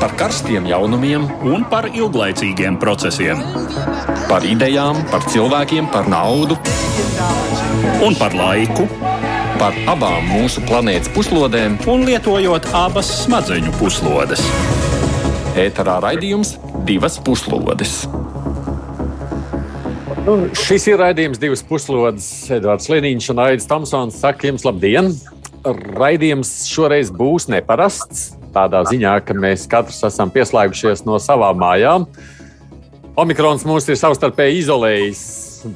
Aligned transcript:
par 0.00 0.12
karstiem 0.16 0.66
jaunumiem 0.68 1.24
un 1.46 1.64
par 1.70 1.88
ilglaicīgiem 1.88 2.76
procesiem. 2.80 3.40
Par 4.28 4.44
idejām, 4.44 4.98
par 5.10 5.24
cilvēkiem, 5.30 5.88
par 5.92 6.08
naudu 6.10 6.58
un 8.04 8.16
par 8.18 8.36
laiku. 8.36 8.86
Par 9.56 9.76
abām 9.88 10.26
mūsu 10.28 10.60
planētas 10.68 11.08
puslodēm, 11.14 11.78
un 11.88 12.04
lietojot 12.04 12.68
abas 12.76 13.08
smadzeņu 13.22 13.72
puslodes. 13.78 14.42
Ēterā 15.56 15.96
raidījums 16.04 16.58
divas 16.84 17.16
puslodes. 17.24 18.02
Nu, 20.26 20.36
šis 20.58 20.90
ir 20.90 21.00
raidījums 21.00 21.40
divas 21.40 21.64
puslodes. 21.64 22.28
Edvards 22.52 22.90
Liniņš 22.92 23.30
un 23.32 23.44
Aits 23.46 23.70
Tomsons 23.70 24.20
saka 24.20 24.50
jums 24.50 24.66
labdien! 24.68 25.14
Raidījums 25.66 26.50
šoreiz 26.68 27.08
būs 27.14 27.48
neparasts 27.50 28.35
tādā 28.56 28.82
ziņā, 28.88 29.18
ka 29.26 29.36
mēs 29.36 29.68
katrs 29.70 30.00
esam 30.08 30.32
pieslēgušies 30.32 31.04
no 31.08 31.20
savām 31.22 31.60
mājām. 31.60 32.08
Omikrons 33.16 33.64
mūs 33.68 33.86
ir 33.88 33.96
savstarpēji 33.96 34.60
izolējis, 34.60 35.20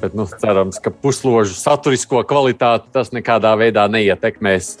bet 0.01 0.17
nu, 0.17 0.27
cerams, 0.41 0.77
ka 0.81 0.93
pusložu 0.93 1.55
saturisko 1.57 2.21
kvalitāti 2.29 2.91
tas 2.93 3.09
nekādā 3.15 3.55
veidā 3.57 3.87
neietekmēs. 3.89 4.75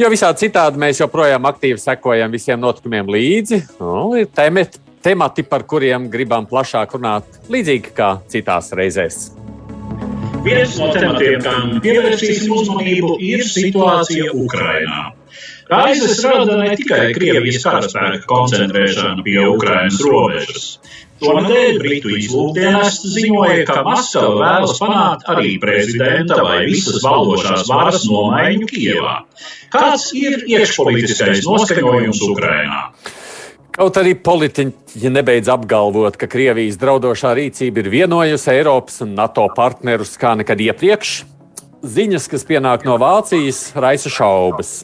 Jo 0.00 0.08
visādi 0.08 0.46
citādi 0.46 0.80
mēs 0.80 1.02
joprojām 1.02 1.44
aktīvi 1.50 1.80
sekojam 1.82 2.32
visiem 2.32 2.62
notikumiem 2.62 3.10
līdzi. 3.12 3.58
Nu, 3.82 4.14
ir 4.16 4.30
temati, 4.32 4.80
temati, 5.04 5.44
par 5.44 5.66
kuriem 5.68 6.08
gribam 6.12 6.46
plašāk 6.48 6.96
runāt, 6.96 7.28
līdzīgi 7.52 7.92
kā 7.96 8.14
citās 8.32 8.72
reizēs. 8.76 9.26
Viens 10.40 10.78
no 10.80 10.88
tematiem, 10.94 11.42
kam 11.44 11.74
pievērsīsim 11.84 12.52
uzmanību, 12.56 13.18
ir 13.20 13.44
situācija 13.44 14.32
Ukrajinā. 14.32 15.10
Raizes 15.70 16.24
rada 16.24 16.56
ne 16.58 16.72
tikai 16.74 17.12
Krievijas 17.14 17.62
karaspēka 17.62 18.24
koncentrēšana 18.26 19.22
pie 19.22 19.36
Ukrainas 19.46 20.00
robežas. 20.02 20.64
Šonadēļ 21.20 21.76
Britu 21.78 22.10
izlūkdienests 22.16 23.12
ziņoja, 23.14 23.66
ka 23.68 23.84
Maskava 23.86 24.32
vēlas 24.40 24.80
panākt 24.80 25.28
arī 25.30 25.52
prezidenta 25.62 26.40
vai 26.42 26.64
visas 26.66 26.98
valdošās 27.04 27.68
varas 27.70 28.06
nomaiņu 28.08 28.66
Kievā. 28.72 29.14
Kāds 29.70 30.08
ir 30.18 30.40
iekšpolitiskais 30.50 31.44
noskaņojums 31.46 32.22
Ukrainā? 32.32 32.80
Kaut 33.76 34.00
arī 34.00 34.16
politiķi 34.18 35.12
nebeidz 35.14 35.52
apgalvot, 35.54 36.18
ka 36.18 36.26
Krievijas 36.32 36.80
draudošā 36.80 37.36
rīcība 37.38 37.84
ir 37.84 37.92
vienojusi 37.94 38.50
Eiropas 38.56 39.04
un 39.06 39.14
NATO 39.14 39.46
partnerus 39.54 40.16
kā 40.18 40.34
nekad 40.40 40.58
iepriekš, 40.66 41.14
ziņas, 41.86 42.26
kas 42.32 42.48
pienāk 42.48 42.88
no 42.88 42.98
Vācijas, 42.98 43.68
raisa 43.78 44.10
šaubas 44.10 44.80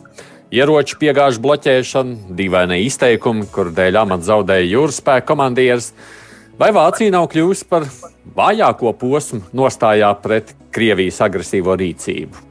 ieroču 0.55 0.98
piegāžu 1.00 1.42
bloķēšana, 1.44 2.34
dīvaini 2.39 2.83
izteikumi, 2.86 3.47
kur 3.52 3.72
dēļ 3.75 4.02
amata 4.02 4.28
zaudēja 4.30 4.70
jūras 4.70 5.00
spēka 5.02 5.30
komandieris. 5.33 5.92
Vai 6.56 6.70
Vācija 6.72 7.12
nav 7.12 7.28
kļuvusi 7.33 7.66
par 7.69 7.84
vājāko 8.36 8.92
posmu 8.97 9.42
nostājā 9.56 10.12
pret 10.22 10.55
Krievijas 10.72 11.20
agresīvo 11.24 11.77
rīcību? 11.77 12.44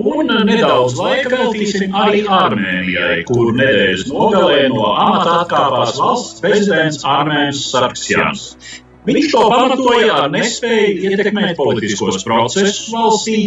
Un 0.00 0.30
nedaudz 0.46 0.94
laika 1.00 1.32
veltīsim 1.32 1.96
arī 1.96 2.22
Armēnijai, 2.30 3.24
kur 3.28 3.50
nedēļas 3.56 4.06
nogalē 4.08 4.68
no 4.72 4.92
amata 4.92 5.40
atkāpās 5.42 5.98
valsts 5.98 6.40
prezidents 6.44 7.02
Armēns 7.04 7.64
Sarksjans. 7.72 8.46
Viņš 9.08 9.28
to 9.32 9.42
pamatoja 9.48 10.22
ar 10.22 10.32
nespēju 10.32 11.10
ietekmēt 11.10 11.56
politiskos 11.58 12.22
procesus 12.24 12.88
valstī, 12.92 13.38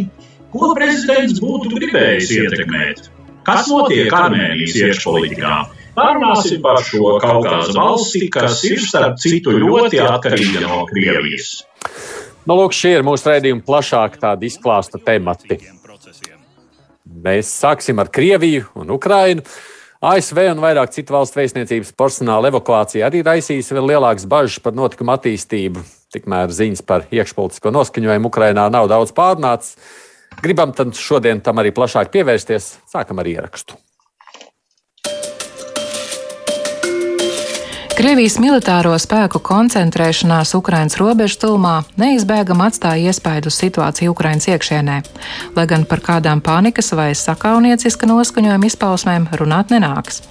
ko 0.53 0.73
prezidents 0.77 1.41
būtu 1.41 1.73
gribējis 1.77 2.33
ietekmēt. 2.41 3.12
Kas 3.43 3.67
notiek 3.67 4.11
Armēnijas 4.15 4.75
iekšpolitikā? 4.79 5.55
Pārunāsim 5.93 6.61
par 6.63 6.79
šo 6.81 7.17
Kaukāza 7.21 7.75
valsti, 7.75 8.25
kas 8.33 8.63
ir 8.65 8.79
starp 8.81 9.19
citu 9.21 9.53
ļoti 9.53 9.99
atkarīga 10.01 10.63
no 10.63 10.85
Krievijas. 10.89 11.61
Nu, 12.47 12.55
lūk, 12.57 12.73
šie 12.75 12.97
ir 12.97 13.05
mūsu 13.05 13.29
raidījuma 13.29 13.63
plašāk 13.67 14.17
tādi 14.21 14.49
izklāsta 14.49 14.99
temati. 14.99 15.59
Mēs 17.23 17.51
sāksim 17.61 18.01
ar 18.01 18.09
Krieviju 18.11 18.65
un 18.79 18.95
Ukrainu. 18.95 19.45
ASV 20.03 20.39
un 20.51 20.59
vairāk 20.59 20.91
citu 20.91 21.15
valstu 21.15 21.39
vēstniecības 21.39 21.93
personāla 21.95 22.49
evakuācija 22.51 23.07
arī 23.07 23.21
raisīs 23.23 23.69
vēl 23.71 23.93
lielākas 23.93 24.25
bažas 24.27 24.59
par 24.63 24.75
notikumu 24.75 25.13
attīstību. 25.13 25.83
Tikmēr 26.11 26.51
ziņas 26.51 26.83
par 26.87 27.05
iekšpolitisko 27.07 27.71
noskaņojumu 27.71 28.27
Ukrainā 28.27 28.65
nav 28.73 28.89
daudz 28.91 29.13
pārnācis. 29.15 29.77
Gribam 30.41 30.73
tad 30.75 30.95
šodien 30.97 31.41
tam 31.43 31.61
arī 31.61 31.71
plašāk 31.75 32.11
pievērsties. 32.13 32.69
Sākam 32.89 33.21
ar 33.21 33.29
ierakstu. 33.29 33.77
Krievijas 37.93 38.39
militāro 38.41 38.95
spēku 38.97 39.37
koncentrēšanās 39.45 40.55
Ukrainas 40.57 40.95
robežu 40.97 41.37
tūmā 41.43 41.73
neizbēgami 42.01 42.65
atstāja 42.65 43.11
iespaidu 43.11 43.51
situāciju 43.53 44.15
Ukrainas 44.15 44.47
iekšienē, 44.49 44.95
lai 45.53 45.65
gan 45.69 45.85
par 45.85 46.01
kādām 46.01 46.41
panikas 46.41 46.89
vai 46.97 47.11
sakaunieciska 47.13 48.09
noskaņojuma 48.09 48.69
izpausmēm 48.71 49.27
runāt 49.37 49.69
nenāks. 49.75 50.23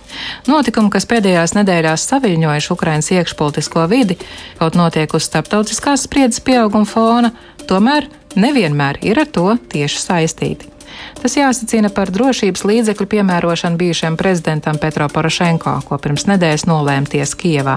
Notikumi, 0.50 0.90
kas 0.90 1.06
pēdējās 1.06 1.54
nedēļās 1.60 2.08
saviņojuši 2.10 2.74
Ukrainas 2.74 3.12
iekšpolitisko 3.14 3.86
vidi, 3.94 4.18
kaut 4.58 4.74
notiek 4.74 5.14
uz 5.14 5.30
starptautiskās 5.30 6.08
spriedzes 6.08 6.42
pieauguma 6.42 6.90
fona, 6.90 7.30
tomēr 7.70 8.10
nevienmēr 8.34 8.98
ir 9.06 9.22
ar 9.22 9.30
to 9.30 9.52
tieši 9.70 10.02
saistīti. 10.02 10.72
Tas 11.20 11.36
jāsacina 11.36 11.90
par 11.92 12.10
drošības 12.10 12.64
līdzekļu 12.66 13.06
piemērošanu 13.12 13.78
bijušajam 13.80 14.16
prezidentam 14.20 14.78
Petro 14.80 15.06
Porošenko, 15.12 15.76
ko 15.86 15.98
pirms 16.02 16.26
nedēļas 16.30 16.66
nolēma 16.70 17.10
tiesa 17.12 17.38
Kijevā. 17.38 17.76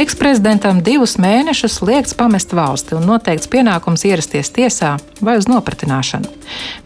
Eksprezidentam 0.00 0.80
divus 0.84 1.18
mēnešus 1.20 1.80
liekts 1.84 2.16
pamest 2.16 2.54
valsti 2.56 2.96
un 2.96 3.06
noteikts 3.10 3.50
pienākums 3.52 4.06
ierasties 4.08 4.52
tiesā 4.54 4.94
vai 5.20 5.36
uz 5.40 5.50
nopratināšanu. 5.50 6.30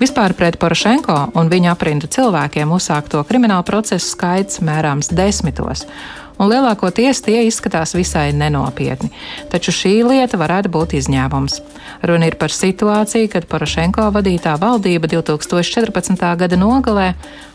Vispār 0.01 0.35
pret 0.39 0.59
Porošenko 0.63 1.19
un 1.39 1.51
viņa 1.53 1.75
aprindu 1.77 2.11
cilvēkiem 2.11 2.73
uzsākto 2.75 3.23
kriminālu 3.29 3.67
procesu 3.67 4.11
skaits 4.17 4.63
mērāms 4.65 5.13
desmitos 5.15 5.87
un 6.39 6.51
lielākoties 6.51 7.23
tie 7.27 7.45
izskatās 7.47 7.95
visai 7.97 8.31
nenopietni. 8.37 9.11
Taču 9.53 9.75
šī 9.75 9.95
lieta 10.07 10.41
varētu 10.41 10.73
būt 10.73 10.97
izņēmums. 11.01 11.61
Runa 12.07 12.29
ir 12.29 12.37
par 12.41 12.53
situāciju, 12.53 13.31
kad 13.33 13.49
Porošenko 13.49 14.11
vadītā 14.15 14.57
valdība 14.61 15.09
2014. 15.11 16.25
gada 16.37 16.59
nogalē 16.61 17.13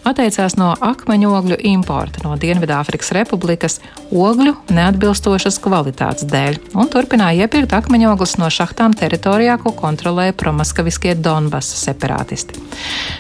atteicās 0.08 0.56
no 0.58 0.72
akmeņogļu 0.82 1.60
importa 1.72 2.24
no 2.26 2.34
Dienvidāfrikas 2.40 3.12
Republikas 3.14 3.78
ogļu 4.10 4.56
neatbilstošas 4.74 5.60
kvalitātes 5.62 6.26
dēļ 6.32 6.58
un 6.74 6.90
turpināja 6.92 7.46
iepirkt 7.46 7.76
akmeņoglus 7.78 8.38
no 8.42 8.50
šahtām 8.54 8.96
teritorijā, 8.98 9.60
ko 9.62 9.76
kontrolēja 9.78 10.34
promaskaviskie 10.38 11.14
Donbasa 11.20 11.78
separātisti. 11.84 12.58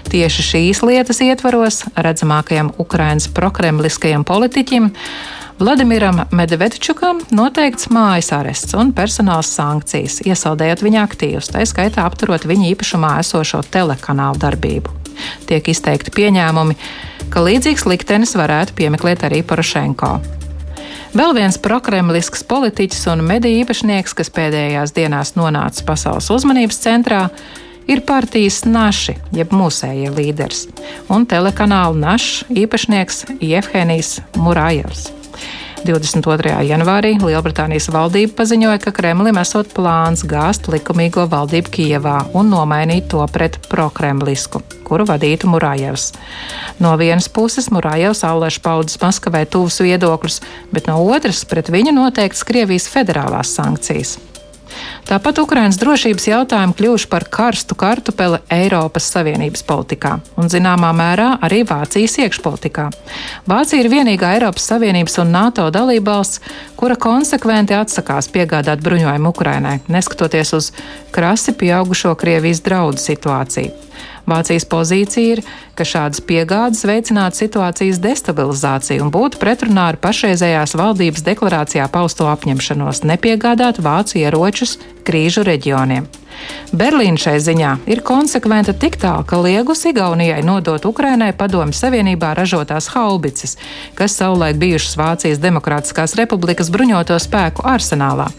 Tieši 0.09 0.47
šīs 0.47 0.81
lietas 0.87 1.21
ietvaros 1.21 1.83
redzamākajam 1.93 2.73
Ukrainas 2.81 3.29
prokremliskajam 3.29 4.25
politiķim 4.25 4.89
Vladimiram 5.61 6.23
Medvedčukam 6.33 7.19
noteikts 7.29 7.91
mājas 7.93 8.31
arests 8.33 8.73
un 8.73 8.89
personāls 8.97 9.51
sankcijas, 9.53 10.15
iesaldējot 10.25 10.81
viņa 10.81 11.03
aktīvus, 11.05 11.51
tā 11.53 11.61
skaitā 11.69 12.01
apturot 12.09 12.47
viņa 12.49 12.71
īpašumā 12.71 13.11
esošo 13.21 13.59
telekanālu 13.69 14.41
darbību. 14.41 14.89
Tiek 15.45 15.69
izteikti 15.69 16.15
pieņēmumi, 16.17 16.73
ka 17.29 17.45
līdzīgs 17.45 17.85
liktenis 17.85 18.33
varētu 18.41 18.73
piemeklēt 18.81 19.27
arī 19.29 19.43
Porošenko. 19.45 20.15
Vēl 21.13 21.37
viens 21.37 21.61
prokremlisks 21.61 22.41
politiķis 22.49 23.05
un 23.13 23.21
mediju 23.29 23.61
īpašnieks, 23.61 24.17
kas 24.17 24.33
pēdējās 24.33 24.97
dienās 24.97 25.35
nonāca 25.37 25.85
pasaules 25.85 26.33
uzmanības 26.33 26.81
centrā, 26.87 27.27
ir 27.85 28.01
partijas 28.09 28.63
Naši, 28.65 29.19
jeb 29.37 29.53
mūsējie 29.53 30.09
līderis, 30.17 30.67
un 31.05 31.29
telekanāla 31.29 31.93
Našs 32.09 32.47
īpašnieks 32.49 33.27
Jevhenijs 33.37 34.23
Murājevs. 34.41 35.11
22. 35.85 36.51
janvārī 36.69 37.15
Lielbritānijas 37.17 37.87
valdība 37.93 38.35
paziņoja, 38.37 38.79
ka 38.83 38.93
Kremlim 38.93 39.39
esot 39.41 39.71
plāns 39.73 40.21
gāzt 40.29 40.69
likumīgo 40.69 41.25
valdību 41.31 41.73
Kijevā 41.73 42.17
un 42.37 42.51
nomainīt 42.53 43.09
to 43.11 43.25
pret 43.33 43.57
prokremlisku, 43.71 44.61
kuru 44.87 45.07
vadītu 45.09 45.49
Murājevs. 45.49 46.11
No 46.83 46.93
vienas 47.01 47.29
puses 47.33 47.71
Murājevs 47.73 48.21
Allēš 48.27 48.61
paudzes 48.61 49.01
Maskavai 49.01 49.47
tuvus 49.49 49.81
viedokļus, 49.81 50.41
bet 50.69 50.91
no 50.91 50.99
otras 51.01 51.45
pret 51.49 51.73
viņu 51.73 51.95
noteikts 51.97 52.45
Krievijas 52.45 52.89
federālās 52.91 53.55
sankcijas. 53.57 54.19
Tāpat 55.09 55.41
Ukrainas 55.41 55.79
drošības 55.81 56.27
jautājumi 56.29 56.75
kļuvuši 56.77 57.07
par 57.11 57.25
karstu 57.27 57.75
kartupeli 57.75 58.39
Eiropas 58.53 59.09
Savienības 59.11 59.65
politikā 59.67 60.13
un 60.39 60.51
zināmā 60.51 60.91
mērā 60.95 61.33
arī 61.43 61.63
Vācijas 61.67 62.19
iekšpolitikā. 62.21 62.87
Vācija 63.49 63.81
ir 63.81 63.91
vienīgā 63.91 64.35
Eiropas 64.37 64.69
Savienības 64.71 65.17
un 65.23 65.33
NATO 65.35 65.67
dalībvalsts, 65.73 66.41
kura 66.79 66.95
konsekventi 66.95 67.75
atsakās 67.75 68.29
piegādāt 68.31 68.83
bruņojumu 68.85 69.33
Ukrainai, 69.33 69.79
neskatoties 69.91 70.53
uz 70.57 70.71
krasi 71.11 71.57
pieaugušo 71.57 72.15
Krievijas 72.15 72.63
draudu 72.63 73.01
situāciju. 73.01 73.73
Vācijas 74.29 74.67
pozīcija 74.69 75.35
ir, 75.37 75.43
ka 75.75 75.87
šādas 75.87 76.21
piegādes 76.27 76.85
veicinātu 76.87 77.41
situācijas 77.43 78.01
destabilizāciju 78.03 79.07
un 79.07 79.13
būtu 79.13 79.41
pretrunā 79.41 79.89
ar 79.93 79.99
pašreizējās 80.01 80.77
valdības 80.77 81.25
deklarācijā 81.27 81.89
pausto 81.91 82.29
apņemšanos 82.31 83.05
nepiegādāt 83.09 83.81
Vācu 83.81 84.21
ieročus 84.21 84.77
krīžu 85.07 85.45
reģioniem. 85.47 86.09
Berlīna 86.71 87.19
šai 87.19 87.37
ziņā 87.43 87.71
ir 87.91 88.03
konsekventa 88.07 88.73
tik 88.77 88.95
tālu, 89.01 89.25
ka 89.27 89.39
liegus 89.43 89.83
Igaunijai 89.89 90.41
nodot 90.45 90.85
Ukrainai 90.87 91.31
padomju 91.37 91.75
Savienībā 91.75 92.33
ražotās 92.37 92.87
haubicas, 92.93 93.57
kas 93.97 94.15
savulaik 94.19 94.59
bijušas 94.61 94.95
Vācijas 94.99 95.41
Demokrātiskās 95.43 96.15
republikas 96.19 96.71
bruņoto 96.71 97.19
spēku 97.19 97.67
arsenālā. 97.67 98.29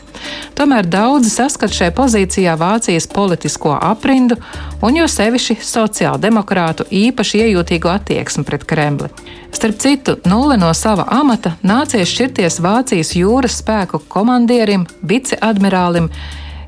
Tomēr 0.56 0.86
daudzi 0.86 1.30
saskat 1.32 1.72
šai 1.74 1.90
pozīcijā 1.96 2.54
Vācijas 2.60 3.08
politisko 3.10 3.74
aprindu 3.80 4.36
un 4.84 4.98
jo 4.98 5.06
sevišķi 5.08 5.58
sociāldemokrātu 5.66 6.86
īpaši 6.90 7.42
iejūtīgu 7.46 7.90
attieksmi 7.92 8.44
pret 8.46 8.66
Kremli. 8.68 9.10
Starp 9.52 9.80
citu, 9.82 10.16
nulle 10.24 10.56
no 10.60 10.70
sava 10.76 11.06
amata 11.12 11.56
nācies 11.66 12.10
šķirties 12.12 12.60
Vācijas 12.64 13.12
jūras 13.18 13.58
spēku 13.60 14.00
komandierim, 14.12 14.86
viceadmirālim 15.02 16.08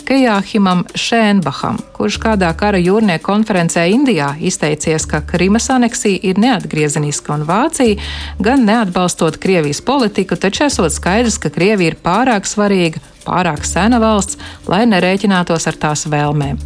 Kejāhimam 0.04 0.82
Šēnbaham, 1.00 1.78
kurš 1.96 2.18
kādā 2.20 2.50
kara 2.60 2.76
jūrnieku 2.76 3.24
konferencē 3.24 3.86
Indijā 3.88 4.34
izteicies, 4.36 5.06
ka 5.08 5.22
Krimas 5.24 5.70
aneksija 5.72 6.20
ir 6.28 6.40
neatgriezeniska 6.42 7.32
un 7.32 7.46
Vācija 7.48 7.96
gan 8.44 8.66
neatbalstot 8.68 9.38
Krievijas 9.40 9.80
politiku, 9.80 10.36
taču 10.36 10.66
esot 10.68 10.92
skaidrs, 10.92 11.40
ka 11.40 11.48
Krievija 11.54 11.94
ir 11.94 11.98
pārāk 12.04 12.44
svarīga, 12.44 13.00
pārāk 13.24 13.64
sena 13.64 14.02
valsts, 14.02 14.36
lai 14.68 14.84
nerēķinātos 14.92 15.70
ar 15.72 15.80
tās 15.86 16.04
vēlmēm. 16.12 16.60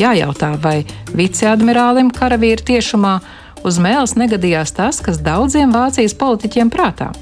Jājautā, 0.00 0.56
vai 0.58 0.82
viceadmirālim 1.14 2.10
karavīru 2.14 2.66
tiešumā 2.74 3.16
uz 3.62 3.78
mēles 3.78 4.18
negadījās 4.18 4.74
tas, 4.74 4.98
kas 5.04 5.22
daudziem 5.22 5.70
Vācijas 5.74 6.18
politiķiem 6.18 6.74
prātā. 6.74 7.12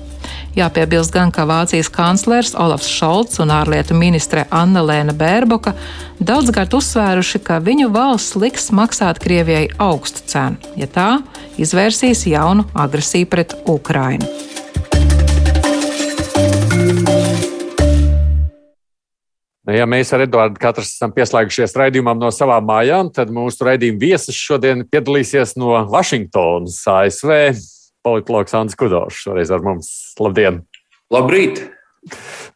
Jāpiebilst 0.57 1.13
gan, 1.13 1.33
ka 1.35 1.45
Vācijas 1.49 1.91
kanclers 1.93 2.55
Olafs 2.59 2.89
Šolts 2.89 3.39
un 3.43 3.53
ārlietu 3.53 3.97
ministre 3.99 4.47
Anna 4.55 4.81
Lēna 4.83 5.13
Bērboka 5.17 5.75
daudzkārt 6.19 6.75
uzsvēruši, 6.79 7.43
ka 7.45 7.61
viņu 7.65 7.91
valsts 7.95 8.39
liks 8.41 8.71
maksāt 8.75 9.21
Krievijai 9.23 9.69
augstu 9.79 10.25
cenu, 10.31 10.57
ja 10.81 10.89
tā 10.89 11.11
izvērsīs 11.61 12.25
jaunu 12.31 12.67
agresiju 12.75 13.29
pret 13.31 13.55
Ukrainu. 13.69 14.27
Nu, 19.69 19.75
ja 19.77 19.85
mēs 19.85 20.09
ar 20.17 20.23
Eduardu 20.25 20.57
katrs 20.63 20.95
esam 20.95 21.13
pieslēgušies 21.13 21.75
raidījumam 21.77 22.17
no 22.17 22.31
savām 22.33 22.65
mājām, 22.71 23.11
tad 23.13 23.29
mūsu 23.29 23.67
raidījuma 23.69 24.01
viesis 24.01 24.39
šodien 24.41 24.87
piedalīsies 24.89 25.59
no 25.61 25.75
Vašingtonas, 25.93 26.81
ASV 26.89 27.35
politologs 28.09 28.55
Ants 28.57 28.77
Kudošs 28.79 29.27
šoreiz 29.27 29.51
ar 29.53 29.65
mums. 29.65 29.91
Labdien! 30.21 30.63
Labrīt! 31.13 31.61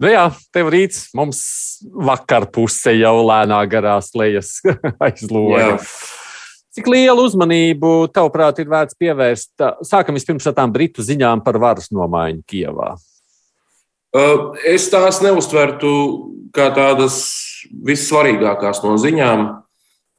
Nu 0.00 0.08
jā, 0.08 0.24
tev 0.54 0.70
rīts, 0.72 1.10
mums 1.16 1.42
vakar 1.82 2.46
puse 2.52 2.94
jau 2.96 3.14
lēnā 3.26 3.60
garā 3.70 3.98
slēdzas 4.02 4.62
aizloga. 5.06 5.76
Cik 6.72 6.88
lielu 6.88 7.26
uzmanību, 7.28 8.08
tavuprāt, 8.16 8.62
ir 8.62 8.70
vērts 8.72 8.96
pievērst? 8.96 9.50
Sākam 9.84 10.16
vispirms 10.16 10.46
ar 10.48 10.56
tām 10.56 10.72
britu 10.72 11.04
ziņām 11.04 11.44
par 11.44 11.60
varas 11.60 11.90
nomaiņu 11.92 12.46
Kievā. 12.48 12.94
Uh, 14.12 14.52
es 14.68 14.88
tās 14.92 15.20
neuztvertu 15.24 15.92
kā 16.52 16.70
tādas 16.76 17.18
vissvarīgākās 17.84 18.82
no 18.84 18.96
ziņām. 19.00 19.46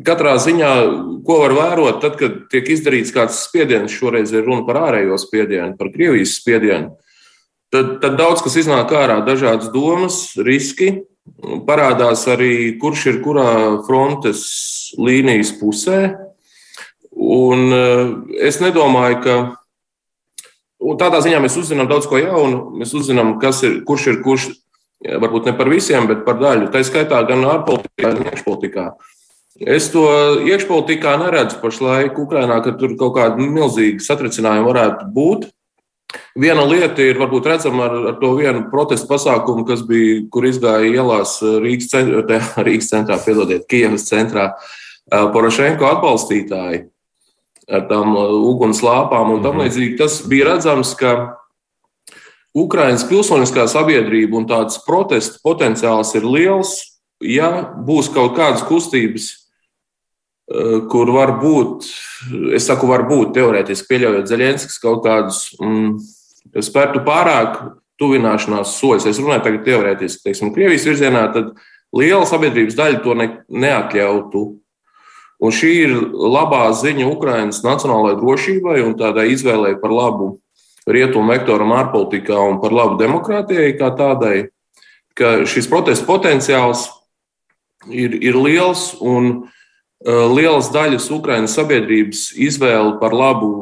Katrā 0.02 0.34
ziņā, 0.42 0.72
ko 1.28 1.38
var 1.44 1.54
vērot, 1.54 2.00
tad, 2.02 2.18
kad 2.18 2.38
tiek 2.50 2.72
izdarīts 2.74 3.14
kāds 3.14 3.44
spiediens, 3.46 3.94
šoreiz 3.94 4.34
ir 4.34 4.48
runa 4.48 4.66
par 4.66 4.80
ārējo 4.90 5.20
spiedienu, 5.22 5.76
par 5.78 5.92
Krievijas 5.94 6.34
spiedienu, 6.40 6.96
tad, 7.74 8.00
tad 8.02 8.18
daudz 8.18 8.42
kas 8.42 8.58
iznāk 8.64 8.92
ārā, 8.98 9.22
dažādas 9.28 9.70
domas, 9.74 10.34
riski. 10.42 11.06
Parādās 11.68 12.26
arī, 12.28 12.74
kurš 12.82 13.06
ir 13.14 13.22
kurā 13.24 13.52
frontes 13.88 14.42
līnijas 15.00 15.54
pusē. 15.56 16.02
Un 17.14 17.70
eh, 17.72 18.10
es 18.50 18.60
nedomāju, 18.60 19.22
ka 19.24 19.36
tādā 21.00 21.22
ziņā 21.24 21.40
mēs 21.46 21.56
uzzinām 21.62 21.88
daudz 21.88 22.10
ko 22.12 22.20
jaunu. 22.20 22.74
Mēs 22.82 22.92
uzzinām, 22.98 23.38
ir, 23.40 23.80
kurš 23.88 24.10
ir 24.12 24.20
kurš, 24.26 24.50
varbūt 25.04 25.48
ne 25.48 25.56
par 25.58 25.72
visiem, 25.72 26.10
bet 26.10 26.26
par 26.28 26.42
daļu. 26.42 26.70
Tā 26.74 26.84
skaitā 26.84 27.22
gan 27.30 27.46
ārpolitikā, 27.48 28.10
gan 28.10 28.32
iekšpolitikā. 28.32 28.88
Es 29.62 29.92
to 29.94 30.08
iekšpolitikā 30.50 31.14
neredzu 31.22 31.60
pašlaik 31.62 32.18
Ukrainā, 32.18 32.58
ka 32.66 32.74
tur 32.78 32.96
kaut 32.98 33.14
kāda 33.20 33.38
milzīga 33.38 34.02
satricinājuma 34.02 34.72
varētu 34.72 35.10
būt. 35.14 35.52
Viena 36.38 36.64
lieta 36.66 37.06
ir 37.06 37.20
varbūt 37.22 37.50
redzama 37.50 37.86
ar, 37.86 37.94
ar 38.12 38.16
to 38.22 38.32
vienu 38.38 38.66
protestu 38.72 39.10
pasākumu, 39.10 39.66
kas 39.70 39.84
bija, 39.86 40.24
kur 40.34 40.48
izgāja 40.50 40.90
ielās 40.90 41.38
Rīgas 41.42 41.92
centrā, 41.94 42.40
Rīgas 42.66 42.90
centrā 42.90 43.20
piedodiet, 43.22 43.68
Kievas 43.70 44.08
centrā, 44.10 44.50
Porošenko 45.10 45.86
atbalstītāji 45.90 46.88
ar 47.70 47.86
tām 47.88 48.18
uguns 48.18 48.82
lāpām 48.84 49.36
un 49.38 49.46
tam 49.46 49.58
mhm. 49.58 49.68
līdzīgi. 49.68 49.98
Tas 50.02 50.18
bija 50.30 50.50
redzams, 50.54 50.96
ka 50.98 51.14
Ukraiņas 52.58 53.06
pilsoniskā 53.10 53.68
sabiedrība 53.70 54.38
un 54.38 54.50
tāds 54.50 54.82
protestu 54.86 55.42
potenciāls 55.46 56.14
ir 56.18 56.26
liels. 56.26 56.76
Ja 57.24 57.70
būs 57.86 58.10
kaut 58.12 58.34
kādas 58.36 58.66
kustības, 58.68 59.43
kur 60.92 61.12
var 61.16 61.38
būt, 61.40 61.86
es 62.56 62.68
saku, 62.68 62.88
var 62.90 63.06
būt 63.08 63.32
teorētiski 63.38 63.88
pieļaujot 63.90 64.28
Zelenskis 64.28 64.82
kaut 64.84 65.04
kādus 65.06 65.46
mm, 65.56 65.94
spērtu 66.64 67.04
pārāk 67.08 67.62
tuvināšanās 68.02 68.76
soļus. 68.80 69.08
Es 69.08 69.22
runāju 69.22 69.46
tagad 69.46 69.64
teorētiski, 69.68 70.26
teiksim, 70.28 70.52
Krievijas 70.56 70.88
virzienā, 70.90 71.24
tad 71.36 71.54
liela 71.96 72.28
sabiedrības 72.28 72.76
daļa 72.76 73.02
to 73.06 73.16
ne, 73.16 73.30
neatļautu. 73.48 74.44
Un 75.44 75.52
šī 75.56 75.72
ir 75.86 75.96
labā 76.12 76.66
ziņa 76.76 77.08
Ukraiņas 77.12 77.64
nacionālajai 77.66 78.20
drošībai 78.20 78.78
un 78.84 78.98
tādai 79.00 79.30
izvēlei 79.34 79.78
par 79.80 79.96
labu 79.96 80.34
rietumu 80.88 81.32
vektoram 81.32 81.72
ārpolitikā 81.76 82.36
un 82.52 82.60
par 82.64 82.76
labu 82.76 83.00
demokrātijai 83.00 83.74
kā 83.80 83.94
tādai, 83.96 84.38
ka 85.16 85.44
šis 85.48 85.68
protestu 85.72 86.08
potenciāls 86.08 86.90
ir, 87.88 88.16
ir 88.24 88.40
liels 88.40 88.90
un 89.00 89.30
uh, 89.32 89.60
Eh, 89.63 89.63
lielas 90.04 90.68
daļas 90.74 91.10
Ukraiņas 91.16 91.56
sabiedrības 91.56 92.26
izvēle 92.36 92.98
par 93.00 93.16
labu 93.16 93.54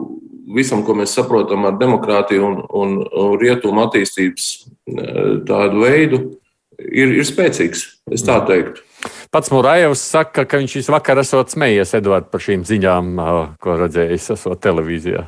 visam, 0.56 0.84
ko 0.86 0.96
mēs 0.98 1.16
saprotam 1.16 1.66
ar 1.68 1.80
demokrātiju 1.80 2.46
un, 2.46 2.62
un, 2.70 2.94
un 3.06 3.34
rietumu 3.42 3.86
attīstības 3.86 4.48
eh, 4.52 5.20
tādu 5.48 5.84
veidu, 5.86 6.22
ir, 6.80 7.14
ir 7.18 7.28
spēcīgs. 7.28 7.86
Es 8.12 8.26
tā 8.28 8.40
teiktu. 8.48 8.84
Pats 9.34 9.52
Mūrājevs 9.54 10.04
saka, 10.14 10.46
ka 10.46 10.60
viņš 10.60 10.90
vakar 10.92 11.22
esot 11.24 11.54
smējies 11.54 11.96
Edvards 11.98 12.32
par 12.32 12.44
šīm 12.44 12.66
ziņām, 12.68 13.14
eh, 13.20 13.44
ko 13.62 13.78
redzējis 13.84 14.34
esot 14.38 14.64
televīzijā. 14.64 15.28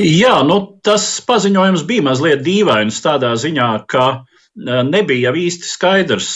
Jā, 0.00 0.38
nu, 0.46 0.62
tas 0.86 1.04
paziņojums 1.26 1.84
bija 1.88 2.06
mazliet 2.06 2.44
dīvains 2.46 3.02
tādā 3.04 3.34
ziņā, 3.36 3.70
ka 3.90 4.22
nebija 4.56 5.28
jau 5.28 5.34
īsti 5.36 5.68
skaidrs, 5.68 6.30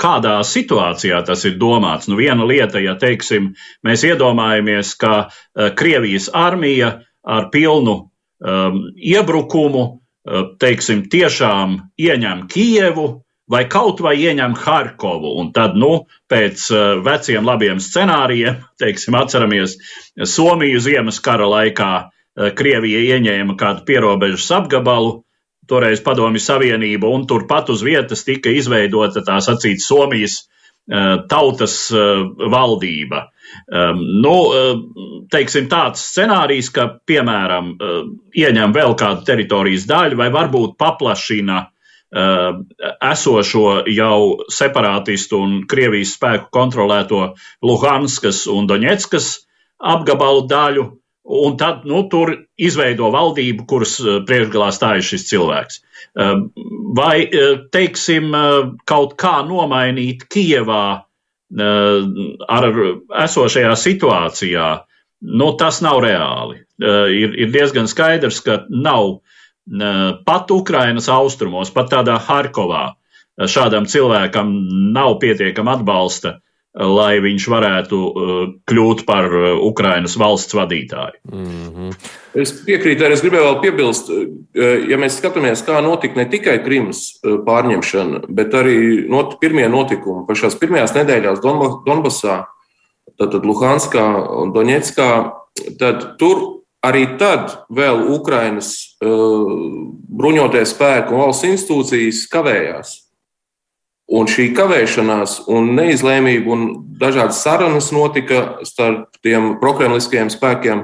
kādā 0.00 0.38
situācijā 0.46 1.20
tas 1.26 1.44
ir 1.48 1.58
domāts. 1.60 2.08
Nu, 2.10 2.18
viena 2.20 2.46
lieta, 2.48 2.80
ja 2.82 2.96
teiksim, 3.00 3.52
mēs 3.86 4.04
iedomājamies, 4.08 4.94
ka 5.00 5.14
uh, 5.28 5.70
Krievijas 5.76 6.30
armija 6.34 6.92
ar 7.22 7.50
pilnu 7.52 7.96
um, 7.96 8.78
iebrukumu, 8.96 9.84
uh, 9.86 10.46
teiksim, 10.60 11.04
tiešām 11.12 11.76
ieņem 12.00 12.46
Kijevu 12.52 13.08
vai 13.50 13.64
kaut 13.68 14.00
vai 14.04 14.14
ieņem 14.22 14.54
Harkovu, 14.62 15.34
un 15.42 15.50
tad, 15.52 15.76
nu, 15.78 16.06
pēc 16.30 16.68
uh, 16.72 16.84
veciem 17.04 17.46
labiem 17.46 17.82
scenārijiem, 17.82 18.62
teiksim, 18.82 19.18
atceramies 19.18 19.76
Somiju 20.16 20.80
ziemas 20.82 21.20
kara 21.22 21.48
laikā, 21.48 21.92
Krievija 22.56 23.00
ieņēma 23.16 23.56
kādu 23.58 23.82
pierobežas 23.84 24.46
apgabalu, 24.54 25.24
toreiz 25.70 26.02
Padomju 26.04 26.42
Savienība, 26.42 27.08
un 27.08 27.26
turpat 27.30 27.70
uz 27.72 27.84
vietas 27.86 28.24
tika 28.26 28.52
izveidota 28.52 29.22
tā 29.26 29.38
sacīt 29.44 29.82
Somijas 29.84 30.40
uh, 30.42 31.22
tautas 31.30 31.76
uh, 31.94 32.26
valdība. 32.52 33.28
Um, 33.66 34.02
nu, 34.22 34.34
uh, 34.50 35.26
teiksim, 35.32 35.68
tāds 35.70 36.02
scenārijs, 36.12 36.70
ka, 36.74 36.86
piemēram, 37.06 37.74
ieņem 38.36 38.74
vēl 38.74 38.96
kādu 38.98 39.26
teritorijas 39.26 39.86
daļu 39.90 40.18
vai 40.20 40.30
varbūt 40.34 40.78
paplašina 40.80 41.66
esošo 42.10 43.84
jau 43.86 44.22
separātistu 44.50 45.38
un 45.38 45.52
Krievijas 45.70 46.16
spēku 46.16 46.48
kontrolēto 46.50 47.20
Luhanskas 47.62 48.48
un 48.50 48.66
Doņetskas 48.66 49.28
apgabalu 49.78 50.42
daļu, 50.50 50.86
un 51.24 51.56
tad 51.60 51.84
nu, 51.88 52.02
tur 52.10 52.32
izveido 52.58 53.10
valdību, 53.14 53.66
kuras 53.68 53.96
priekšgalā 54.28 54.70
stājas 54.74 55.10
šis 55.12 55.28
cilvēks. 55.30 55.80
Vai, 56.96 57.14
teiksim, 57.72 58.32
kaut 58.88 59.14
kā 59.20 59.40
nomainīt 59.46 60.26
Kievā 60.32 60.86
ar 62.56 62.68
esošajā 63.24 63.74
situācijā, 63.78 64.68
nu, 65.20 65.52
tas 65.60 65.80
nav 65.84 66.00
reāli. 66.04 66.62
Ir, 66.80 67.34
ir 67.44 67.52
diezgan 67.52 67.90
skaidrs, 67.90 68.40
ka 68.46 68.64
nav 68.70 69.20
pat 70.26 70.50
Ukrainas 70.50 71.10
austrumos, 71.12 71.70
pat 71.74 71.90
tādā 71.92 72.16
Harkovā, 72.18 72.94
šādam 73.40 73.86
cilvēkam 73.88 74.52
nav 74.94 75.18
pietiekama 75.22 75.78
atbalsta, 75.78 76.38
lai 76.74 77.18
viņš 77.22 77.46
varētu 77.50 77.98
kļūt 78.70 79.02
par 79.08 79.26
Ukrainas 79.66 80.14
valsts 80.20 80.54
vadītāju. 80.54 81.18
Mm 81.32 81.70
-hmm. 81.74 81.94
Es 82.34 82.52
piekrītu, 82.62 83.02
arī 83.04 83.16
es 83.16 83.24
gribēju 83.24 83.44
vēl 83.44 83.60
piebilst, 83.60 84.10
ja 84.88 84.98
mēs 84.98 85.18
skatāmies, 85.18 85.64
kā 85.66 85.80
notika 85.82 86.14
ne 86.20 86.28
tikai 86.30 86.60
Krimas 86.64 87.18
pārņemšana, 87.24 88.22
bet 88.28 88.54
arī 88.54 89.08
not, 89.08 89.40
pirmie 89.40 89.68
notikumi 89.68 90.26
pašās 90.28 90.54
pirmajās 90.54 90.94
nedēļās 90.94 91.42
Donbasā, 91.86 92.44
tātad 93.18 93.44
Luhanskā 93.44 94.06
un 94.42 94.52
Doņetskā, 94.54 95.10
tad 95.78 96.16
tur 96.18 96.60
Arī 96.80 97.04
tad 97.20 97.52
vēl 97.68 98.06
Ukrainas 98.14 98.72
uh, 99.04 99.50
bruņotie 100.16 100.62
spēki 100.64 101.12
un 101.12 101.20
valsts 101.26 101.44
institūcijas 101.44 102.22
kavējās. 102.32 102.94
Un 104.10 104.26
šī 104.26 104.48
kavēšanās 104.56 105.44
un 105.54 105.70
neizlēmība 105.76 106.50
un 106.50 106.66
dažādas 106.98 107.44
sarunas 107.44 107.92
notika 107.94 108.58
starp 108.66 109.20
tiem 109.22 109.54
prokremliskajiem 109.62 110.32
spēkiem 110.34 110.82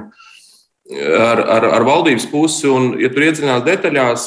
ar, 1.19 1.43
ar, 1.57 1.67
ar 1.75 1.87
valdības 1.87 2.29
pusi. 2.31 2.69
Un, 2.71 2.93
ja 3.01 3.11
tur 3.11 3.27
iedziļinās 3.27 3.65
detaļās, 3.67 4.25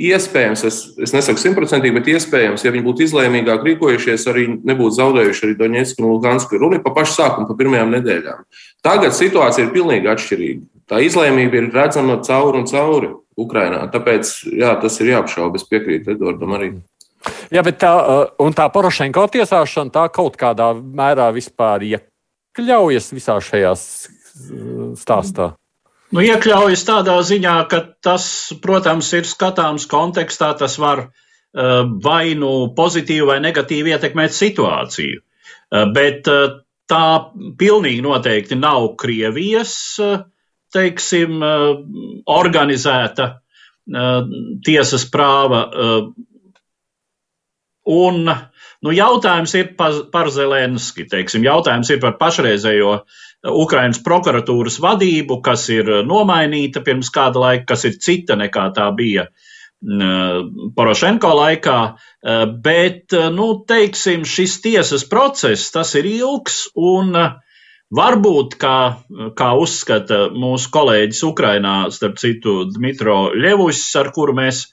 iespējams, 0.00 0.64
es, 0.64 0.80
es 1.04 1.12
nesaku 1.12 1.42
simtprocentīgi, 1.42 1.98
bet 1.98 2.08
iespējams, 2.14 2.64
ja 2.64 2.72
viņi 2.72 2.86
būtu 2.86 3.04
izlēmīgāk 3.04 3.66
rīkojušies, 3.66 4.24
arī 4.32 4.46
nebūtu 4.56 4.96
zaudējuši 4.96 5.46
arī 5.46 5.58
Doņetsku 5.60 6.00
un 6.00 6.14
Lugansku. 6.14 6.60
Runa 6.62 6.80
ir 6.80 6.84
pa 6.86 6.94
pašu 6.96 7.18
sākumu, 7.18 7.50
pa 7.50 7.58
pirmajām 7.60 7.92
nedēļām. 7.98 8.46
Tagad 8.80 9.12
situācija 9.12 9.66
ir 9.66 9.74
pilnīgi 9.76 10.08
atšķirīga 10.08 10.64
tā 10.90 11.00
izlēmība 11.06 11.60
ir 11.60 11.68
redzama 11.74 12.18
cauri 12.26 12.60
un 12.60 12.68
cauri 12.70 13.12
Ukrainā. 13.40 13.84
Tāpēc 13.92 14.32
jā, 14.58 14.74
tas 14.82 14.98
ir 15.00 15.14
jāapšauba. 15.14 15.60
Es 15.60 15.68
piekrītu 15.70 16.16
Edvardam 16.16 16.56
arī. 16.58 16.72
Jā, 17.52 17.62
bet 17.66 17.80
tā, 17.82 17.92
uh, 18.40 18.52
tā 18.56 18.68
Porošenko 18.72 19.26
tiesāšana 19.34 19.92
tā 19.94 20.06
kaut 20.14 20.38
kādā 20.40 20.70
mērā 20.74 21.28
vispār 21.36 21.84
iekļaujas 21.88 23.10
visā 23.12 23.36
šajā 23.44 23.74
stāstā. 24.98 25.50
Nu, 26.10 26.22
iekļaujas 26.26 26.82
tādā 26.88 27.18
ziņā, 27.22 27.56
ka 27.70 27.82
tas, 28.02 28.24
protams, 28.62 29.12
ir 29.14 29.28
skatāms 29.28 29.86
kontekstā, 29.90 30.54
tas 30.58 30.78
var 30.82 31.04
uh, 31.06 31.84
vai 32.02 32.34
nu 32.38 32.72
pozitīvi 32.76 33.28
vai 33.28 33.38
negatīvi 33.44 33.94
ietekmēt 33.94 34.34
situāciju. 34.34 35.20
Uh, 35.70 35.86
bet 35.94 36.26
uh, 36.30 36.58
tā 36.90 37.06
pilnīgi 37.60 38.02
noteikti 38.02 38.58
nav 38.58 38.94
Krievijas 38.98 39.76
uh, 40.02 40.24
teiksim, 40.74 41.42
eh, 41.42 41.76
organizēta 42.26 43.36
tiesas 44.62 45.02
prāva. 45.10 45.64
Un 47.90 48.22
nu, 48.26 48.92
jautājums 48.94 49.54
ir 49.58 49.74
par, 49.78 49.96
par 50.12 50.30
Zelenski, 50.32 51.08
teiksim, 51.10 51.44
jautājums 51.46 51.90
ir 51.90 52.00
par 52.02 52.16
pašreizējo 52.20 53.00
Ukrainas 53.56 54.00
prokuratūras 54.04 54.78
vadību, 54.84 55.40
kas 55.44 55.68
ir 55.72 55.88
nomainīta 56.06 56.84
pirms 56.86 57.10
kāda 57.12 57.40
laika, 57.40 57.72
kas 57.72 57.86
ir 57.88 57.98
cita 57.98 58.36
nekā 58.38 58.70
tā 58.76 58.90
bija 58.96 59.30
Porošenko 60.76 61.28
laikā, 61.38 61.76
bet, 62.62 63.14
nu, 63.32 63.46
teiksim, 63.64 64.26
šis 64.28 64.58
tiesas 64.60 65.06
process, 65.08 65.70
tas 65.72 65.94
ir 65.96 66.04
ilgs 66.10 66.66
un 66.76 67.16
uh, 67.16 67.30
Varbūt, 67.90 68.54
kā, 68.62 69.02
kā 69.34 69.48
uzskata 69.58 70.28
mūsu 70.30 70.70
kolēģis 70.70 71.24
Ukrainā, 71.26 71.74
starp 71.90 72.20
citu, 72.22 72.60
Dmitro 72.70 73.32
Ļevušs, 73.34 73.88
ar 73.98 74.12
kuru 74.14 74.36
mēs 74.38 74.68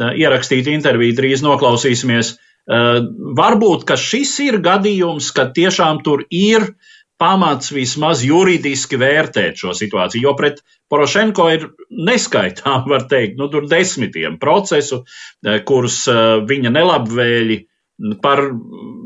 ierakstītu 0.00 0.72
interviju 0.72 1.18
drīz 1.18 1.44
noklausīsimies, 1.44 2.30
eh, 2.32 2.51
varbūt, 2.68 3.84
ka 3.88 3.96
šis 3.98 4.38
ir 4.44 4.60
gadījums, 4.62 5.32
ka 5.34 5.48
tiešām 5.54 6.02
tur 6.06 6.22
ir 6.30 6.74
pamats 7.18 7.72
vismaz 7.74 8.22
juridiski 8.26 8.96
vērtēt 8.98 9.56
šo 9.58 9.72
situāciju, 9.78 10.22
jo 10.22 10.34
pret 10.38 10.62
Porošenko 10.90 11.50
ir 11.54 11.68
neskaitām, 11.90 12.88
var 12.92 13.02
teikt, 13.10 13.38
nu, 13.38 13.48
tur 13.48 13.66
desmitiem 13.70 14.38
procesu, 14.38 15.04
eh, 15.46 15.60
kurus 15.64 16.08
viņa 16.48 16.70
nelabvēļi 16.70 17.66
par 18.22 18.38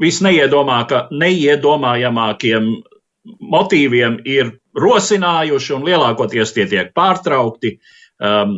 visneiedomājamākiem 0.01 2.83
motīviem 3.41 4.21
ir 4.29 4.53
rosinājuši, 4.77 5.75
un 5.77 5.87
lielākoties 5.89 6.53
tie 6.55 6.67
tiek 6.71 6.93
pārtraukti. 6.97 7.77
Um, 8.17 8.55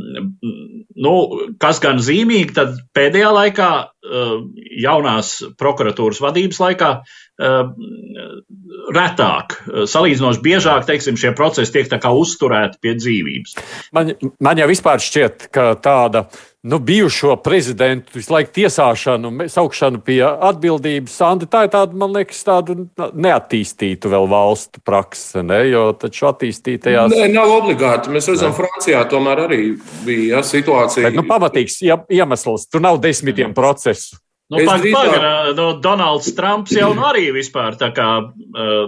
nu, 0.94 1.14
kas 1.58 1.80
gan 1.82 1.98
zīmīgi, 2.02 2.52
tad 2.54 2.76
pēdējā 2.94 3.30
laikā, 3.34 3.70
uh, 3.88 4.36
jaunās 4.78 5.32
prokuratūras 5.58 6.20
vadības 6.22 6.60
laikā, 6.62 6.90
uh, 7.02 7.72
retāk, 8.94 9.58
salīdzinoši 9.90 10.44
biežāk, 10.44 10.86
teiksim, 10.88 11.18
šie 11.20 11.34
procesi 11.36 11.74
tiek 11.74 12.06
uzturēti 12.08 12.78
pie 12.80 12.94
dzīvības. 13.00 13.58
Man, 13.98 14.14
man 14.42 14.62
jau 14.62 14.70
vispār 14.70 15.02
šķiet, 15.02 15.50
ka 15.54 15.72
tāda 15.82 16.24
uh, 16.24 16.46
nu, 16.62 16.78
bijušo 16.78 17.36
prezidentu 17.36 18.10
visu 18.14 18.32
laiku 18.32 18.50
tiesāšanu, 18.58 19.30
saukšanu 19.48 20.00
pie 20.04 20.20
atbildības. 20.26 21.14
Andi, 21.22 21.46
tā 21.50 21.64
ir 21.66 21.72
tāda, 21.72 21.94
man 21.98 22.14
liekas, 22.16 22.40
tāda 22.46 22.74
neattīstīta 23.14 24.10
vēl 24.10 24.26
valstu 24.30 24.82
prakse, 24.84 25.42
ne? 25.46 25.60
jo 25.70 25.84
taču 25.98 26.28
attīstītajās. 26.32 27.14
Nē, 27.14 27.28
nav 27.34 27.52
obligāti. 27.60 28.12
Mēs 28.14 28.30
redzam, 28.32 28.54
ne. 28.54 28.58
Francijā 28.58 29.04
tomēr 29.10 29.44
arī 29.46 29.60
bija 30.06 30.38
ja, 30.38 30.46
situācija. 30.46 31.06
Bet, 31.06 31.20
nu, 31.20 31.26
pamatīgs 31.28 31.78
iemesls, 31.84 32.66
tur 32.72 32.82
nav 32.84 32.98
desmitiem 33.04 33.54
procesu. 33.56 34.18
Nu, 34.48 34.62
Pagaidām, 34.64 35.52
no 35.58 35.68
Donalds 35.84 36.30
Trumps 36.32 36.72
jau 36.72 36.88
nu 36.96 37.02
arī 37.04 37.26
vispār 37.36 37.76
tā 37.76 37.90
kā, 37.92 38.08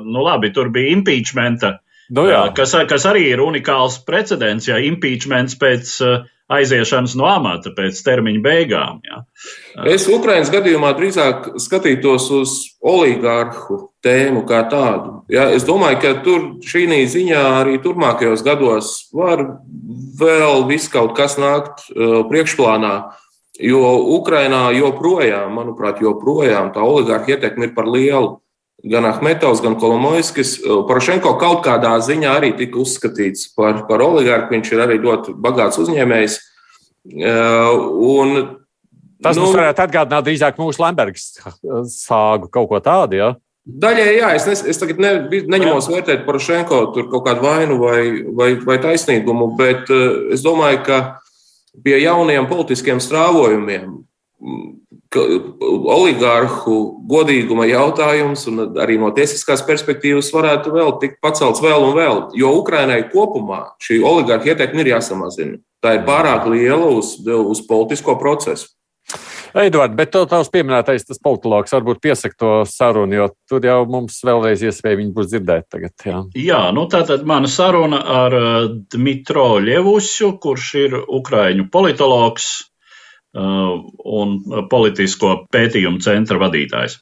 nu 0.01 0.23
labi, 0.25 0.49
tur 0.57 0.71
bija 0.73 0.95
impeachmenta, 0.97 1.75
nu, 2.17 2.25
jā. 2.31 2.47
kas, 2.57 2.73
kas 2.89 3.05
arī 3.11 3.27
ir 3.35 3.43
unikāls 3.45 3.99
precedents, 4.07 4.71
ja 4.71 4.79
impeachments 4.81 5.59
pēc 5.61 5.93
uh, 6.01 6.25
aiziešanas 6.51 7.15
no 7.19 7.29
amata 7.31 7.73
pēc 7.77 8.01
termiņa 8.07 8.43
beigām. 8.45 8.99
Ja. 9.07 9.23
Es 9.89 10.09
Ukraiņas 10.11 10.51
gadījumā 10.53 10.93
drīzāk 10.99 11.53
skatītos 11.63 12.27
uz 12.35 12.57
oligārhu 12.83 13.81
tēmu 14.05 14.43
kā 14.49 14.65
tādu. 14.73 15.21
Ja. 15.33 15.49
Es 15.55 15.67
domāju, 15.69 16.01
ka 16.03 16.15
tur 16.27 16.47
šī 16.67 17.05
ziņā 17.11 17.41
arī 17.61 17.79
turpmākajos 17.85 18.45
gados 18.47 18.93
var 19.15 19.45
vēl 20.21 20.67
viss 20.69 20.91
kaut 20.93 21.15
kas 21.19 21.39
nākt 21.41 21.87
uh, 21.91 22.23
priekšplānā. 22.31 22.95
Jo 23.61 23.85
Ukrainā 24.17 24.71
joprojām, 24.73 25.53
manuprāt, 25.53 26.01
joprojām 26.01 26.71
tā 26.73 26.81
oligārha 26.81 27.37
ietekme 27.37 27.69
ir 27.69 27.75
par 27.77 27.91
lielu. 27.93 28.39
Gan 28.81 29.05
Ahmetovs, 29.05 29.61
gan 29.61 29.75
Kolomojskis. 29.81 30.55
Porošenko 30.89 31.35
kaut 31.41 31.61
kādā 31.67 31.93
ziņā 32.01 32.31
arī 32.39 32.55
tika 32.57 32.81
uzskatīts 32.81 33.51
par, 33.57 33.83
par 33.91 34.01
oligārku. 34.05 34.55
Viņš 34.55 34.73
ir 34.73 34.85
arī 34.87 34.97
ļoti 35.03 35.35
bagāts 35.37 35.81
uzņēmējs. 35.83 36.39
Un, 37.21 38.41
Tas 39.21 39.37
nu, 39.37 39.45
mums 39.45 39.53
varētu 39.53 39.85
atgādināt 39.85 40.25
drīzāk 40.25 40.57
mūsu 40.57 40.81
Lembergas 40.81 41.27
sāgu, 41.93 42.49
kaut 42.49 42.71
ko 42.71 42.81
tādu. 42.81 43.19
Ja? 43.19 43.35
Daļai, 43.69 44.07
jā, 44.17 44.31
es, 44.39 44.47
ne, 44.49 44.55
es 44.73 44.81
tagad 44.81 45.01
ne, 45.03 45.11
neņemos 45.29 45.91
vērtēt 45.93 46.25
Porošenko 46.25 46.79
tur 46.95 47.11
kaut 47.13 47.27
kādu 47.27 47.45
vainu 47.45 47.77
vai, 47.83 48.01
vai, 48.33 48.55
vai 48.65 48.79
taisnīgumu, 48.81 49.51
bet 49.59 49.93
es 50.33 50.41
domāju, 50.45 50.81
ka 50.87 51.01
pie 51.85 51.99
jauniem 52.01 52.49
politiskiem 52.49 53.03
strāvojumiem 53.05 54.01
oligārhu 55.17 56.77
godīguma 57.11 57.67
jautājums 57.67 58.47
un 58.51 58.79
arī 58.79 58.99
no 59.01 59.11
tiesiskās 59.15 59.65
perspektīvas 59.67 60.31
varētu 60.35 60.75
vēl 60.75 60.93
tikt 61.03 61.19
pacelts 61.23 61.63
vēl 61.63 61.89
un 61.89 61.97
vēl. 61.97 62.21
Jo 62.39 62.55
Ukrainai 62.61 63.03
kopumā 63.11 63.75
šī 63.83 64.03
oligārha 64.07 64.53
ietekme 64.53 64.85
ir 64.85 64.93
jāsamazina. 64.95 65.59
Tā 65.83 65.97
ir 65.97 66.05
pārāk 66.07 66.47
liela 66.53 66.93
uz, 66.95 67.17
uz 67.27 67.65
politisko 67.67 68.15
procesu. 68.21 68.71
Edvards, 69.51 69.97
bet 69.99 70.13
to 70.15 70.21
tavs 70.31 70.47
pieminētais, 70.55 71.03
tas 71.09 71.19
politologs 71.19 71.73
varbūt 71.75 71.99
piesaka 72.05 72.37
to 72.39 72.51
sarunu, 72.71 73.17
jo 73.17 73.25
tur 73.51 73.65
jau 73.67 73.81
mums 73.91 74.21
vēlreiz 74.23 74.63
iespēja 74.63 75.01
viņu 75.01 75.15
būs 75.17 75.33
dzirdēt 75.33 75.67
tagad. 75.75 75.95
Jā, 76.07 76.21
jā 76.39 76.61
nu 76.77 76.87
tā 76.93 77.03
tad 77.09 77.27
mana 77.27 77.51
saruna 77.51 77.99
ar 78.23 78.37
Dmitro 78.95 79.57
Ļevusu, 79.59 80.37
kurš 80.39 80.75
ir 80.85 80.99
Ukraiņu 81.03 81.67
politologs, 81.75 82.53
Uh, 82.61 82.70
Uh, 83.31 83.85
un 84.11 84.33
uh, 84.43 84.65
politisko 84.67 85.45
pētījumu 85.55 86.01
centra 86.03 86.41
vadītājs. 86.43 86.97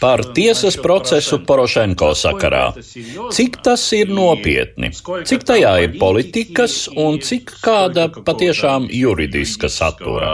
Par 0.00 0.22
tiesas 0.36 0.78
procesu 0.80 1.40
Porošenko 1.44 2.10
sakarā. 2.16 2.64
Cik 3.36 3.60
tas 3.64 3.84
ir 3.96 4.12
nopietni? 4.12 4.92
Cik 5.28 5.44
tajā 5.52 5.74
ir 5.84 6.00
politikas 6.00 6.86
un 6.96 7.20
cik 7.20 7.56
kāda 7.64 8.08
patiešām 8.24 8.88
juridiska 8.88 9.68
satura? 9.68 10.32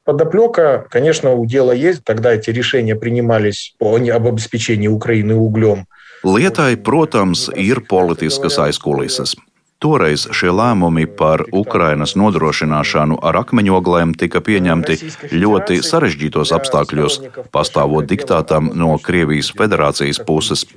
содержания. 0.00 0.04
Подоплека, 0.04 0.86
конечно, 0.90 1.32
у 1.32 1.46
дела 1.46 1.72
есть. 1.72 2.04
Тогда 2.04 2.32
эти 2.32 2.50
решения 2.50 2.94
принимались 2.94 3.74
по, 3.78 3.96
об 3.96 4.26
обеспечении 4.26 4.88
Украины 4.88 5.34
углем. 5.34 5.86
Lietai, 6.24 6.76
protams, 6.76 7.50
ir 7.54 7.82
politiskas 7.88 8.58
aizkulises. 8.58 9.36
Toreiz 9.81 10.27
šie 10.37 10.51
lēmumi 10.53 11.07
par 11.17 11.41
Ukrainas 11.57 12.11
nodrošināšanu 12.19 13.15
ar 13.25 13.39
akmeņoglēm 13.39 14.11
tika 14.13 14.37
pieņemti 14.45 14.97
ļoti 15.41 15.79
sarežģītos 15.87 16.51
apstākļos, 16.57 17.17
pastāvot 17.55 18.05
diktātam 18.11 18.69
no 18.77 18.91
Krievijas 19.01 19.49
federācijas 19.57 20.21
puses. 20.27 20.67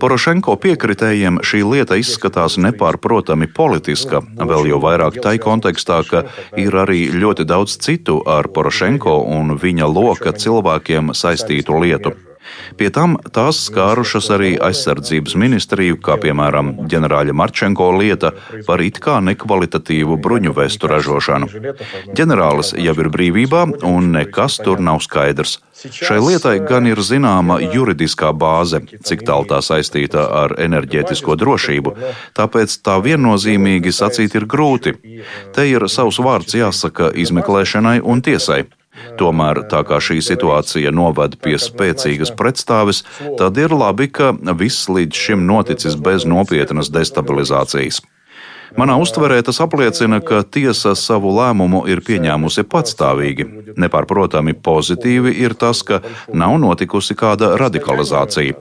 Porošenko 0.00 0.56
piekritējiem 0.64 1.42
šī 1.44 1.60
lieta 1.74 2.00
izskatās 2.00 2.56
nepārprotami 2.56 3.50
politiska, 3.52 4.24
vēl 4.40 4.72
jau 4.72 4.80
vairāk 4.80 5.20
tai 5.20 5.36
kontekstā, 5.36 6.00
ka 6.08 6.24
ir 6.56 6.80
arī 6.86 7.04
ļoti 7.12 7.44
daudz 7.44 7.76
citu 7.84 8.22
ar 8.24 8.48
Porošenko 8.48 9.20
un 9.36 9.58
viņa 9.60 9.92
loka 9.92 10.32
cilvēkiem 10.32 11.12
saistītu 11.12 11.84
lietu. 11.84 12.16
Pie 12.76 12.90
tam 12.94 13.16
tās 13.34 13.60
skārušas 13.68 14.30
arī 14.36 14.52
aizsardzības 14.68 15.36
ministriju, 15.38 15.98
kā 16.02 16.16
piemēram 16.22 16.72
ģenerāļa 16.90 17.36
Marčenko 17.36 17.90
lieta 17.98 18.32
par 18.66 18.82
it 18.84 19.00
kā 19.02 19.18
nekvalitatīvu 19.24 20.18
bruņu 20.22 20.54
vestu 20.56 20.90
ražošanu. 20.92 21.50
Ģenerālis 22.16 22.74
jau 22.78 22.96
ir 23.04 23.10
brīvībā, 23.12 23.66
un 23.88 24.12
nekas 24.16 24.58
tur 24.64 24.80
nav 24.80 25.02
skaidrs. 25.04 25.58
Šai 25.82 26.20
lietai 26.22 26.58
gan 26.62 26.86
ir 26.86 27.00
zināma 27.02 27.56
juridiskā 27.62 28.30
bāze, 28.38 28.78
cik 29.02 29.24
tālu 29.26 29.48
tā 29.50 29.58
saistīta 29.64 30.28
ar 30.42 30.54
enerģētisko 30.62 31.34
drošību, 31.40 31.94
tāpēc 32.38 32.76
tā 32.86 32.98
viennozīmīgi 33.02 33.94
sacīt 33.94 34.36
ir 34.38 34.46
grūti. 34.46 34.94
Te 35.56 35.66
ir 35.66 35.88
savs 35.90 36.20
vārds 36.22 36.54
jāsaka 36.54 37.10
izmeklēšanai 37.24 37.98
un 38.04 38.22
tiesai. 38.22 38.62
Tomēr, 39.20 39.62
tā 39.72 39.82
kā 39.88 39.98
šī 40.04 40.18
situācija 40.24 40.92
noved 40.92 41.38
pie 41.42 41.56
spēcīgas 41.60 42.34
pretstāves, 42.36 43.02
tad 43.40 43.60
ir 43.60 43.72
labi, 43.72 44.10
ka 44.12 44.32
viss 44.58 44.88
līdz 44.92 45.22
šim 45.26 45.46
noticis 45.48 45.96
bez 45.96 46.26
nopietnas 46.28 46.92
destabilizācijas. 46.92 48.02
Manā 48.78 48.96
uztverē 49.00 49.40
tas 49.44 49.60
apliecina, 49.60 50.20
ka 50.24 50.42
tiesa 50.42 50.94
savu 50.98 51.32
lēmumu 51.36 51.84
ir 51.90 52.02
pieņēmusi 52.04 52.64
patstāvīgi. 52.72 53.46
Nepārprotami 53.82 54.54
pozitīvi 54.54 55.34
ir 55.44 55.54
tas, 55.58 55.82
ka 55.86 56.00
nav 56.32 56.58
notikusi 56.62 57.16
kāda 57.18 57.52
radikalizācija. 57.60 58.58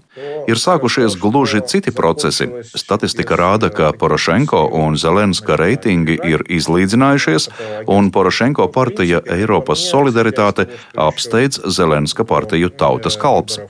Ir 0.52 0.60
sākušies 0.60 1.18
gluži 1.22 1.62
citi 1.68 1.94
procesi. 1.96 2.50
Statistika 2.76 3.38
rāda, 3.40 3.72
ka 3.74 3.92
Porošenko 3.98 4.66
un 4.84 4.98
Zelenska 5.00 5.58
reitingi 5.60 6.18
ir 6.28 6.46
izlīdzinājušies, 6.50 7.50
un 7.88 8.12
Porošenko 8.12 8.68
partija 8.76 9.22
Eiropas 9.38 9.86
solidaritāte 9.92 10.68
apsteidz 10.96 11.62
Zelenska 11.78 12.28
partiju 12.28 12.70
Tautas 12.70 13.20
kalps. 13.22 13.62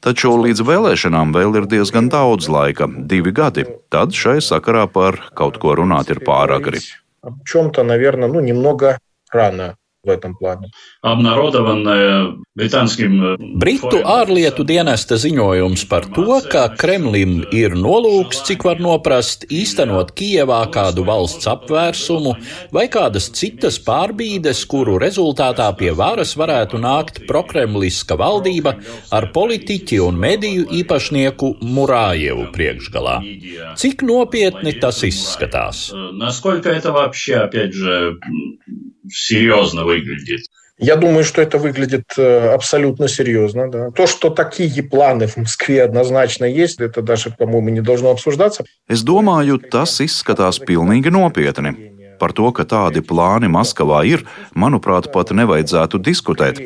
Taču 0.00 0.34
līdz 0.38 0.60
vēlēšanām 0.64 1.32
vēl 1.34 1.56
ir 1.60 1.66
diezgan 1.66 2.10
daudz 2.12 2.48
laika - 2.48 3.10
divi 3.12 3.32
gadi. 3.32 3.64
Tad 3.90 4.12
šai 4.12 4.38
sakarā 4.38 4.86
par 4.90 5.18
kaut 5.34 5.58
ko 5.58 5.74
runāt 5.74 6.10
ir 6.10 6.20
pāragri. 6.20 6.80
В 7.22 7.44
чем-то, 7.44 7.82
наверное, 7.82 8.28
ну, 8.28 8.40
немного 8.40 8.98
рано 9.32 9.76
в 10.04 10.10
этом 10.10 10.34
плане. 10.36 10.70
Обнародованное 11.02 12.36
британским 12.54 13.36
Britu 13.58 14.02
ārlietu 14.04 14.64
dienesta 14.66 15.16
ziņojums 15.16 15.86
par 15.88 16.06
to, 16.14 16.38
ka 16.50 16.68
Kremlim 16.78 17.42
ir 17.52 17.74
nolūks, 17.78 18.44
cik 18.46 18.64
var 18.68 18.80
noprast, 18.84 19.46
īstenot 19.50 20.12
Kijevā 20.14 20.60
kādu 20.74 21.06
valsts 21.08 21.48
apvērsumu 21.50 22.36
vai 22.74 22.86
kādas 22.92 23.30
citas 23.34 23.80
pārbīdes, 23.82 24.64
kuru 24.68 24.98
rezultātā 25.02 25.70
pie 25.78 25.92
varas 25.96 26.36
varētu 26.36 26.78
nākt 26.78 27.24
prokremliska 27.28 28.18
valdība 28.20 28.76
ar 29.10 29.30
politiķi 29.32 30.00
un 30.04 30.20
mediju 30.20 30.68
īpašnieku 30.82 31.54
Murājevu 31.64 32.50
priekšgalā. 32.54 33.18
Cik 33.80 34.04
nopietni 34.06 34.76
tas 34.80 35.02
izskatās? 35.02 35.90
Насколько 36.12 36.68
это 36.70 36.92
вообще, 36.92 37.36
опять 37.36 37.72
же, 37.72 38.18
серьезно 39.07 39.83
выглядит? 39.85 40.41
Я 40.81 40.95
думаю, 40.95 41.25
что 41.25 41.41
это 41.41 41.57
выглядит 41.57 42.05
э, 42.17 42.53
абсолютно 42.53 43.09
серьезно. 43.09 43.69
Да. 43.69 43.91
То, 43.91 44.07
что 44.07 44.29
такие 44.29 44.81
планы 44.81 45.27
в 45.27 45.35
Москве 45.35 45.83
однозначно 45.83 46.45
есть, 46.45 46.79
это 46.79 47.01
даже, 47.01 47.31
по-моему, 47.31 47.67
не 47.69 47.81
должно 47.81 48.11
обсуждаться. 48.11 48.63
Es 48.87 49.03
domāju, 49.03 49.59
tas 49.59 49.99
izskatās 49.99 50.61
pilnīgi 50.63 51.11
nopietni. 51.11 51.88
Par 52.19 52.33
to, 52.35 52.51
ka 52.55 52.65
tādi 52.67 53.01
plāni 53.05 53.49
Maskavā 53.51 54.01
ir, 54.07 54.25
manuprāt, 54.53 55.09
pat 55.13 55.31
nevajadzētu 55.35 56.01
diskutēt. 56.03 56.61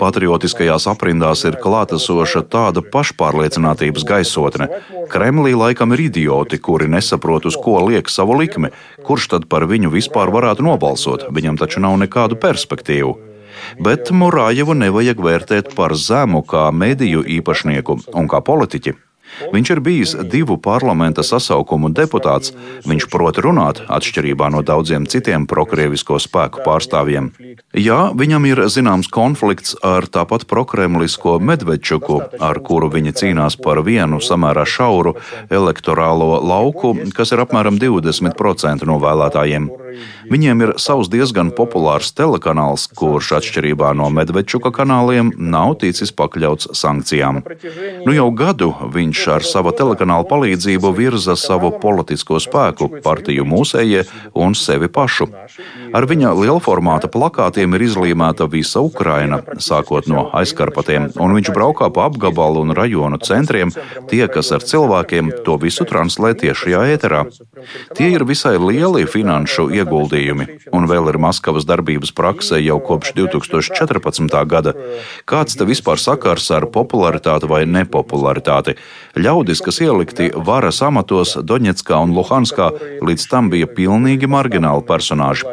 Patriotiskajās 0.00 0.88
aprindās 0.90 1.44
ir 1.48 1.58
klātesoša 1.62 2.44
tāda 2.50 2.82
pašpārliecinātības 2.82 4.06
gaisotne. 4.08 4.68
Kremlī 5.12 5.54
laikam 5.54 5.94
ir 5.94 6.06
idioti, 6.08 6.58
kuri 6.58 6.90
nesaprot, 6.90 7.46
uz 7.46 7.58
ko 7.60 7.78
liek 7.86 8.10
savu 8.10 8.38
likmi, 8.40 8.72
kurš 9.06 9.30
tad 9.36 9.48
par 9.52 9.68
viņu 9.70 9.92
vispār 9.94 10.32
varētu 10.34 10.66
nobalsot. 10.66 11.28
Viņam 11.30 11.60
taču 11.60 11.82
nav 11.84 11.98
nekādu 12.02 12.38
perspektīvu. 12.40 13.16
Bet 13.80 14.10
Murājevu 14.14 14.74
nevajag 14.78 15.20
vērtēt 15.20 15.74
par 15.76 15.94
zemu 15.94 16.42
kā 16.48 16.68
mediju 16.72 17.22
īpašnieku 17.38 17.98
un 18.16 18.28
kā 18.30 18.40
politiķi. 18.44 18.96
Viņš 19.52 19.70
ir 19.74 19.80
bijis 19.80 20.14
divu 20.32 20.56
parlamenta 20.60 21.24
sasaukumu 21.26 21.90
deputāts. 21.94 22.54
Viņš 22.88 23.08
prot 23.12 23.40
runāt, 23.42 23.82
atšķirībā 23.88 24.50
no 24.52 24.62
daudziem 24.66 25.06
citiem 25.10 25.46
prokrievisko 25.50 26.18
spēku 26.20 26.64
pārstāvjiem. 26.66 27.30
Jā, 27.76 28.00
viņam 28.16 28.46
ir 28.50 28.62
zināms 28.72 29.10
konflikts 29.12 29.76
ar 29.86 30.08
tāpat 30.10 30.46
prokremlisko 30.50 31.38
Medvedčuku, 31.40 32.20
ar 32.40 32.60
kuru 32.66 32.90
viņi 32.92 33.14
cīnās 33.22 33.58
par 33.60 33.82
vienu 33.86 34.20
samērā 34.22 34.66
šauru 34.68 35.16
elektorālo 35.50 36.40
lauku, 36.44 36.94
kas 37.16 37.32
ir 37.34 37.44
apmēram 37.44 37.78
20% 37.80 38.88
no 38.88 38.98
vēlētājiem. 39.02 39.70
Viņiem 40.30 40.64
ir 40.64 40.72
savs 40.78 41.10
diezgan 41.10 41.50
populārs 41.56 42.12
telekanāls, 42.14 42.86
kurš 42.96 43.32
atšķirībā 43.40 43.90
no 43.98 44.06
Medvedčuka 44.14 44.70
kanāliem 44.74 45.32
nav 45.36 45.76
ticis 45.82 46.12
pakļauts 46.14 46.70
sankcijām. 46.78 47.42
Nu 48.06 48.14
jau 48.14 48.28
gadu 48.36 48.70
viņš 48.94 49.19
ar 49.28 49.44
sava 49.44 49.72
telekanāla 49.76 50.24
palīdzību 50.30 50.92
virza 50.96 51.36
savu 51.36 51.72
politisko 51.82 52.40
spēku, 52.40 52.88
partiju 53.04 53.44
mūsējie 53.48 54.04
un 54.38 54.56
sevi 54.56 54.88
pašu. 54.88 55.28
Ar 55.96 56.06
viņa 56.06 56.32
lielformāta 56.38 57.10
plakātiem 57.12 57.74
ir 57.76 57.84
izlīmēta 57.88 58.46
visa 58.50 58.80
Ukraina, 58.84 59.40
sākot 59.58 60.08
no 60.10 60.28
aizkarpatiem, 60.38 61.10
un 61.20 61.34
viņš 61.36 61.50
braukā 61.56 61.90
pa 61.92 62.06
apgabalu 62.08 62.64
un 62.64 62.74
rajonu 62.76 63.18
centriem, 63.26 63.72
tiekas 64.10 64.52
ar 64.54 64.64
cilvēkiem, 64.64 65.32
to 65.44 65.58
visu 65.60 65.84
translē 65.88 66.32
tiešajā 66.38 66.84
ēterā. 66.94 67.24
Tie 67.98 68.12
ir 68.14 68.24
visai 68.28 68.56
lieli 68.62 69.06
finanšu 69.10 69.68
ieguldījumi, 69.80 70.46
un 70.72 70.88
vēl 70.90 71.10
ir 71.12 71.20
Maskavas 71.20 71.66
darbības 71.68 72.14
prakse 72.16 72.60
jau 72.62 72.78
kopš 72.86 73.14
2014. 73.18 74.38
gada. 74.46 74.74
Kāds 75.28 75.58
te 75.58 75.66
vispār 75.68 76.00
sakars 76.00 76.50
ar 76.54 76.68
popularitāti 76.70 77.50
vai 77.50 77.64
nepopularitāti? 77.66 78.76
Ļaudis, 79.18 79.58
kas 79.66 79.80
ielikti 79.82 80.28
varas 80.46 80.78
amatos 80.86 81.32
Doņetskā 81.42 81.96
un 82.04 82.12
Luhanskā, 82.14 82.68
līdz 83.02 83.24
tam 83.26 83.48
bija 83.50 83.66
pilnīgi 83.66 84.28
margināli 84.30 84.84
personāži. 84.86 85.48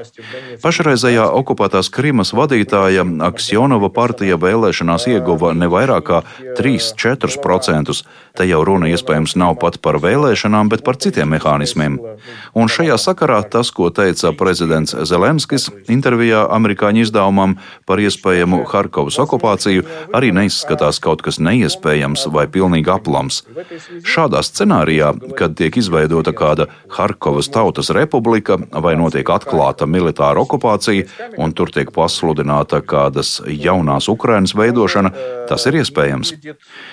Pašreizējā 0.61 1.25
okupētās 1.39 1.89
Krimas 1.93 2.35
vadītāja 2.37 3.01
Aksjonova 3.25 3.89
partija 3.93 4.37
vēlēšanās 4.37 5.07
ieguva 5.09 5.55
ne 5.57 5.69
vairāk 5.73 6.05
kā 6.05 6.21
3-4%. 6.59 7.97
Te 8.37 8.45
jau 8.45 8.61
runa 8.61 8.91
iespējams 8.93 9.33
nav 9.41 9.55
pat 9.57 9.79
par 9.81 9.97
vēlēšanām, 10.05 10.69
bet 10.69 10.85
par 10.85 11.01
citiem 11.01 11.33
mehānismiem. 11.33 11.97
Un 12.53 12.69
šajā 12.69 12.99
sakarā 13.01 13.41
tas, 13.41 13.73
ko 13.73 13.89
teica 13.89 14.35
prezidents 14.37 14.93
Zelenskis 15.09 15.71
intervijā 15.89 16.45
amerikāņu 16.53 17.07
izdevumam 17.07 17.57
par 17.89 18.05
iespējamu 18.05 18.61
Harkovas 18.69 19.17
okupāciju, 19.25 19.87
arī 20.13 20.29
neizskatās 20.37 21.01
kaut 21.01 21.25
kas 21.25 21.41
neiespējams 21.41 22.29
vai 22.29 22.45
pilnīgi 22.45 22.93
aplams. 22.93 23.46
Šādā 23.47 24.41
scenārijā, 24.43 25.13
kad 25.39 25.53
tiek 25.55 25.77
izveidota 25.79 26.33
kāda 26.35 26.65
Harkovas 26.91 27.47
tautas 27.47 27.87
republika 27.95 28.57
vai 28.83 28.97
notiek 28.99 29.29
atklāta 29.31 29.87
militāra 29.87 30.41
okupācija, 30.43 31.05
un 31.39 31.53
tur 31.55 31.71
tiek 31.71 31.93
pasludināta 31.95 32.81
kādas 32.83 33.37
jaunās 33.47 34.09
Ukrainas 34.11 34.51
veidošana, 34.57 35.13
tas 35.47 35.63
ir 35.69 35.79
iespējams. 35.79 36.33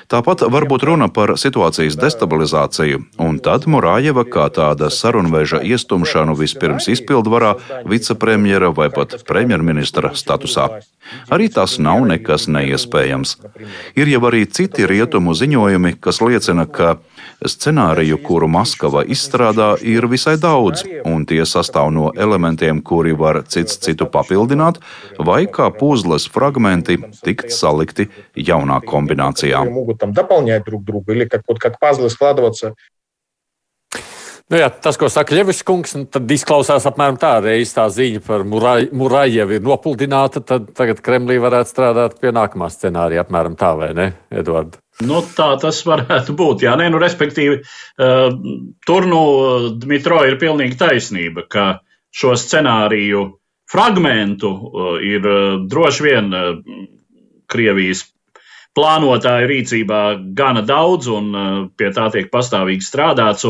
Tāpat 0.07 0.47
var 0.55 0.69
būt 0.71 0.87
runa 0.87 1.09
par 1.11 1.35
situācijas 1.41 1.99
destabilizāciju, 1.99 3.03
un 3.19 3.43
tad 3.43 3.67
Murājeva 3.67 4.23
kā 4.23 4.47
tāda 4.55 4.93
sarunveža 4.95 5.59
iestumšanu 5.67 6.39
vispirms 6.39 6.87
izpildvarā, 6.95 7.57
vicepremjera 7.91 8.71
vai 8.71 8.93
pat 8.95 9.19
premjerministra 9.27 10.15
statusā. 10.15 10.71
Arī 11.35 11.51
tas 11.53 11.77
nav 11.83 12.07
nekas 12.09 12.47
neiespējams. 12.49 13.37
Ir 13.99 14.09
jau 14.09 14.23
arī 14.31 14.47
citi 14.47 14.87
rietumu 14.89 15.35
ziņojumi, 15.37 15.97
kas 16.01 16.23
liecina, 16.23 16.44
ka 16.71 16.97
scenāriju, 17.45 18.19
kuru 18.25 18.49
Maskava 18.49 19.05
izstrādā, 19.05 19.75
ir 19.83 20.07
visai 20.11 20.37
daudz, 20.41 20.85
un 21.09 21.27
tie 21.29 21.43
sastāv 21.49 21.91
no 21.95 22.11
elementiem, 22.17 22.83
kuri 22.83 23.15
var 23.17 23.43
cits 23.49 23.79
citu 23.85 24.09
papildināt, 24.11 24.81
vai 25.19 25.45
kā 25.47 25.71
puzles 25.75 26.29
fragmenti 26.31 26.99
tikt 27.25 27.53
salikti 27.53 28.09
jaunā 28.37 28.81
kombinācijā. 28.85 29.65
Nu 34.53 34.59
jā, 34.61 34.69
tas, 34.69 34.99
ko 35.01 35.09
saka 35.09 35.33
Ļevis 35.33 35.63
kungs, 35.65 35.95
nu, 35.97 36.05
tad 36.05 36.29
izklausās 36.31 36.85
apmēram 36.91 37.17
tā, 37.21 37.39
reiz 37.41 37.73
tā 37.73 37.87
ziņa 37.89 38.21
par 38.27 38.45
Murajevu 38.45 39.57
ir 39.57 39.65
nopuldināta, 39.65 40.45
tad 40.45 40.69
tagad 40.77 41.01
Kremlī 41.05 41.39
varētu 41.41 41.73
strādāt 41.73 42.21
pie 42.21 42.35
nākamā 42.37 42.69
scenārija, 42.69 43.25
apmēram 43.25 43.57
tā, 43.57 43.73
vai 43.81 43.95
ne, 43.97 44.11
Eduard? 44.29 44.77
Nu, 45.03 45.21
tā 45.35 45.49
tas 45.59 45.81
varētu 45.87 46.37
būt. 46.39 46.63
Jā, 46.63 46.77
nē, 46.79 46.87
nu, 46.95 47.01
respektīvi, 47.03 47.59
uh, 47.59 48.29
tur 48.87 49.09
nu 49.11 49.23
Dmitro 49.83 50.21
ir 50.23 50.39
pilnīgi 50.39 50.79
taisnība, 50.79 51.47
ka 51.51 51.67
šo 52.15 52.37
scenāriju 52.39 53.25
fragmentu 53.71 54.53
uh, 54.55 54.91
ir 55.03 55.27
uh, 55.27 55.57
droši 55.67 56.07
vien 56.07 56.31
Krievijas 57.51 58.05
plānotāju 58.75 59.51
rīcībā 59.51 60.01
gana 60.35 60.63
daudz, 60.67 61.07
un 61.11 61.29
pie 61.79 61.91
tā 61.95 62.09
tiek 62.11 62.27
pastāvīgi 62.33 62.83
strādāts. 62.83 63.45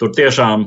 Tur 0.00 0.10
tiešām 0.16 0.66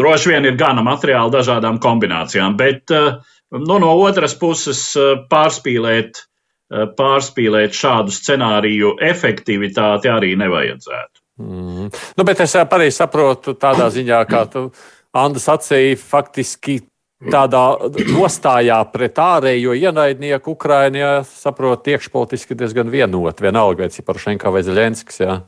droši 0.00 0.30
vien 0.32 0.48
ir 0.48 0.56
gana 0.60 0.84
materiāli 0.86 1.34
dažādām 1.34 1.76
kombinācijām, 1.80 2.56
bet 2.56 2.88
nu, 2.92 3.76
no 3.82 3.92
otras 4.00 4.32
puses 4.40 4.80
pārspīlēt, 5.28 6.22
pārspīlēt 6.70 7.74
šādu 7.74 8.14
scenāriju 8.14 8.94
efektivitāti 9.02 10.10
arī 10.10 10.36
nevajadzētu. 10.38 11.20
Mm. 11.40 11.88
Nu, 11.90 12.26
bet 12.28 12.42
es 12.44 12.54
pareizi 12.70 13.00
saprotu 13.00 13.56
tādā 13.58 13.88
ziņā, 13.92 14.20
kā 14.28 14.44
tu 14.52 14.68
Andris 15.16 15.48
sacīja, 15.48 15.98
faktiski 15.98 16.78
tādā 17.20 17.64
nostājā 18.12 18.78
pret 18.92 19.18
ārējo 19.20 19.74
ienaidnieku 19.76 20.54
Ukrainā, 20.54 21.20
saprot, 21.26 21.88
iekšpolitiski 21.90 22.56
diezgan 22.56 22.92
vienot, 22.92 23.42
vienalga, 23.42 23.84
vai 23.84 23.92
Ciparušenko 23.92 24.52
vai 24.54 24.64
Zelenskis. 24.64 25.20
Jā. 25.20 25.40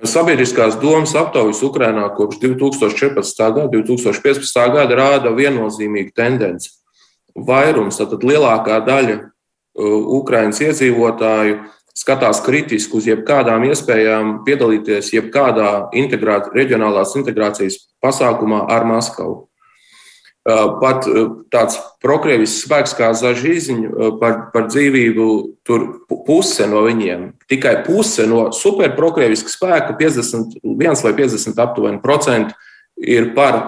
Sabiedriskās 0.00 0.78
domas 0.80 1.12
aptaujas 1.16 1.60
Ukrajinā 1.64 2.06
kopš 2.16 2.40
2014. 2.40 3.40
gada, 3.56 3.68
2015. 3.72 4.60
gada 4.72 4.96
rāda 4.96 5.32
viennozīmīgu 5.36 6.14
tendenci. 6.16 6.72
Vairums, 7.36 8.00
tātad 8.00 8.24
lielākā 8.26 8.80
daļa 8.84 9.18
Ukraiņas 9.78 10.64
iedzīvotāju 10.66 11.60
skatās 11.96 12.40
kritiski 12.44 12.96
uz 12.98 13.06
jebkādām 13.10 13.66
iespējām 13.68 14.40
piedalīties 14.46 15.12
jebkādā 15.14 15.90
integrāt, 15.98 16.50
reģionālās 16.56 17.14
integrācijas 17.18 17.78
pasākumā 18.02 18.64
ar 18.70 18.86
Maskavu. 18.88 19.46
Pat 20.80 21.04
tāds 21.52 21.76
prokrievisks 22.00 22.64
spēks 22.64 22.94
kā 22.96 23.10
Zažīziņa 23.14 24.14
par, 24.22 24.38
par 24.54 24.70
dzīvību, 24.70 25.26
tur 25.68 25.84
puse 26.26 26.64
no 26.70 26.86
viņiem, 26.86 27.26
tikai 27.50 27.82
puse 27.84 28.24
no 28.26 28.46
superprokrieviska 28.56 29.52
spēka, 29.52 29.98
51 30.00 31.04
vai 31.04 31.12
50 31.20 31.60
aptuveni 31.60 32.00
procenti, 32.02 32.56
ir 32.96 33.30
par, 33.36 33.60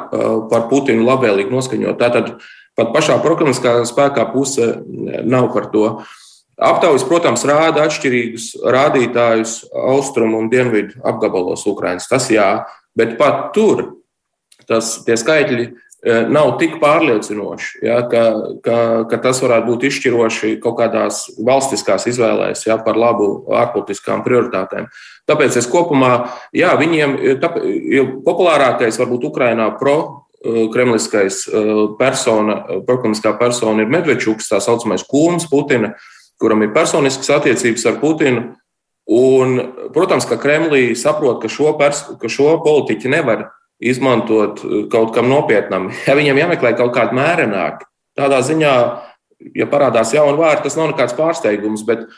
par 0.49 0.67
Putinu 0.73 1.05
labvēlīgi 1.07 1.53
noskaņot. 1.53 2.01
Tātad 2.01 2.35
pat 2.79 2.93
pašā 2.95 3.19
prokrieviskā 3.25 3.81
spēkā 3.89 4.27
puse 4.33 4.75
nav 5.25 5.51
par 5.55 5.71
to. 5.73 5.87
Aptaujas, 6.63 7.05
protams, 7.09 7.47
rāda 7.49 7.87
atšķirīgus 7.89 8.53
rādītājus 8.71 9.63
austrumu 9.73 10.39
un 10.43 10.51
dienvidu 10.53 11.01
apgabalos 11.09 11.65
Ukrainas. 11.67 12.07
Tas 12.11 12.29
jā, 12.31 12.67
bet 12.99 13.17
pat 13.19 13.51
tur 13.57 13.89
tas, 14.69 15.01
tie 15.07 15.17
skaitļi 15.19 15.73
Eh, 16.03 16.25
nav 16.27 16.57
tik 16.59 16.81
pārliecinoši, 16.83 17.77
ja, 17.87 18.01
ka, 18.11 18.23
ka, 18.65 18.77
ka 19.07 19.19
tas 19.23 19.39
varētu 19.39 19.69
būt 19.69 19.85
izšķiroši 19.87 20.57
kaut 20.65 20.75
kādās 20.81 21.29
valstiskās 21.39 22.09
izvēlēs 22.11 22.65
ja, 22.67 22.75
par 22.83 22.99
labu 22.99 23.29
ārpolitiskām 23.55 24.25
prioritātēm. 24.27 24.89
Tāpēc 25.31 25.61
es 25.61 25.69
kopumā, 25.71 26.11
jā, 26.59 26.73
viņiem 26.81 27.15
tāp, 27.45 27.61
populārākais 28.27 28.99
varbūt 28.99 29.29
Ukrainā 29.31 29.69
pro 29.79 29.95
eh, 30.01 30.17
kremliskais 30.43 31.45
eh, 31.47 31.71
persona, 31.99 32.59
prokremliskā 32.87 33.35
persona 33.39 33.85
ir 33.85 33.93
Medvečuks, 33.93 34.51
tā 34.51 34.61
saucamais 34.63 35.05
kūms 35.09 35.49
Putina, 35.51 35.95
kuram 36.43 36.65
ir 36.65 36.75
personiskas 36.75 37.31
attiecības 37.39 37.87
ar 37.91 38.01
Putinu. 38.03 38.45
Un, 39.13 39.57
protams, 39.95 40.27
ka 40.31 40.39
Kremlī 40.39 40.93
saprot, 40.99 41.41
ka 41.43 41.51
šo, 41.51 41.73
pers, 41.79 42.05
ka 42.21 42.31
šo 42.31 42.55
politiķi 42.63 43.11
nevar 43.11 43.49
izmantot 43.83 44.63
eh, 44.63 44.85
kaut 44.93 45.15
kam 45.17 45.31
nopietnam. 45.31 45.91
Ja 46.07 46.19
viņam 46.19 46.43
jāmeklē 46.43 46.75
kaut 46.79 46.95
kāda 46.97 47.17
mērenāka, 47.19 47.87
tādā 48.19 48.43
ziņā, 48.47 48.75
ja 49.59 49.69
parādās 49.71 50.15
jauni 50.15 50.39
vārdi, 50.39 50.67
tas 50.67 50.79
nav 50.79 50.93
nekāds 50.93 51.17
pārsteigums, 51.19 51.87
bet 51.87 52.09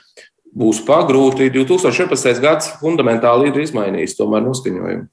būs 0.55 0.81
pagrūti. 0.87 1.51
2014. 1.53 2.41
gads 2.41 2.73
fundamentāli 2.81 3.51
ir 3.51 3.63
izmainījis 3.65 4.17
tomēr 4.17 4.45
noskaņojumu. 4.47 5.09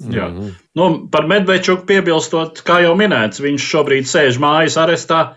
Jā. 0.00 0.28
-hmm. 0.28 0.52
nu, 0.74 1.08
par 1.08 1.26
Medvečuku 1.30 1.86
piebilstot, 1.86 2.62
kā 2.66 2.80
jau 2.82 2.94
minēts, 2.98 3.40
viņš 3.40 3.62
šobrīd 3.72 4.08
sēž 4.10 4.40
mājas 4.42 4.76
arestā 4.76 5.36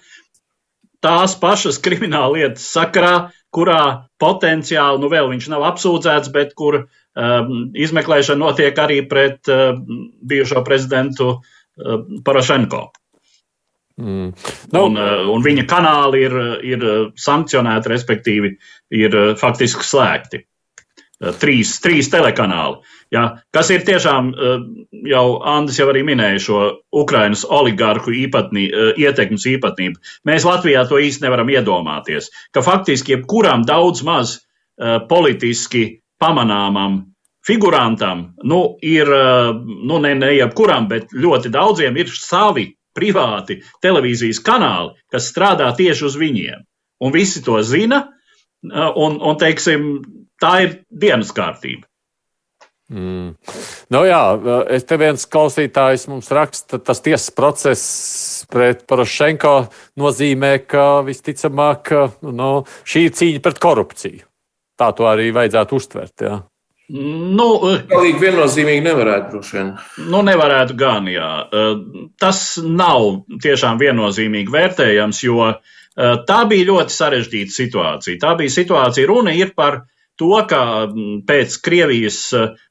tās 1.02 1.36
pašas 1.39 1.78
krimināla 1.78 2.34
lietas 2.34 2.65
sakarā, 2.74 3.30
kurā 3.54 4.10
potenciāli, 4.20 5.00
nu 5.00 5.10
vēl 5.10 5.30
viņš 5.30 5.50
nav 5.54 5.63
apsūdzēts, 5.63 6.32
bet 6.34 6.56
kur 6.58 6.88
Um, 7.17 7.72
izmeklēšana 7.74 8.38
notiek 8.38 8.78
arī 8.78 9.00
pret 9.10 9.50
uh, 9.50 9.72
bijušo 10.30 10.62
prezidentu 10.65 11.32
uh, 11.34 12.04
Porošenko. 12.26 12.82
Mm. 13.98 14.28
No. 14.76 14.84
Un, 14.84 15.00
uh, 15.02 15.24
un 15.34 15.41
viņa 15.41 15.63
kanāli 15.72 16.22
ir, 16.28 16.36
ir 16.62 16.86
sankcionēti, 17.17 17.89
respektīvi, 17.89 18.52
ir 19.02 19.17
faktiski 19.41 19.88
slēgti. 19.88 20.43
Trīs, 21.41 21.72
trīs 21.82 22.12
telekanāli. 22.13 22.78
Ja, 23.13 23.39
kas 23.56 23.70
ir 23.72 23.86
tiešām, 23.88 24.34
jau 25.08 25.26
Andris 25.48 25.78
jau 25.80 25.88
arī 25.88 26.02
minēja 26.04 26.41
šo 26.43 26.62
Ukrainas 26.91 27.46
oligarhu 27.48 28.12
īpatnī, 28.12 28.65
ietekmes 29.00 29.46
īpatnību. 29.54 30.02
Mēs 30.28 30.48
Latvijā 30.48 30.84
to 30.89 31.00
īsti 31.00 31.24
nevaram 31.24 31.48
iedomāties, 31.54 32.28
ka 32.52 32.65
faktiski 32.65 33.15
jebkuram 33.15 33.63
daudz 33.67 34.04
maz 34.04 34.41
politiski 35.08 36.02
pamanāmam 36.20 37.06
figurantam, 37.48 38.34
nu, 38.43 38.78
ir, 38.82 39.08
eh, 39.08 39.54
nu, 39.84 40.00
ne, 40.00 40.15
ne 40.15 40.34
jebkuram, 40.36 40.88
bet 40.91 41.13
ļoti 41.15 41.52
daudziem 41.54 41.98
ir 41.98 42.12
savi 42.12 42.67
privāti 42.98 43.62
televīzijas 43.84 44.41
kanāli, 44.43 44.96
kas 45.12 45.30
strādā 45.32 45.70
tieši 45.78 46.06
uz 46.10 46.17
viņiem. 46.20 46.65
Un 47.06 47.13
visi 47.13 47.43
to 47.46 47.62
zina, 47.63 48.04
eh, 48.08 48.91
un, 48.96 49.20
un 49.22 49.39
teiksim, 49.39 50.02
tā 50.41 50.54
ir 50.65 50.76
dienas 50.91 51.32
kārtība. 51.32 51.88
Mm. 52.88 53.34
Nu, 53.91 54.02
jā, 54.08 54.21
es 54.71 54.86
te 54.88 54.95
viens 55.00 55.26
klausītājs 55.28 56.08
mums 56.08 56.30
raksta, 56.32 56.80
tas 56.80 57.04
tiesas 57.04 57.34
process 57.36 58.45
pret 58.52 58.86
Porošenko 58.88 59.56
nozīmē, 60.00 60.54
ka 60.63 61.02
visticamāk 61.08 61.91
nu, 62.23 62.52
šī 62.88 63.08
ir 63.10 63.17
cīņa 63.17 63.43
pret 63.43 63.60
korupciju. 63.63 64.23
Tā 64.78 64.91
to 64.95 65.08
arī 65.10 65.34
vajadzētu 65.36 65.82
uztvert. 65.82 66.23
Jā. 66.23 66.38
Nu, 66.88 67.47
Galīgi 67.89 68.21
viennozīmīgi 68.21 68.84
nevarētu, 68.86 69.32
droši 69.34 69.58
vien. 69.58 69.73
Nu, 70.08 70.21
nevarētu 70.23 70.78
gan, 70.80 71.10
jā. 71.12 71.32
Tas 72.21 72.43
nav 72.63 73.26
tiešām 73.43 73.82
viennozīmīgi 73.82 74.54
vērtējams, 74.54 75.19
jo 75.28 75.50
tā 75.97 76.39
bija 76.47 76.69
ļoti 76.69 76.95
sarežģīta 76.95 77.56
situācija. 77.58 78.21
Tā 78.21 78.38
bija 78.39 78.56
situācija, 78.56 79.10
runa 79.10 79.36
ir 79.36 79.52
par 79.58 79.82
to, 80.19 80.34
ka 80.49 80.62
pēc 81.27 81.58
Krievijas 81.63 82.21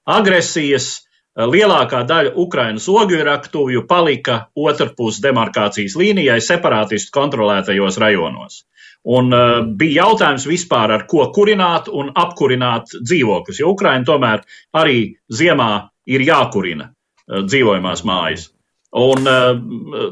agresijas 0.05 0.93
lielākā 1.37 2.01
daļa 2.09 2.33
Ukrainas 2.41 2.87
ogļraktuvju 2.89 3.85
palika 3.89 4.47
otrpus 4.57 5.21
demarkācijas 5.25 5.97
līnijai 6.01 6.39
separātistu 6.41 7.13
kontrolētajos 7.13 8.01
rajonos. 8.01 8.65
Un 9.07 9.31
uh, 9.31 9.61
bija 9.79 10.03
jautājums 10.03 10.49
vispār, 10.51 10.91
ar 10.97 11.05
ko 11.07 11.29
kurināt 11.35 11.87
un 11.93 12.09
apkurināt 12.11 12.91
dzīvokļus, 12.97 13.61
jo 13.63 13.71
Ukraina 13.77 14.07
tomēr 14.09 14.43
arī 14.75 14.99
ziemā 15.31 15.71
ir 16.11 16.25
jākurina 16.27 16.89
uh, 16.89 17.45
dzīvojamās 17.47 18.03
mājas. 18.09 18.49
Un 18.97 19.31
uh, 19.31 20.11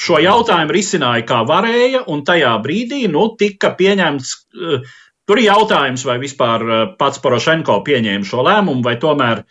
šo 0.00 0.20
jautājumu 0.22 0.72
risināja 0.72 1.26
kā 1.28 1.42
varēja, 1.48 2.06
un 2.08 2.24
tajā 2.24 2.54
brīdī 2.64 3.02
nu, 3.12 3.26
tika 3.36 3.74
pieņemts 3.76 4.32
uh, 4.38 4.96
Tur 5.30 5.38
ir 5.38 5.46
jautājums, 5.46 6.02
vai 6.02 6.16
vispār 6.18 6.64
pats 6.98 7.20
Porošenko 7.22 7.76
pieņēma 7.86 8.26
šo 8.26 8.42
lēmumu, 8.42 8.82
vai 8.82 8.96
tomēr 8.98 9.44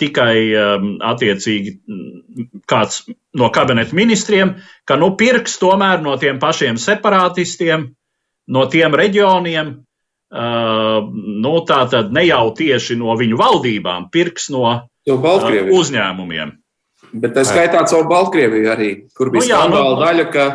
tikai 0.00 0.32
attiecīgi 1.04 1.74
kāds 2.64 3.02
no 3.36 3.50
kabineta 3.52 3.92
ministriem, 3.92 4.54
ka 4.88 4.96
nu 4.96 5.10
pirks 5.20 5.58
tomēr 5.60 6.00
no 6.00 6.14
tiem 6.16 6.40
pašiem 6.40 6.80
separātistiem, 6.80 7.84
no 8.56 8.64
tiem 8.72 8.96
reģioniem, 8.96 9.74
nu 10.32 11.52
tā 11.68 11.82
tad 11.92 12.16
ne 12.16 12.24
jau 12.24 12.46
tieši 12.56 12.96
no 12.96 13.12
viņu 13.20 13.36
valdībām, 13.36 14.08
pirks 14.08 14.48
no, 14.54 14.64
no 15.12 15.36
uzņēmumiem. 15.76 16.56
Bet 17.20 17.36
tā 17.36 17.44
skaitā 17.44 17.84
caur 17.92 18.08
Baltkrieviju 18.08 18.72
arī, 18.72 18.90
kur 19.12 19.28
bija 19.32 19.44
nu, 19.44 19.52
jā, 19.52 19.60
skandāla 19.60 19.92
nu, 19.92 20.00
daļa, 20.06 20.26
ka, 20.32 20.48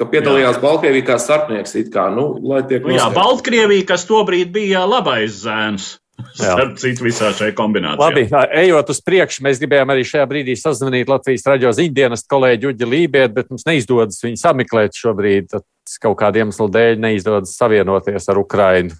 ka 0.00 0.08
piedalījās 0.08 0.56
jā. 0.56 0.62
Baltkrievija 0.64 1.08
kā 1.12 1.16
starpnieks. 1.20 1.76
Kā, 1.92 2.08
nu, 2.14 2.32
nu, 2.40 2.94
jā, 2.94 3.08
Baltkrievija, 3.14 3.88
kas 3.92 4.06
tobrīd 4.08 4.54
bija 4.54 4.86
labais 4.88 5.42
zēns. 5.44 5.96
Starp 6.36 6.74
citu, 6.76 7.06
visā 7.06 7.30
šajā 7.32 7.54
kombinācijā. 7.56 8.04
Labi, 8.04 8.26
ejot 8.60 8.90
uz 8.92 8.98
priekšu, 9.04 9.40
mēs 9.46 9.60
gribējām 9.62 9.92
arī 9.94 10.04
šajā 10.04 10.26
brīdī 10.28 10.56
sazvanīt 10.58 11.08
Latvijas 11.08 11.46
raidījuma 11.48 11.72
ziņdienas 11.78 12.26
kolēģi 12.28 12.68
Uģi 12.70 12.88
Lībiet, 12.90 13.32
bet 13.36 13.48
mums 13.48 13.64
neizdodas 13.68 14.20
viņu 14.24 14.40
sameklēt 14.42 15.00
šobrīd. 15.00 15.48
Tad 15.54 15.64
kaut 16.04 16.18
kādiem 16.20 16.50
iemeslu 16.50 16.68
dēļ 16.70 17.00
neizdodas 17.02 17.56
savienoties 17.56 18.28
ar 18.30 18.38
Ukrajinu 18.42 18.94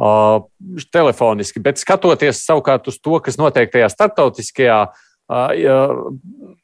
uh, 0.00 0.40
telefoniski. 0.94 1.62
Bet 1.62 1.82
skatoties 1.82 2.40
savukārt 2.46 2.88
uz 2.88 2.96
to, 3.04 3.20
kas 3.22 3.36
notiek 3.40 3.70
tajā 3.72 3.92
starptautiskajā 3.92 4.80
uh, 4.88 5.08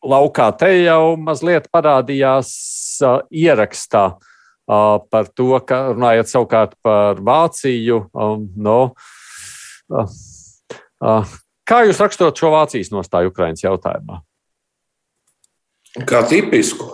laukā. 0.04 0.48
Te 0.60 0.70
jau 0.82 1.16
mazliet 1.20 1.68
parādījās 1.72 2.50
ierakstā 3.30 4.04
par 4.68 5.28
to, 5.32 5.50
ka 5.64 5.94
runājot 5.94 6.30
savukārt 6.30 6.76
par 6.84 7.20
Vāciju. 7.24 8.02
No, 8.60 8.78
kā 11.68 11.82
jūs 11.88 12.00
raksturot 12.04 12.40
šo 12.40 12.52
Vācijas 12.52 12.92
nostāju 12.92 13.32
Ukraiņas 13.32 13.64
jautājumā? 13.64 14.22
Kā 16.08 16.22
tipisku. 16.28 16.90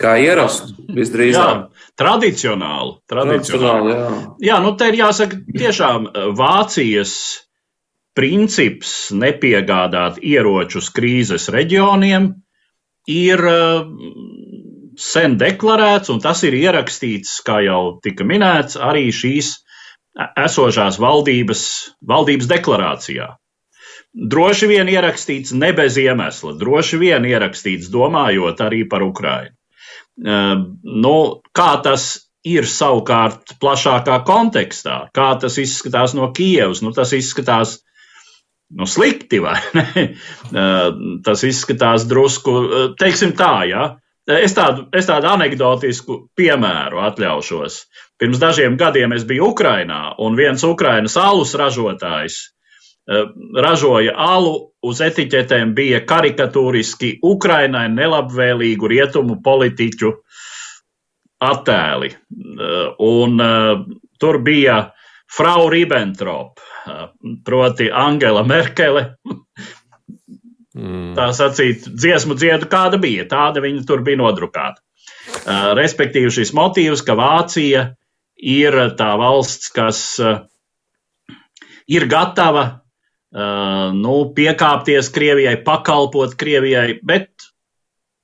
Kā 0.00 0.14
ierastu, 0.16 0.72
visdrīzāk. 0.96 1.66
Tradicionāli. 2.00 2.94
tradicionāli. 3.12 3.92
Jā, 3.92 4.04
jā, 4.46 4.60
nu 4.64 4.70
te 4.80 4.88
ir 4.88 4.96
jāsaka, 5.02 5.36
tiešām 5.52 6.06
Vācijas 6.38 7.12
princips 8.18 9.10
nepiegādāt 9.16 10.20
ieročus 10.22 10.90
krīzes 10.92 11.48
reģioniem 11.52 12.32
ir 13.10 13.44
eh, 13.48 13.84
sen 15.00 15.36
deklarēts, 15.40 16.12
un 16.12 16.20
tas 16.22 16.42
ir 16.46 16.56
ierakstīts, 16.58 17.40
kā 17.46 17.62
jau 17.66 17.98
tika 18.04 18.26
minēts, 18.28 18.76
arī 18.76 19.08
šīs 19.14 19.54
esošās 20.36 20.98
valdības, 21.00 21.62
valdības 22.04 22.50
deklarācijā. 22.50 23.30
Droši 24.12 24.68
vien 24.68 24.90
ierakstīts 24.92 25.54
ne 25.56 25.70
bez 25.72 25.96
iemesla, 25.96 26.52
droši 26.60 26.98
vien 27.00 27.24
ierakstīts 27.24 27.88
domājot 27.92 28.60
arī 28.60 28.82
par 28.88 29.04
Ukrainu. 29.06 29.56
Uh, 30.20 30.68
nu, 30.84 31.14
kā 31.56 31.70
tas 31.80 32.28
ir 32.44 32.66
savukārt 32.68 33.54
plašākā 33.62 34.18
kontekstā, 34.28 35.06
kā 35.16 35.30
tas 35.40 35.56
izskatās 35.62 36.12
no 36.18 36.28
Kievas, 36.36 36.82
nu, 36.84 36.92
tas 36.92 37.14
izskatās 37.16 37.78
nu, 38.78 38.88
slikti, 38.88 39.40
vai 39.42 39.58
ne? 39.76 40.06
Tas 41.26 41.44
izskatās 41.48 42.06
drusku, 42.10 42.54
teiksim 43.00 43.36
tā, 43.38 43.54
ja. 43.70 43.90
Es 44.30 44.54
tādu, 44.54 44.86
es 44.94 45.08
tādu 45.08 45.26
anegdotisku 45.32 46.18
piemēru 46.38 47.00
atļaušos. 47.02 47.78
Pirms 48.22 48.38
dažiem 48.38 48.76
gadiem 48.78 49.16
es 49.16 49.24
biju 49.26 49.48
Ukrainā, 49.50 50.12
un 50.22 50.38
viens 50.38 50.62
Ukrainas 50.62 51.16
alus 51.18 51.56
ražotājs 51.58 52.38
ražoja 53.62 54.14
alu, 54.16 54.72
uz 54.82 55.00
etiķetēm 55.02 55.74
bija 55.74 56.02
karikatūriski 56.06 57.18
Ukrainai 57.22 57.88
nelabvēlīgu 57.90 58.88
rietumu 58.88 59.40
politiķu 59.42 60.12
attēli. 61.42 62.12
Un 63.02 63.42
tur 64.20 64.38
bija 64.42 64.78
Frau 65.32 65.68
Ribbentrop, 65.72 66.60
proti 67.44 67.90
Angela 67.90 68.42
Merkele. 68.46 69.16
Mm. 70.72 71.12
Tā 71.18 71.28
sacīt, 71.36 71.84
dziesmu 71.84 72.34
dziedu, 72.38 72.68
kāda 72.72 72.96
bija, 73.00 73.26
tāda 73.28 73.60
viņa 73.64 73.84
tur 73.88 74.00
bija 74.06 74.20
nodrukāta. 74.22 74.80
Respektīvi, 75.76 76.30
šis 76.32 76.54
motīvs, 76.56 77.02
ka 77.04 77.16
Vācija 77.18 77.82
ir 78.42 78.76
tā 78.98 79.10
valsts, 79.20 79.68
kas 79.74 80.00
ir 81.92 82.06
gatava 82.10 82.64
nu, 83.32 84.16
piekāpties 84.36 85.12
Krievijai, 85.12 85.58
pakalpot 85.64 86.34
Krievijai, 86.40 86.98
bet 87.04 87.30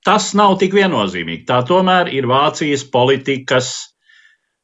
tas 0.09 0.33
nav 0.37 0.57
tik 0.61 0.73
viennozīmīgi. 0.77 1.47
Tā 1.49 1.63
tomēr 1.69 2.11
ir 2.17 2.29
Vācijas 2.29 2.85
politikas, 2.93 3.71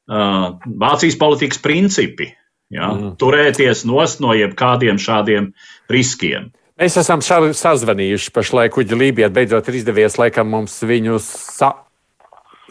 Vācijas 0.08 1.20
politikas 1.20 1.60
principi, 1.64 2.32
Ja? 2.74 2.90
Mm. 2.90 3.14
Turēties 3.20 3.84
nost 3.88 4.22
no 4.24 4.34
jebkādiem 4.36 4.98
šādiem 5.00 5.52
riskiem. 5.92 6.50
Mēs 6.80 6.96
esam 6.98 7.20
sazvanījuši 7.22 8.32
pašlaik, 8.34 8.72
kuģi 8.74 8.98
Lībijā 8.98 9.28
beidzot 9.30 9.68
ir 9.70 9.78
izdevies 9.78 10.18
laikam 10.18 10.50
mums 10.50 10.74
viņu 10.82 11.20
sa 11.22 11.70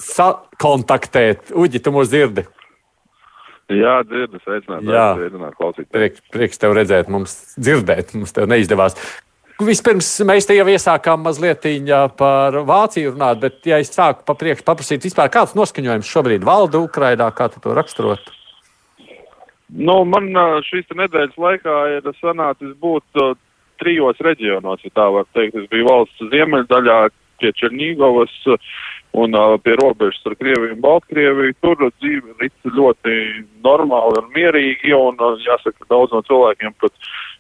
sakontaktēt. 0.04 1.54
Uģi, 1.56 1.80
tu 1.80 1.94
mūs 1.96 2.12
dzirdi? 2.12 2.44
Jā, 3.72 4.02
dzirdu, 4.04 4.42
sveicināt, 4.44 4.84
sveicināt 4.84 5.56
klausīt. 5.56 5.88
Prieks, 5.94 6.24
prieks 6.34 6.60
tev 6.60 6.76
redzēt, 6.76 7.08
mums 7.08 7.56
dzirdēt, 7.56 8.12
mums 8.18 8.36
tev 8.36 8.52
neizdevās. 8.52 9.00
Vispirms 9.64 10.10
mēs 10.28 10.50
te 10.50 10.58
jau 10.58 10.66
iesākām 10.68 11.24
mazliet 11.24 11.64
par 12.20 12.60
Vāciju 12.68 13.14
runāt, 13.14 13.40
bet, 13.40 13.62
ja 13.70 13.80
es 13.80 13.94
sāku 13.94 14.26
pa 14.28 14.36
priekšu 14.36 14.68
paprasīt, 14.68 15.06
vispār 15.08 15.32
kāds 15.32 15.56
noskaņojums 15.56 16.10
šobrīd 16.10 16.44
valda 16.44 16.84
Ukrainā, 16.84 17.30
kā 17.32 17.48
tu 17.54 17.64
to 17.64 17.78
raksturot? 17.78 18.43
Nu, 19.74 20.04
man 20.06 20.30
šīs 20.68 20.92
nedēļas 20.94 21.38
laikā 21.40 21.76
ir 21.98 22.10
sanācis 22.20 22.76
būt 22.82 23.22
uh, 23.22 23.34
trijos 23.82 24.20
reģionos, 24.22 24.84
ja 24.86 24.94
tā 24.94 25.10
var 25.16 25.26
teikt. 25.34 25.58
Es 25.58 25.70
biju 25.72 25.90
valsts 25.90 26.30
ziemeļdaļā 26.34 26.98
pie 27.42 27.52
Černīgovas 27.58 28.34
un 29.18 29.34
uh, 29.38 29.56
pie 29.66 29.74
robežas 29.82 30.22
ar 30.30 30.38
Krieviju 30.38 30.76
un 30.76 30.84
Baltkrieviju. 30.84 31.58
Tur 31.66 31.82
dzīve 31.90 32.36
ir 32.46 32.78
ļoti 32.78 33.18
normāli 33.66 34.22
un 34.22 34.30
mierīgi, 34.38 34.94
un 34.98 35.18
uh, 35.18 35.42
jāsaka, 35.42 35.90
daudz 35.90 36.14
no 36.14 36.22
cilvēkiem 36.30 36.78
pat 36.82 36.94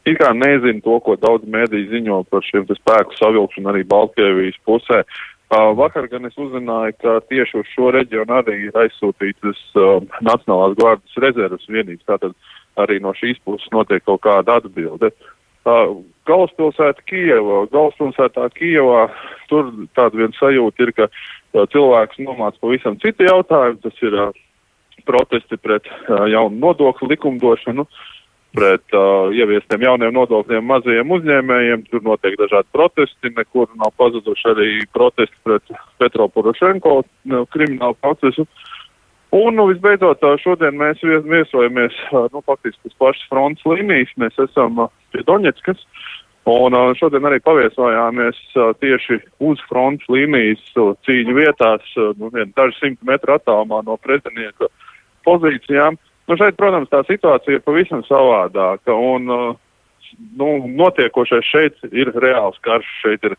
it 0.10 0.17
kā 0.19 0.34
nezina 0.36 0.82
to, 0.84 0.98
ko 1.06 1.15
daudz 1.22 1.46
mēdī 1.48 1.86
ziņo 1.93 2.24
par 2.34 2.43
šiem 2.50 2.65
spēku 2.65 3.19
savilkšanu 3.22 3.72
arī 3.72 3.86
Baltkrievijas 3.93 4.58
pusē. 4.65 5.04
Uh, 5.06 5.33
Vakar 5.78 6.08
gan 6.10 6.26
es 6.26 6.38
uzzināju, 6.39 6.96
ka 7.02 7.20
tieši 7.30 7.60
uz 7.62 7.70
šo 7.74 7.92
reģionu 7.94 8.36
arī 8.39 8.56
ir 8.68 8.78
aizsūtītas 8.80 9.60
uh, 9.76 10.00
Nacionālās 10.26 10.78
gvardas 10.80 11.20
rezerves 11.22 11.68
vienības. 11.70 12.06
Tātad 12.10 12.36
arī 12.80 13.00
no 13.04 13.13
šīs 13.18 13.42
puses 13.46 13.68
notiek 13.76 14.04
kaut 14.06 14.24
kāda 14.26 14.58
atbilde. 14.62 15.12
Uh, 15.63 16.00
galvaspilsēta 16.28 17.06
Kijeva, 17.08 17.63
galvaspilsētā 17.72 18.48
Kijevā, 18.58 19.06
tur 19.52 19.70
tāda 19.96 20.20
viena 20.20 20.36
sajūta 20.39 20.88
ir, 20.88 20.94
ka 20.98 21.10
uh, 21.10 21.68
cilvēks 21.76 22.24
nomāca 22.24 22.60
pavisam 22.63 22.98
citu 23.04 23.28
jautājumu. 23.30 23.80
Tas 23.84 24.02
ir 24.04 24.18
uh, 24.18 24.34
protesti 25.06 25.60
pret 25.60 25.88
uh, 25.92 26.26
jaunu 26.32 26.60
nodokļu 26.66 27.13
likumdošanu. 27.13 27.86
Uh, 27.86 28.10
pret 28.54 28.96
uh, 28.96 29.34
ieviestiem 29.34 29.82
jauniem 29.82 30.13
nodokļiem 30.13 30.66
mazajiem 30.70 31.12
uzņēmējiem. 31.18 31.86
Tur 31.89 32.06
notiek 32.06 32.38
dažādi 32.39 32.70
protesti, 32.76 33.34
nekur 33.34 33.72
nav 33.80 33.94
pazuduši 34.00 34.50
arī 34.54 34.70
protesti 34.94 35.36
pret 35.46 35.74
Petro 36.02 36.30
Porošenko 36.30 37.02
nu, 37.32 37.44
kriminālu 37.54 37.98
procesu. 38.02 38.46
Un, 39.34 39.58
nu, 39.58 39.66
visbeidzot, 39.72 40.22
šodien 40.44 40.78
mēs 40.78 41.02
viesojamies, 41.02 41.96
nu, 42.13 42.44
faktiski 42.46 42.92
uz 42.92 42.98
pašas 43.02 43.26
fronts 43.32 43.66
līnijas. 43.66 44.13
Mēs 44.22 44.38
esam 44.46 44.86
pie 45.13 45.26
Doņetskas. 45.26 45.82
Un 46.54 46.76
šodien 47.00 47.24
arī 47.26 47.39
paviesojāmies 47.42 48.38
tieši 48.84 49.22
uz 49.48 49.62
fronts 49.70 50.06
līnijas 50.12 50.62
cīņu 51.08 51.38
vietās, 51.39 51.94
nu, 52.20 52.30
daži 52.30 52.78
simti 52.82 53.08
metru 53.10 53.34
attālumā 53.38 53.80
no 53.88 53.96
pretinieka 54.04 54.68
pozīcijām. 55.26 55.96
Uh, 55.96 56.12
Nu, 56.30 56.38
šeit, 56.40 56.56
protams, 56.60 56.88
tā 56.92 57.02
situācija 57.08 57.58
ir 57.58 57.66
pavisam 57.66 58.04
savādāka. 58.08 58.96
Un, 58.96 59.28
uh, 59.28 59.56
nu, 60.40 60.50
notiekošais 60.80 61.50
šeit 61.50 61.84
ir 61.92 62.14
reāls 62.16 62.60
karš. 62.64 62.88
Šeit 63.02 63.28
ir 63.28 63.36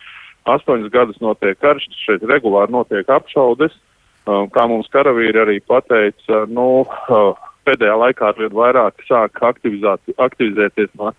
astoņas 0.50 0.92
gadus 0.92 1.20
notiek 1.24 1.58
karš, 1.62 1.88
šeit 2.04 2.24
regulāri 2.28 2.74
notiek 2.74 3.08
apšaudes. 3.08 3.76
Uh, 4.24 4.44
kā 4.52 4.66
mums 4.68 4.88
karavīri 4.92 5.40
arī 5.40 5.58
pateica, 5.64 6.44
nu, 6.48 6.84
uh, 6.84 7.48
pēdējā 7.68 7.96
laikā 8.00 8.30
arvien 8.30 8.52
vairāk 8.56 9.04
sāk 9.08 9.40
aktivizēties 9.44 10.92
no, 11.00 11.12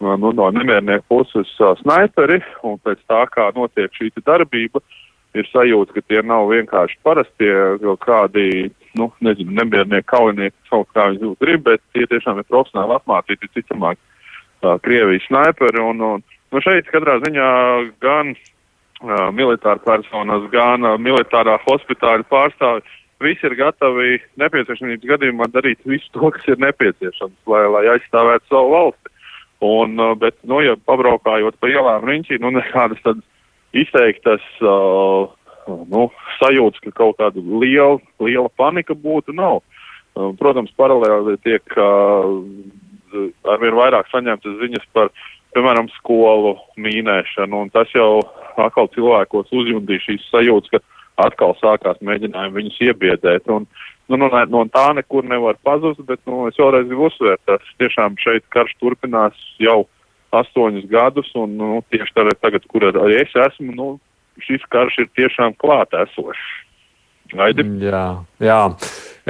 nu, 0.00 0.32
no 0.32 0.48
nemiernieku 0.54 1.04
puses 1.08 1.52
snaiperi, 1.82 2.40
un 2.64 2.78
pēc 2.84 3.00
tā, 3.08 3.24
kā 3.32 3.50
notiek 3.56 3.92
šī 3.96 4.12
darbība, 4.24 4.82
ir 5.36 5.48
sajūta, 5.52 5.96
ka 5.96 6.04
tie 6.08 6.22
nav 6.26 6.48
vienkārši 6.50 6.98
parastie 7.06 7.52
kādi 8.04 8.70
nu, 8.98 9.10
nezinu, 9.24 9.54
nemiernieki, 9.58 10.08
kaujinieki, 10.10 10.56
kaut 10.70 10.88
kā 10.94 11.10
viņi 11.12 11.34
grib, 11.42 11.64
bet 11.66 11.82
tie 11.94 12.06
tiešām 12.10 12.40
ir 12.40 12.48
profesionāli 12.48 12.96
apmācīti, 12.96 13.50
cicamāk, 13.56 14.00
uh, 14.62 14.76
Krievijas 14.84 15.26
snaiperi. 15.28 15.82
Un, 15.82 16.00
un, 16.06 16.24
nu, 16.52 16.62
šeit 16.64 16.90
katrā 16.90 17.18
ziņā 17.24 17.50
gan 18.02 18.32
uh, 18.34 19.28
militāra 19.36 19.82
personas, 19.84 20.48
gan 20.54 20.86
uh, 20.86 20.98
militārā 20.98 21.58
hospitāļa 21.66 22.26
pārstāvi, 22.32 22.84
visi 23.20 23.46
ir 23.46 23.56
gatavi 23.58 24.20
nepieciešamības 24.40 25.08
gadījumā 25.14 25.50
darīt 25.52 25.82
visu 25.84 26.08
to, 26.16 26.32
kas 26.34 26.46
ir 26.48 26.62
nepieciešams, 26.62 27.36
lai, 27.52 27.64
lai 27.76 27.84
aizstāvētu 27.96 28.52
savu 28.52 28.76
valsti. 28.76 29.16
Un, 29.60 29.98
uh, 30.00 30.14
bet, 30.16 30.38
nu, 30.48 30.62
ja 30.64 30.78
pabraukājot 30.88 31.58
pa 31.60 31.68
ielām 31.68 32.08
riņķī, 32.08 32.40
nu, 32.40 32.54
nekādas 32.56 33.02
tādas 33.04 33.26
izteiktas 33.76 34.42
uh, 34.64 35.28
nu, 35.90 36.06
sajūtas, 36.38 36.82
ka 36.84 36.94
kaut 37.02 37.18
kāda 37.20 37.42
liela, 37.42 37.98
liela 38.22 38.50
panika 38.56 38.94
būtu, 38.94 39.34
nav. 39.36 39.60
Protams, 40.40 40.72
paralēli 40.78 41.36
tiek 41.46 41.76
arvien 43.48 43.76
vairāk 43.78 44.10
saņemtas 44.10 44.58
ziņas 44.60 44.88
par, 44.94 45.10
piemēram, 45.54 45.90
skolu 45.98 46.56
mīnēšanu, 46.80 47.64
un 47.64 47.70
tas 47.74 47.90
jau 47.94 48.20
atkal 48.60 48.90
cilvēkos 48.94 49.52
uzjundīja 49.54 50.06
šīs 50.08 50.26
sajūtas, 50.30 50.74
ka 50.74 51.26
atkal 51.26 51.56
sākās 51.60 52.00
mēģinājumi 52.06 52.56
viņus 52.58 52.82
iebiedēt. 52.88 53.48
Un, 53.52 53.66
nu, 54.10 54.18
no, 54.20 54.30
no 54.30 54.64
tā 54.72 54.90
nekur 54.96 55.26
nevar 55.26 55.58
pazust, 55.66 56.02
bet 56.08 56.22
nu, 56.28 56.46
es 56.50 56.58
vēlreiz 56.60 56.88
gribu 56.88 57.08
uzsvērt, 57.10 57.42
tas 57.48 57.72
tiešām 57.82 58.18
šeit 58.22 58.46
karš 58.54 58.76
turpinās 58.82 59.38
jau 59.62 59.84
astoņus 60.36 60.86
gadus, 60.90 61.30
un 61.38 61.56
nu, 61.58 61.70
tieši 61.90 62.36
tagad 62.38 62.66
kur 62.70 62.86
arī 62.90 63.20
es 63.24 63.34
esmu, 63.34 63.74
nu, 63.74 63.88
šis 64.46 64.66
karš 64.72 65.04
ir 65.04 65.12
tiešām 65.18 65.56
klātesošs. 65.60 66.48
Gaidi? 67.30 67.64
Jā, 67.84 68.04
jā. 68.42 68.60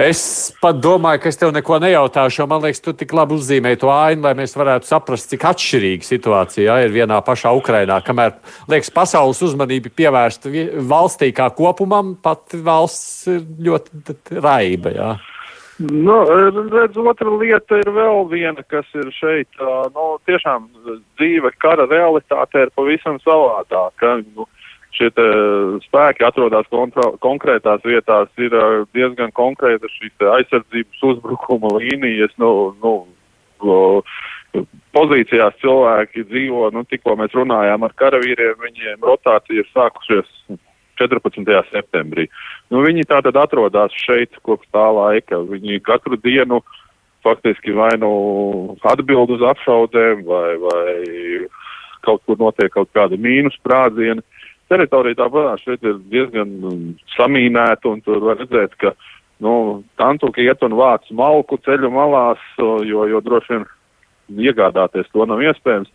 Es 0.00 0.20
pat 0.62 0.78
domāju, 0.80 1.20
ka 1.20 1.28
es 1.28 1.36
tev 1.36 1.50
neko 1.52 1.76
nejautāšu, 1.82 2.40
jo 2.40 2.46
man 2.48 2.62
liekas, 2.64 2.80
tu 2.80 2.94
tik 2.96 3.10
labi 3.16 3.36
uzzīmēji 3.36 3.80
to 3.82 3.90
ainu, 3.92 4.22
lai 4.24 4.32
mēs 4.38 4.54
varētu 4.56 4.88
saprast, 4.88 5.28
cik 5.32 5.44
atšķirīga 5.50 6.06
situācija 6.06 6.64
jā, 6.64 6.76
ir 6.86 6.94
vienā 6.94 7.18
pašā 7.26 7.52
Ukrainā. 7.58 7.98
Kamēr 8.06 8.38
liekas, 8.70 8.92
pasaules 8.94 9.42
uzmanība 9.44 9.92
pievērsta 9.92 10.52
valstī 10.88 11.32
kā 11.36 11.50
kopumam, 11.56 12.14
pat 12.22 12.54
valsts 12.54 13.26
ir 13.34 13.44
ļoti 13.68 14.40
raiba. 14.40 14.94
Jā. 14.96 15.10
Nu, 15.80 16.16
redz, 16.28 16.96
otra 17.00 17.32
lieta 17.40 17.78
ir 17.80 17.88
vēl 17.96 18.26
viena, 18.28 18.62
kas 18.68 18.88
ir 18.96 19.08
šeit. 19.16 19.48
Nu, 19.94 20.18
tiešām 20.28 20.68
dzīve 21.18 21.52
kara 21.60 21.86
realitāte 21.88 22.66
ir 22.66 22.72
pavisam 22.76 23.16
savādāka. 23.24 24.18
Nu, 24.36 24.44
šie 25.00 25.10
spēki 25.86 26.24
atrodas 26.26 26.68
konkrētās 27.24 27.84
vietās, 27.86 28.28
ir 28.38 28.54
diezgan 28.94 29.32
konkrētas 29.32 29.92
šīs 29.96 30.26
aizsardzības 30.36 31.04
uzbrukuma 31.12 31.72
līnijas. 31.78 32.34
Nu, 32.40 32.74
nu, 32.82 32.94
pozīcijās 34.96 35.56
cilvēki 35.62 36.26
dzīvo, 36.28 36.70
nu, 36.74 36.84
tikko 36.88 37.16
mēs 37.20 37.36
runājām 37.36 37.86
ar 37.86 37.94
karavīriem, 38.00 38.58
viņiem 38.60 39.06
rotācija 39.06 39.62
ir 39.62 39.70
sākusies 39.72 40.28
14. 41.00 41.46
septembrī. 41.70 42.28
Nu, 42.72 42.82
viņi 42.84 43.08
tātad 43.08 43.38
atrodas 43.40 43.94
šeit 44.04 44.36
kopš 44.44 44.68
tā 44.74 44.86
laika. 44.92 45.40
Viņi 45.48 45.80
katru 45.86 46.18
dienu 46.20 46.60
faktiski 47.24 47.72
vai 47.76 47.92
nu 48.00 48.10
atbild 48.88 49.32
uz 49.36 49.42
apšaudēm, 49.44 50.24
vai, 50.28 50.56
vai 50.60 50.92
kaut 52.04 52.24
kur 52.24 52.38
notiek 52.40 52.72
kaut 52.72 52.88
kāda 52.96 53.16
mīnus 53.20 53.56
sprādziena. 53.60 54.20
Uh, 54.20 54.39
teritorija 54.70 55.18
tāpat 55.18 55.64
šeit 55.64 55.86
ir 55.86 55.98
diezgan 56.12 56.52
um, 56.66 56.82
samīnēta, 57.16 57.90
un 57.90 58.02
tur 58.06 58.22
var 58.24 58.38
redzēt, 58.40 58.76
ka 58.80 58.94
nu, 59.42 59.82
tantuki 60.00 60.46
iet 60.46 60.62
un 60.66 60.76
vāc 60.78 61.08
malku 61.16 61.58
ceļu 61.64 61.90
malās, 61.94 62.42
jo, 62.58 63.06
jo 63.08 63.22
droši 63.24 63.56
vien 63.56 63.66
iegādāties 64.50 65.10
to 65.14 65.26
nav 65.26 65.42
iespējams. 65.42 65.90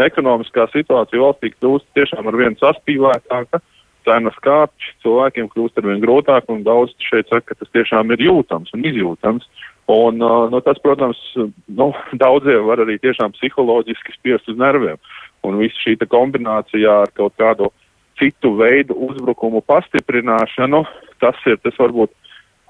Ekonomiskā 0.00 0.64
situācija 0.72 1.20
valstī 1.20 1.50
kļūst 1.52 1.90
tiešām 1.96 2.30
ar 2.30 2.38
vien 2.40 2.54
saspīlētāka, 2.60 3.60
cenas 4.06 4.36
kāpj, 4.44 4.94
cilvēkiem 5.04 5.50
kļūst 5.52 5.80
ar 5.80 5.90
vien 5.90 6.00
grūtāk, 6.00 6.46
un 6.52 6.62
daudz 6.64 6.94
šeit 7.04 7.28
saka, 7.28 7.50
ka 7.50 7.58
tas 7.60 7.72
tiešām 7.74 8.14
ir 8.14 8.24
jūtams 8.30 8.72
un 8.76 8.86
izjūtams. 8.88 9.50
Un, 9.90 10.22
nu, 10.22 10.60
tas, 10.62 10.78
protams, 10.80 11.18
nu, 11.66 11.90
daudziem 12.22 12.64
var 12.68 12.80
arī 12.84 12.96
tiešām 13.02 13.34
psiholoģiski 13.36 14.16
spiest 14.16 14.48
uz 14.48 14.60
nerviem. 14.60 15.00
Un 15.44 15.58
viss 15.60 15.76
šī 15.82 15.96
kombinācijā 16.04 16.94
ar 17.02 17.12
kaut 17.16 17.34
kādu 17.40 17.68
uh, 17.68 17.78
citu 18.20 18.52
veidu 18.58 18.96
uzbrukumu 19.08 19.62
pastiprināšanu, 19.66 20.84
tas 21.22 21.38
ir 21.48 21.58
tas 21.64 21.76
varbūt, 21.80 22.12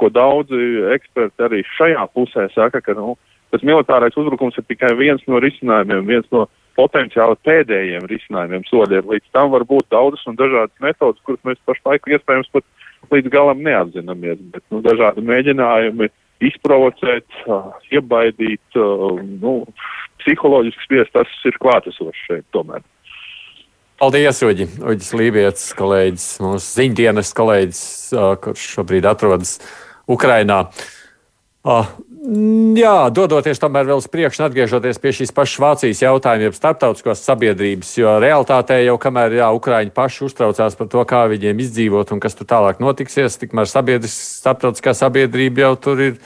ko 0.00 0.08
daudzi 0.08 0.60
eksperti 0.94 1.44
arī 1.44 1.60
šajā 1.76 2.06
pusē 2.14 2.46
saka, 2.54 2.80
ka 2.80 2.94
nu, 2.96 3.18
tas 3.52 3.64
militārais 3.66 4.16
uzbrukums 4.16 4.56
ir 4.56 4.64
tikai 4.70 4.94
viens 4.96 5.22
no 5.28 5.42
risinājumiem, 5.42 6.06
viens 6.08 6.30
no 6.32 6.46
potenciāli 6.78 7.36
pēdējiem 7.44 8.06
risinājumiem 8.08 8.64
soļiem. 8.70 9.10
Līdz 9.10 9.34
tam 9.36 9.50
var 9.52 9.66
būt 9.68 9.90
daudzas 9.92 10.22
un 10.30 10.38
dažādas 10.38 10.76
metodas, 10.80 11.20
kuras 11.26 11.42
mēs 11.44 11.60
pašlaik 11.68 12.08
iespējams 12.08 12.48
pat 12.54 12.64
līdz 13.12 13.32
galam 13.32 13.60
neapzināmies, 13.66 14.40
bet 14.54 14.64
nu, 14.72 14.80
dažādi 14.84 15.24
mēģinājumi 15.26 16.08
izprovocēt, 16.48 17.26
iebaidīt, 17.92 18.78
nu, 19.42 19.54
psiholoģiski 20.22 20.86
spiest, 20.86 21.12
tas 21.16 21.36
ir 21.48 21.58
klātesošs 21.60 22.24
šeit 22.28 22.46
tomēr. 22.56 22.84
Paldies, 24.00 24.38
Uģi. 24.40 24.64
Uģis 24.80 25.10
Lībijams, 25.12 25.62
kolēģis, 25.76 26.22
mūsu 26.40 26.64
ziņdienas 26.78 27.34
kolēģis, 27.36 27.80
kurš 28.40 28.62
šobrīd 28.78 29.04
atrodas 29.04 29.58
Ukrainā. 30.08 30.62
Jā, 32.80 32.94
dodoties 33.12 33.60
tomēr 33.60 33.90
vēl 33.90 34.00
uz 34.00 34.08
priekšu 34.08 34.46
atgriežoties 34.46 35.02
pie 35.04 35.12
šīs 35.18 35.34
pašas 35.36 35.60
Vācijas 35.60 36.00
jautājuma, 36.00 36.48
jeb 36.48 36.56
starptautiskās 36.56 37.26
sabiedrības, 37.28 37.92
jo 38.00 38.16
realitātē 38.24 38.80
jau 38.86 38.96
kamēr 39.04 39.36
jā, 39.36 39.52
Ukrāņi 39.60 39.92
paši 39.92 40.24
uztraucās 40.30 40.80
par 40.80 40.88
to, 40.96 41.04
kā 41.04 41.26
viņiem 41.28 41.60
izdzīvot 41.60 42.16
un 42.16 42.24
kas 42.24 42.40
tur 42.40 42.48
tālāk 42.48 42.80
notiksies, 42.80 43.36
tikmēr 43.42 43.68
starptautiskā 43.68 44.96
sabiedrība 44.96 45.68
jau 45.68 45.74
tur 45.76 46.06
ir, 46.08 46.20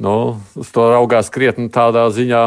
nu, 0.00 0.38
uz 0.56 0.72
to 0.72 0.88
raugās 0.96 1.28
krietni 1.36 1.68
tādā 1.68 2.08
ziņā, 2.16 2.46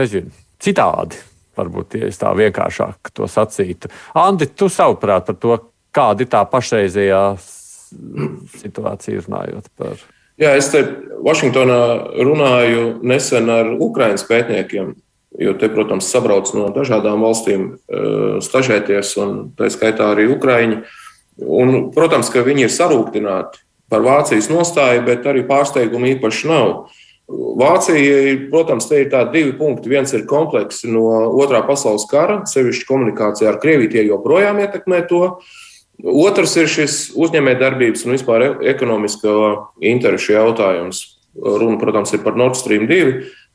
nezinu, 0.00 0.32
citādi. 0.56 1.28
Varbūt 1.58 1.96
ja 1.98 2.08
tā 2.14 2.30
vienkāršāk 2.38 3.10
to 3.16 3.26
sacītu. 3.30 3.90
Andi, 4.18 4.46
tu 4.54 4.70
savuprāt 4.70 5.26
par 5.26 5.38
to, 5.42 5.56
kāda 5.94 6.24
ir 6.24 6.30
tā 6.30 6.44
pašreizējā 6.46 7.22
situācija 8.60 9.24
runājot 9.26 9.70
par. 9.78 10.02
Jā, 10.40 10.54
es 10.56 10.70
te 10.72 10.80
Vašingtonā 11.20 11.80
runāju 12.24 12.84
nesen 13.04 13.50
ar 13.52 13.74
Ukraiņas 13.76 14.24
pētniekiem, 14.28 14.94
jo 15.42 15.54
te, 15.60 15.68
protams, 15.72 16.08
sabrauc 16.08 16.48
no 16.56 16.70
dažādām 16.74 17.26
valstīm 17.26 17.66
uh, 17.74 18.38
stažēties, 18.42 19.12
un 19.20 19.34
tā 19.58 19.68
skaitā 19.72 20.12
arī 20.14 20.30
Ukraiņi. 20.32 20.80
Un, 21.40 21.90
protams, 21.94 22.30
ka 22.32 22.44
viņi 22.46 22.66
ir 22.66 22.72
sarūktināti 22.72 23.62
par 23.90 24.04
Vācijas 24.06 24.48
nostāju, 24.52 25.04
bet 25.06 25.26
arī 25.28 25.44
pārsteigumu 25.48 26.14
īpaši 26.14 26.50
nav. 26.50 26.72
Vācija, 27.30 28.34
protams, 28.50 28.88
te 28.90 29.04
ir 29.04 29.10
tādi 29.12 29.38
divi 29.38 29.52
punkti. 29.58 29.90
Viens 29.92 30.10
ir 30.16 30.26
komplekss 30.30 30.82
no 30.88 31.04
otrā 31.38 31.60
pasaules 31.66 32.08
kara, 32.10 32.40
sevišķi 32.50 32.88
komunikācija 32.88 33.52
ar 33.52 33.60
Krieviju, 33.62 33.92
tie 33.92 34.06
joprojām 34.08 34.58
ietekmē 34.64 35.04
to. 35.10 35.36
Otrs 36.00 36.56
ir 36.58 36.70
šis 36.70 36.96
uzņēmējdarbības 37.20 38.06
un 38.06 38.16
vispār 38.16 38.46
ekonomiskā 38.72 39.34
interešu 39.92 40.34
jautājums. 40.34 41.04
Runa, 41.36 41.78
protams, 41.78 42.10
ir 42.16 42.24
par 42.24 42.34
Nord 42.40 42.58
Stream 42.58 42.88
2, 42.90 43.12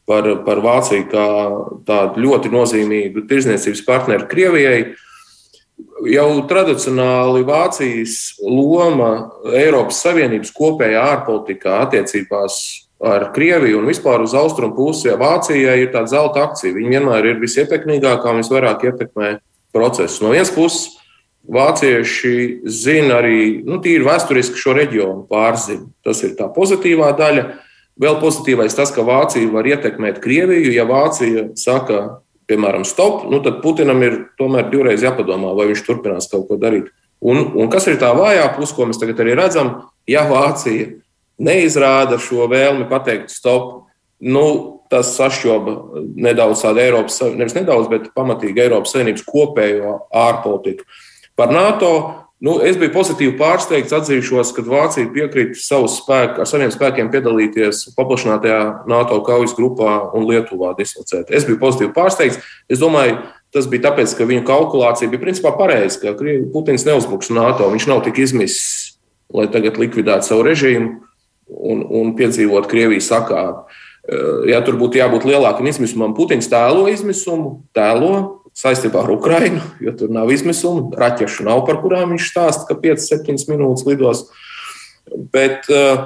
par, 0.07 0.29
par 0.45 0.61
Vāciju 0.63 1.09
kā 1.11 1.25
tādu 1.87 2.23
ļoti 2.23 2.53
nozīmīgu 2.53 3.25
tirzniecības 3.27 3.83
partneri 3.87 4.29
Krievijai. 4.31 4.79
Jau 6.07 6.29
tradicionāli 6.47 7.43
Vācijas 7.43 8.37
loma 8.39 9.11
Eiropas 9.51 9.99
Savienības 10.05 10.53
kopējā 10.55 11.01
ārpolitikā 11.15 11.81
attiecībās 11.89 12.84
ar 13.03 13.29
Krieviju 13.35 13.79
un 13.81 13.89
vispār 13.89 14.23
uz 14.23 14.33
austrumu 14.37 14.75
pusi, 14.75 15.09
ja 15.09 15.17
Vācijai 15.19 15.81
ir 15.83 15.91
tāda 15.93 16.11
zelta 16.11 16.45
akcija. 16.47 16.75
Viņa 16.75 16.93
vienmēr 16.95 17.31
ir 17.31 17.41
visietekmīgākā 17.41 18.31
un 18.31 18.41
visvairāk 18.41 18.85
ietekmē 18.87 19.31
procesus. 19.75 20.21
No 20.23 20.31
vienas 20.31 20.53
puses, 20.55 20.95
vācieši 21.45 22.63
zina 22.71 23.19
arī 23.19 23.61
nu, 23.67 23.79
tīri 23.83 24.07
vēsturiski 24.07 24.59
šo 24.59 24.75
reģionu 24.77 25.25
pārzina. 25.29 25.89
Tas 26.05 26.23
ir 26.25 26.37
tā 26.39 26.47
pozitīvā 26.55 27.11
daļa. 27.19 27.45
Vēl 28.01 28.19
pozitīvais 28.19 28.75
tas, 28.75 28.91
ka 28.91 29.05
Vācija 29.07 29.51
var 29.51 29.67
ietekmēt 29.67 30.19
Krieviju. 30.23 30.73
Ja 30.75 30.87
Vācija 30.87 31.49
saka, 31.59 32.21
piemēram, 32.49 32.83
stop, 32.87 33.23
nu, 33.31 33.39
tad 33.43 33.61
Putinam 33.63 34.01
ir 34.03 34.19
tomēr 34.39 34.69
divreiz 34.71 35.03
jāpadomā, 35.03 35.53
vai 35.55 35.69
viņš 35.71 35.83
turpinās 35.85 36.31
kaut 36.31 36.49
ko 36.49 36.59
darīt. 36.59 36.91
Un, 37.23 37.53
un 37.55 37.71
kas 37.71 37.87
ir 37.87 37.99
tā 38.01 38.11
vājā 38.15 38.49
puse, 38.57 38.75
ko 38.75 38.87
mēs 38.89 38.99
tagad 39.01 39.21
arī 39.23 39.37
redzam? 39.39 39.71
Ja 40.09 40.25
Vācija 40.27 40.91
neizrāda 41.41 42.19
šo 42.21 42.49
vēlmi 42.51 42.87
pateikt 42.91 43.33
stop, 43.33 43.87
nu, 44.19 44.45
tas 44.91 45.15
sašķoba 45.17 45.73
nedaudz 46.27 46.61
tādu 46.63 46.83
Eiropas, 46.83 47.17
nevis 47.35 47.57
nedaudz, 47.57 47.89
bet 47.91 48.11
pamatīgi 48.15 48.67
Eiropas 48.67 48.93
Savienības 48.93 49.25
kopējo 49.27 49.97
ārpolitiku. 50.13 50.85
Par 51.35 51.51
NATO 51.51 51.91
Nu, 52.43 52.57
es 52.67 52.75
biju 52.75 52.91
pozitīvi 52.91 53.37
pārsteigts, 53.39 53.93
atzīšos, 53.95 54.51
kad 54.57 54.67
Vācija 54.67 55.07
piekrita 55.09 55.79
spēku, 55.87 56.41
ar 56.43 56.49
saviem 56.49 56.69
spēkiem 56.73 57.07
piedalīties 57.13 57.93
paplašinātajā 57.95 58.59
NATO 58.91 59.21
kaujas 59.25 59.55
grupā 59.55 59.93
un 60.13 60.27
Lietuvā 60.27 60.73
dislocēt. 60.75 61.31
Es 61.31 61.47
biju 61.47 61.61
pozitīvi 61.61 61.93
pārsteigts. 61.95 62.41
Es 62.67 62.81
domāju, 62.83 63.21
tas 63.55 63.69
bija 63.71 63.87
tāpēc, 63.87 64.17
ka 64.19 64.27
viņu 64.27 64.43
kalkulācija 64.49 65.09
bija 65.13 65.23
principā 65.23 65.55
pareiza, 65.55 66.01
ka 66.03 66.13
Putins 66.51 66.83
neuzbruks 66.85 67.31
NATO. 67.31 67.71
Viņš 67.71 67.87
nav 67.89 68.03
tik 68.05 68.19
izmisis, 68.27 68.99
lai 69.31 69.47
tagad 69.49 69.79
likvidētu 69.79 70.27
savu 70.27 70.43
režīmu 70.45 70.91
un, 71.49 71.83
un 71.89 72.15
piedzīvot 72.17 72.69
Krievijas 72.71 73.09
sakāvi. 73.11 73.81
Ja 74.51 74.59
tur 74.61 74.77
būtu 74.77 74.99
jābūt 74.99 75.25
lielākam 75.25 75.65
izmisumam, 75.65 76.13
Putins 76.13 76.49
tēlo 76.51 76.85
izmisumu, 76.91 77.63
tēlo 77.73 78.43
saistībā 78.55 79.01
ar 79.01 79.11
Ukrajinu, 79.15 79.63
jo 79.83 79.93
tur 79.97 80.13
nav 80.13 80.29
izmisuma. 80.31 80.87
Raķešu 80.95 81.47
nav, 81.47 81.63
par 81.67 81.81
kurām 81.81 82.13
viņš 82.13 82.29
stāsta, 82.29 82.67
ka 82.69 82.77
5-7 82.79 83.49
minūtes 83.49 83.85
lidos. 83.89 84.27
Bet 85.33 85.67
uh, 85.73 86.05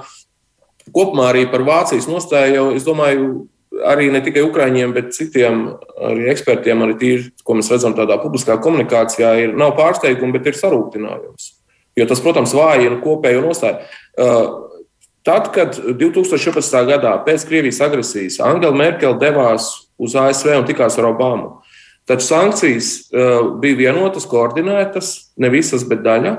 kopumā 0.96 1.30
arī 1.34 1.46
par 1.52 1.66
Vācijas 1.68 2.08
nostāju 2.10 2.56
jau, 2.56 2.66
es 2.78 2.88
domāju, 2.88 3.30
arī 3.86 4.10
ne 4.12 4.24
tikai 4.26 4.42
Ukrāņiem, 4.48 4.96
bet 4.96 5.14
citiem 5.16 5.62
arī 6.10 6.32
ekspertiem, 6.34 6.82
arī 6.84 6.98
tīri, 7.00 7.28
ko 7.46 7.60
mēs 7.60 7.70
redzam 7.74 7.94
tādā 7.98 8.18
publiskā 8.22 8.58
komunikācijā, 8.64 9.36
ir 9.44 9.54
nav 9.60 9.76
pārsteigumi, 9.78 10.34
bet 10.40 10.50
ir 10.50 10.58
sarūktinājums. 10.60 11.52
Jo 12.00 12.08
tas, 12.10 12.24
protams, 12.24 12.56
vājina 12.56 12.98
kopējo 13.04 13.44
nostāju. 13.44 13.84
Tad, 15.30 15.52
kad 15.54 15.76
2014. 15.78 16.80
gadā 16.90 17.12
pēc 17.22 17.44
Krievijas 17.46 17.84
agresijas 17.86 18.40
Angela 18.42 18.74
Merkele 18.74 19.20
devās 19.22 19.68
uz 20.02 20.16
ASV 20.18 20.56
un 20.58 20.66
tikās 20.66 20.98
ar 20.98 21.12
Obamu, 21.12 21.60
Taču 22.10 22.26
sankcijas 22.26 22.88
uh, 23.14 23.52
bija 23.62 23.78
vienotas, 23.78 24.26
koordinētas, 24.26 25.12
ne 25.38 25.52
visas, 25.54 25.84
bet 25.86 26.02
daļa. 26.02 26.32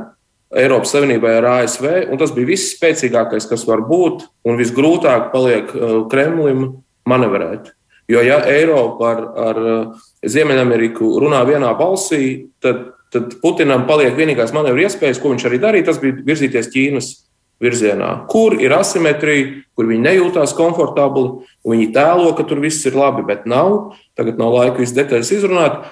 Eiropas 0.58 0.90
Savienībai 0.96 1.36
ar 1.38 1.46
ASV, 1.52 1.84
tas 2.18 2.32
bija 2.34 2.48
viss 2.48 2.72
spēcīgākais, 2.74 3.46
kas 3.46 3.62
var 3.68 3.84
būt, 3.86 4.24
un 4.50 4.58
visgrūtāk 4.58 5.28
paliek 5.30 5.70
uh, 5.76 5.92
Kremlim 6.10 6.64
manevrēt. 7.06 7.70
Jo, 8.10 8.24
ja 8.26 8.40
Eiropa 8.50 9.12
ar, 9.12 9.22
ar 9.44 9.60
uh, 9.62 10.08
Ziemeļameriku 10.26 11.12
runā 11.22 11.44
vienā 11.46 11.70
balsī, 11.78 12.50
tad, 12.58 12.88
tad 13.14 13.38
Putinam 13.38 13.86
paliek 13.86 14.18
vienīgais 14.18 14.50
manevru 14.56 14.88
iespējas, 14.88 15.22
ko 15.22 15.30
viņš 15.30 15.46
arī 15.46 15.62
darīja, 15.62 15.92
tas 15.92 16.02
bija 16.02 16.18
virzīties 16.32 16.72
Ķīnas 16.74 17.12
virzienā, 17.60 18.10
kur 18.30 18.56
ir 18.60 18.72
asimetrija, 18.74 19.60
kur 19.76 19.88
viņi 19.90 20.04
nejūtās 20.06 20.54
komfortabli, 20.56 21.44
un 21.64 21.74
viņi 21.74 21.90
tēlo, 21.94 22.32
ka 22.36 22.46
tur 22.48 22.62
viss 22.62 22.86
ir 22.88 22.96
labi, 22.96 23.24
bet 23.28 23.46
nav. 23.48 23.96
Tagad 24.18 24.40
nav 24.40 24.54
laika 24.56 24.80
visas 24.80 24.96
detaļas 24.96 25.34
izrunāt. 25.36 25.82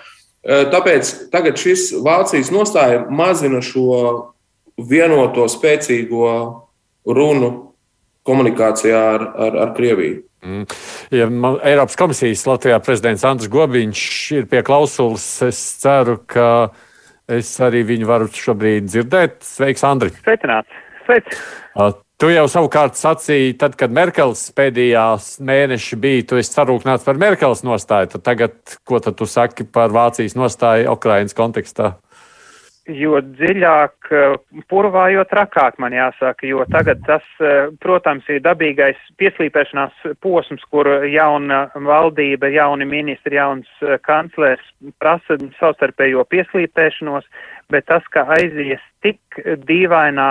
Tāpēc 0.48 1.10
tagad 1.32 1.60
šis 1.60 1.90
Vācijas 2.04 2.52
nostāja 2.54 3.04
mazina 3.12 3.60
šo 3.64 3.98
vienoto 4.78 5.44
spēcīgo 5.50 6.30
runu 7.08 7.50
komunikācijā 8.28 9.02
ar, 9.16 9.28
ar, 9.36 9.60
ar 9.66 9.76
Krieviju. 9.76 10.22
Mm. 10.44 10.66
Ja 11.10 11.26
Eiropas 11.66 11.96
komisijas 11.98 12.44
Latvijā 12.46 12.78
prezidents 12.84 13.24
Andris 13.26 13.50
Gobiņš 13.50 14.02
ir 14.38 14.46
pie 14.50 14.62
klausulas, 14.62 15.26
es 15.42 15.58
ceru, 15.82 16.20
ka 16.30 16.70
es 17.28 17.50
arī 17.64 17.82
viņu 17.88 18.08
varu 18.08 18.28
šobrīd 18.32 18.86
dzirdēt. 18.86 19.40
Sveiks, 19.44 19.82
Andri! 19.88 20.14
Sveicināts! 20.22 20.84
Sveic! 21.08 22.04
Tu 22.18 22.32
jau 22.32 22.48
savukārt 22.50 22.98
sacīji, 22.98 23.52
tad, 23.60 23.76
kad 23.78 23.92
Merkels 23.94 24.48
pēdējās 24.58 25.36
mēneši 25.38 25.98
bija, 26.02 26.24
tu 26.26 26.40
esi 26.40 26.50
sarūknāts 26.50 27.06
par 27.06 27.20
Merkels 27.22 27.62
nostāju. 27.62 28.10
Tad 28.16 28.24
tagad, 28.26 28.56
ko 28.82 28.98
tad 28.98 29.14
tu 29.20 29.28
saki 29.30 29.68
par 29.70 29.94
Vācijas 29.94 30.34
nostāju 30.34 30.90
Ukrainas 30.98 31.38
kontekstā? 31.38 31.92
jo 32.88 33.18
dziļāk 33.20 34.10
eh, 34.16 34.34
purvā, 34.70 35.08
jo 35.12 35.24
trakāk 35.28 35.78
man 35.82 35.94
jāsaka, 35.96 36.46
jo 36.48 36.64
tagad 36.72 37.02
tas, 37.06 37.24
eh, 37.40 37.68
protams, 37.82 38.26
ir 38.32 38.40
dabīgais 38.44 38.98
pieslīpēšanās 39.20 40.16
posms, 40.24 40.64
kur 40.72 40.88
jauna 41.08 41.66
valdība, 41.74 42.50
jauni 42.52 42.88
ministri, 42.88 43.36
jauns 43.36 43.68
eh, 43.82 43.98
kanclers 44.04 44.64
prasa 45.00 45.38
savstarpējo 45.60 46.24
pieslīpēšanos, 46.32 47.28
bet 47.72 47.84
tas, 47.88 48.04
ka 48.12 48.22
aizies 48.32 48.80
tik 49.04 49.38
dīvainā, 49.68 50.28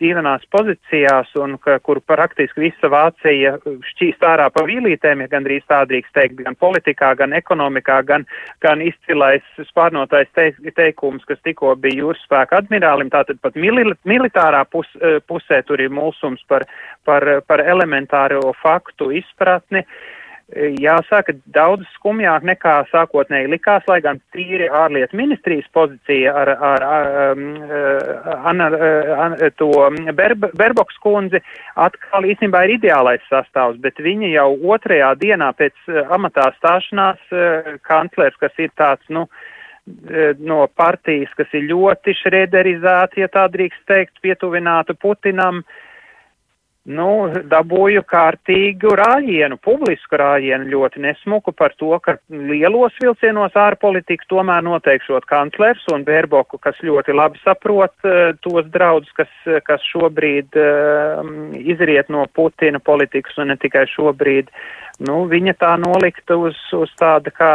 dīvainās 0.00 0.44
pozīcijās 0.54 1.32
un 1.42 1.56
ka, 1.62 1.76
kur 1.84 2.00
praktiski 2.06 2.68
visa 2.68 2.90
Vācija 2.92 3.56
šķīst 3.90 4.22
ārā 4.26 4.46
pa 4.54 4.62
vīlītēm, 4.68 5.24
ja 5.24 5.32
gandrīz 5.32 5.66
tā 5.68 5.82
drīkst 5.90 6.14
teikt, 6.16 6.38
gan 6.46 6.56
politikā, 6.62 7.12
gan 7.18 7.34
ekonomikā, 7.36 7.98
gan, 8.08 8.26
gan 8.64 8.84
izcilais 8.84 9.44
spārnotais 9.72 10.30
teikums, 10.38 11.26
kas 11.28 11.42
tikko 11.42 11.74
bija 11.82 12.04
jūras 12.04 12.22
spēka 12.28 12.62
admirālim, 12.62 13.10
tātad 13.12 13.42
pat 13.42 13.58
mili, 13.58 13.84
militārā 14.08 14.62
pus, 14.70 14.88
e, 15.02 15.18
pusē 15.26 15.64
tur 15.66 15.82
ir 15.82 15.92
mulsums 15.92 16.46
par, 16.48 16.64
par, 17.04 17.26
par 17.46 17.66
elementāro 17.66 18.54
faktu 18.62 19.10
izpratni. 19.18 19.82
E, 19.82 20.21
jāsaka, 20.80 21.34
daudz 21.54 21.86
skumjāk 21.96 22.44
nekā 22.48 22.74
sākotnēji 22.90 23.50
likās, 23.52 23.86
lai 23.88 24.00
gan 24.04 24.20
tīri 24.34 24.68
ārlietu 24.68 25.16
ministrijas 25.16 25.68
pozīcija 25.76 26.34
ar, 26.42 26.52
ar, 26.70 26.84
ar, 26.88 27.40
ar, 28.36 28.76
ar, 28.76 29.36
ar 29.36 29.54
to 29.60 29.70
Berb, 30.18 30.48
Berboks 30.58 30.98
kundzi 31.04 31.40
atkal 31.80 32.28
īstenībā 32.28 32.66
ir 32.66 32.76
ideālais 32.78 33.24
sastāvs, 33.30 33.80
bet 33.80 34.00
viņa 34.02 34.34
jau 34.34 34.50
otrajā 34.74 35.14
dienā 35.20 35.52
pēc 35.56 35.96
amatā 36.12 36.50
stāšanās 36.58 37.32
kanclers, 37.88 38.36
kas 38.40 38.62
ir 38.62 38.72
tāds, 38.76 39.08
nu, 39.12 39.26
uh, 39.28 39.50
E, 39.86 40.34
no 40.38 40.68
partijas, 40.78 41.32
kas 41.34 41.50
ir 41.58 41.64
ļoti 41.66 42.14
šrederizēta, 42.20 43.18
ja 43.18 43.26
tā 43.32 43.48
drīkst 43.50 43.82
teikt, 43.90 44.20
pietuvināta 44.22 44.94
Putinam, 44.94 45.64
nu, 46.90 47.08
dabūju 47.46 48.02
kārtīgu 48.10 48.94
rājienu, 48.98 49.58
publisku 49.62 50.18
rājienu 50.18 50.66
ļoti 50.72 51.02
nesmuku 51.04 51.54
par 51.54 51.76
to, 51.78 51.92
ka 52.02 52.16
lielos 52.30 52.96
vilcienos 53.02 53.54
ārpolitika 53.58 54.26
tomēr 54.30 54.64
noteikšot 54.66 55.26
kanclers 55.30 55.84
un 55.94 56.02
Bērboku, 56.08 56.58
kas 56.62 56.78
ļoti 56.82 57.14
labi 57.14 57.38
saprot 57.44 57.94
uh, 58.08 58.34
tos 58.42 58.66
draudus, 58.74 59.12
kas, 59.18 59.30
kas 59.66 59.84
šobrīd 59.92 60.58
uh, 60.58 61.22
izriet 61.62 62.10
no 62.10 62.26
Putina 62.34 62.82
politikas 62.82 63.38
un 63.38 63.52
ne 63.52 63.58
tikai 63.62 63.86
šobrīd 63.94 64.50
nu, 65.06 65.22
viņa 65.30 65.54
tā 65.60 65.72
nolikta 65.80 66.36
uz, 66.40 66.58
uz 66.76 66.90
tāda 67.00 67.32
kā, 67.34 67.52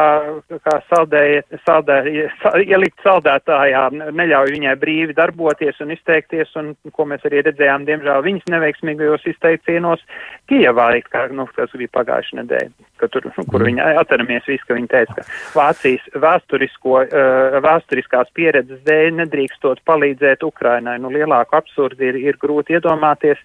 kā 0.66 0.76
saldēja, 0.89 1.43
saldēja, 1.66 2.30
ielikt 2.64 3.04
saldētājā, 3.06 3.84
neļauj 4.18 4.54
viņai 4.56 4.76
brīvi 4.82 5.16
darboties 5.18 5.80
un 5.84 5.93
izteikties, 5.95 6.54
un 6.60 6.74
ko 6.93 7.08
mēs 7.10 7.26
arī 7.28 7.43
redzējām, 7.48 7.88
diemžēl, 7.88 8.24
viņas 8.26 8.52
neveiksmīgajos 8.54 9.28
izteicienos 9.34 10.04
Kijevā, 10.48 10.89
kā, 11.12 11.26
nu, 11.36 11.48
tas 11.56 11.74
bija 11.76 11.91
pagājuši 11.98 12.39
nedēļa, 12.41 12.70
ka 13.02 13.10
tur, 13.12 13.28
nu, 13.36 13.45
kur 13.52 13.66
viņa 13.68 13.89
atceramies 14.02 14.48
visu, 14.48 14.64
ka 14.68 14.78
viņa 14.78 14.91
teica, 14.93 15.18
ka 15.20 15.26
Vācijas 15.58 16.06
vēsturisko, 16.24 17.02
uh, 17.04 17.58
vēsturiskās 17.64 18.32
pieredzes 18.38 18.84
dēļ 18.88 19.18
nedrīkstot 19.22 19.84
palīdzēt 19.88 20.45
Ukrainai. 20.48 20.98
Nu, 21.04 21.12
lielāku 21.14 21.60
absurdi 21.60 22.12
ir, 22.12 22.22
ir 22.32 22.39
grūti 22.41 22.78
iedomāties. 22.78 23.41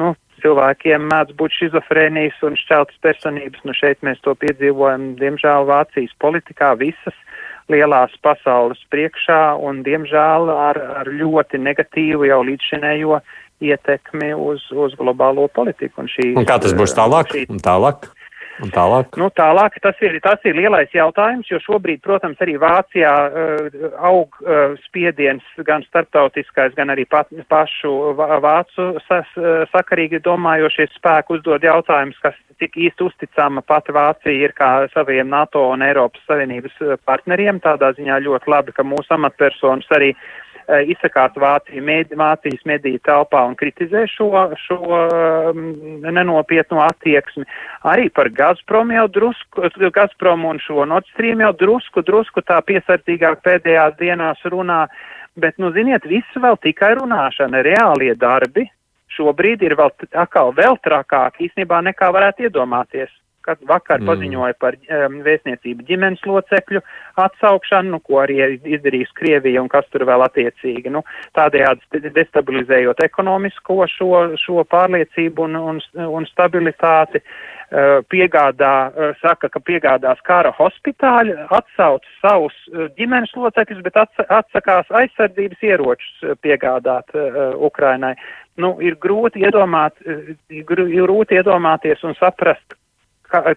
Nu, 0.00 0.14
cilvēkiem 0.44 1.08
mēdz 1.10 1.36
būt 1.40 1.58
šizofrēnijas 1.58 2.40
un 2.46 2.58
šķeltas 2.60 3.00
personības. 3.04 3.62
Nu, 3.64 3.74
šeit 3.76 4.02
mēs 4.06 4.20
to 4.24 4.36
piedzīvojam, 4.38 5.14
diemžēl, 5.20 5.68
Vācijas 5.70 6.12
politikā 6.22 6.74
visas 6.80 7.16
lielās 7.72 8.12
pasaules 8.24 8.80
priekšā 8.92 9.56
un, 9.64 9.80
diemžēl, 9.86 10.50
ar, 10.52 10.80
ar 11.00 11.08
ļoti 11.08 11.60
negatīvu 11.64 12.28
jau 12.28 12.42
līdzšinējo 12.44 13.22
ietekmi 13.64 14.34
uz, 14.36 14.66
uz 14.72 14.96
globālo 15.00 15.46
politiku. 15.48 16.04
Un, 16.04 16.10
šī, 16.12 16.34
un 16.36 16.48
kā 16.48 16.58
tas 16.60 16.76
būs 16.76 16.92
tālāk? 16.96 17.32
Šī, 17.32 17.46
tālāk? 17.64 18.10
Un 18.62 18.70
tālāk? 18.70 19.16
Nu, 19.18 19.26
tālāk 19.34 19.80
tas 19.82 19.98
ir, 20.04 20.14
tas 20.22 20.42
ir 20.46 20.54
lielais 20.54 20.92
jautājums, 20.94 21.48
jo 21.50 21.58
šobrīd, 21.64 22.02
protams, 22.04 22.38
arī 22.44 22.54
Vācijā 22.62 23.14
uh, 23.26 23.88
aug 24.06 24.38
uh, 24.44 24.76
spiediens 24.84 25.42
gan 25.66 25.82
starptautiskais, 25.88 26.76
gan 26.78 26.92
arī 26.94 27.06
pat, 27.10 27.32
pašu 27.50 28.14
vācu 28.14 28.86
sas, 29.08 29.26
uh, 29.40 29.64
sakarīgi 29.74 30.22
domājošie 30.22 30.86
spēku 30.94 31.40
uzdod 31.40 31.66
jautājumus, 31.66 32.20
kas 32.22 32.38
cik 32.62 32.78
īsti 32.86 33.08
uzticama 33.08 33.64
pati 33.66 33.94
Vācija 33.96 34.46
ir 34.46 34.54
kā 34.54 34.70
saviem 34.94 35.32
NATO 35.32 35.66
un 35.72 35.82
Eiropas 35.82 36.22
Savienības 36.28 36.78
partneriem. 37.02 37.58
Tādā 37.64 37.90
ziņā 37.98 38.22
ļoti 38.22 38.54
labi, 38.54 38.76
ka 38.76 38.86
mūsu 38.86 39.16
amatpersonas 39.18 39.90
arī 39.98 40.14
uh, 40.14 40.43
izsakās 40.88 41.34
Vācija, 41.40 41.82
med, 41.82 42.12
Vācijas 42.18 42.62
mediju 42.68 43.00
telpā 43.06 43.42
un 43.48 43.56
kritizē 43.58 44.04
šo, 44.10 44.28
šo 44.66 44.78
um, 44.84 45.64
nenopietno 46.04 46.82
attieksmi. 46.84 47.46
Arī 47.88 48.08
par 48.14 48.30
Gazprom 48.34 48.92
jau 48.94 49.08
drusku, 49.08 49.68
Gazprom 49.94 50.46
un 50.48 50.62
šo 50.62 50.86
Nord 50.88 51.08
Stream 51.12 51.42
jau 51.44 51.52
drusku, 51.64 52.04
drusku 52.06 52.44
tā 52.46 52.60
piesardzīgāk 52.66 53.42
pēdējās 53.44 53.98
dienās 54.00 54.46
runā, 54.50 54.84
bet, 55.36 55.58
nu, 55.58 55.72
ziniet, 55.74 56.06
viss 56.08 56.40
vēl 56.40 56.58
tikai 56.62 56.94
runāšana, 57.00 57.64
reālie 57.66 58.14
darbi 58.18 58.68
šobrīd 59.14 59.62
ir 59.62 59.76
vēl 59.78 59.92
atkal 60.24 60.52
vēl 60.56 60.78
trakāk 60.84 61.38
īstenībā 61.46 61.80
nekā 61.90 62.10
varētu 62.14 62.48
iedomāties. 62.48 63.12
Kad 63.44 63.60
vakar 63.68 64.02
mm. 64.02 64.10
paziņoja 64.10 64.56
par 64.62 64.76
um, 64.78 65.18
vēstniecību 65.26 65.86
ģimenes 65.88 66.22
locekļu 66.28 66.82
atsaukšanu, 67.20 67.94
nu, 67.94 68.00
ko 68.04 68.20
arī 68.24 68.38
izdarīs 68.58 69.12
Krievija 69.18 69.62
un 69.62 69.70
kas 69.72 69.88
tur 69.92 70.06
vēl 70.08 70.24
attiecīgi. 70.26 70.92
Nu, 70.92 71.04
tādējādi 71.36 72.12
destabilizējot 72.14 73.04
ekonomisko 73.06 73.84
šo, 73.92 74.12
šo 74.40 74.64
pārliecību 74.70 75.48
un, 75.48 75.60
un, 75.74 75.82
un 76.06 76.30
stabilitāti. 76.32 77.24
Uh, 77.74 78.04
piegādā, 78.12 78.74
uh, 78.92 79.14
saka, 79.18 79.48
ka 79.50 79.58
piegādās 79.66 80.20
kara 80.22 80.52
hospitāļi, 80.54 81.32
atsauc 81.56 82.04
savus 82.20 82.54
uh, 82.70 82.84
ģimenes 82.94 83.32
locekļus, 83.34 83.80
bet 83.82 83.96
atsakās 83.98 84.92
aizsardzības 84.94 85.64
ieročus 85.72 86.36
piegādāt 86.44 87.16
Ukrainai 87.56 88.12
nu, 88.60 88.74
ir 88.84 88.96
grūti, 89.02 89.42
iedomāt, 89.44 89.98
ir 90.04 90.64
grūti 90.68 91.38
iedomāties 91.38 92.04
un 92.06 92.16
saprast, 92.18 92.76
kā, 93.34 93.54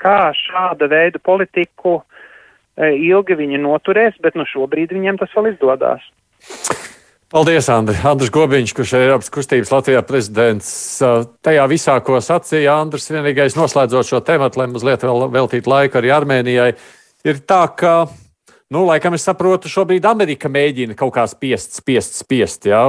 kā 0.00 0.18
šāda 0.36 0.88
veida 0.90 1.20
politiku 1.22 1.98
e, 2.00 2.92
ilgi 2.96 3.36
viņi 3.38 3.60
noturēs, 3.62 4.18
bet 4.24 4.38
nu, 4.38 4.46
šobrīd 4.48 4.94
viņiem 4.96 5.20
tas 5.20 5.32
vēl 5.36 5.52
izdodas. 5.52 6.04
Paldies, 7.28 7.66
Andri. 7.68 7.98
Andris 8.08 8.30
Gobiņš, 8.32 8.72
kurš 8.72 8.94
ir 8.94 9.02
Eiropas 9.04 9.28
kustības 9.32 9.72
Latvijā 9.74 10.00
prezidents. 10.08 10.70
Tajā 11.44 11.66
visā, 11.68 11.98
ko 12.00 12.22
sacīja 12.24 12.78
Andris, 12.80 13.10
vienīgais 13.12 13.58
noslēdzot 13.58 14.08
šo 14.08 14.22
tematu, 14.24 14.62
lai 14.62 14.70
mazliet 14.72 15.04
vēl 15.04 15.26
veltītu 15.34 15.68
laiku 15.68 16.00
arī 16.00 16.14
Armēnijai, 16.16 16.72
ir 17.28 17.44
tā, 17.44 17.66
ka 17.76 17.98
Nu, 18.68 18.82
laikam 18.84 19.14
es 19.16 19.22
saprotu, 19.24 19.64
šobrīd 19.72 20.04
Amerika 20.04 20.50
mēģina 20.52 20.92
kaut 20.92 21.14
kā 21.14 21.22
spiest, 21.24 21.78
spiest, 21.78 22.18
spiest. 22.20 22.66
Jā. 22.68 22.82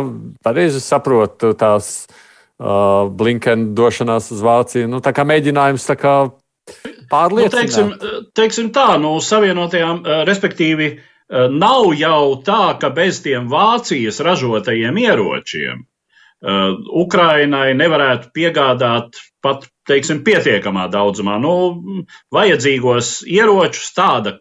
Pareizi 0.44 0.82
saprotu 0.84 1.54
tās 1.56 2.02
uh, 2.04 2.18
Blinkena 2.60 3.72
došanās 3.76 4.32
uz 4.36 4.42
Vāciju. 4.44 4.90
Nu, 4.92 5.00
tā 5.04 5.14
kā 5.16 5.24
mēģinājums 5.28 5.86
tā 5.88 5.96
kā 6.00 6.16
pārliecināt. 7.12 7.54
Nu, 7.54 7.60
teiksim, 7.60 7.94
teiksim 8.36 8.74
tā, 8.76 8.90
nu, 9.02 9.14
savienotajām, 9.24 10.02
respektīvi, 10.28 10.90
nav 11.56 11.94
jau 11.96 12.24
tā, 12.44 12.76
ka 12.82 12.92
bez 12.94 13.22
tiem 13.24 13.48
Vācijas 13.52 14.20
ražotajiem 14.26 15.00
ieročiem 15.06 15.86
Ukrainai 17.00 17.74
nevarētu 17.76 18.30
piegādāt 18.36 19.18
pat, 19.44 19.66
teiksim, 19.88 20.22
pietiekamā 20.24 20.88
daudzumā. 20.92 21.36
Nu, 21.40 22.06
vajadzīgos 22.32 23.26
ieročus 23.28 23.92
tāda 23.96 24.38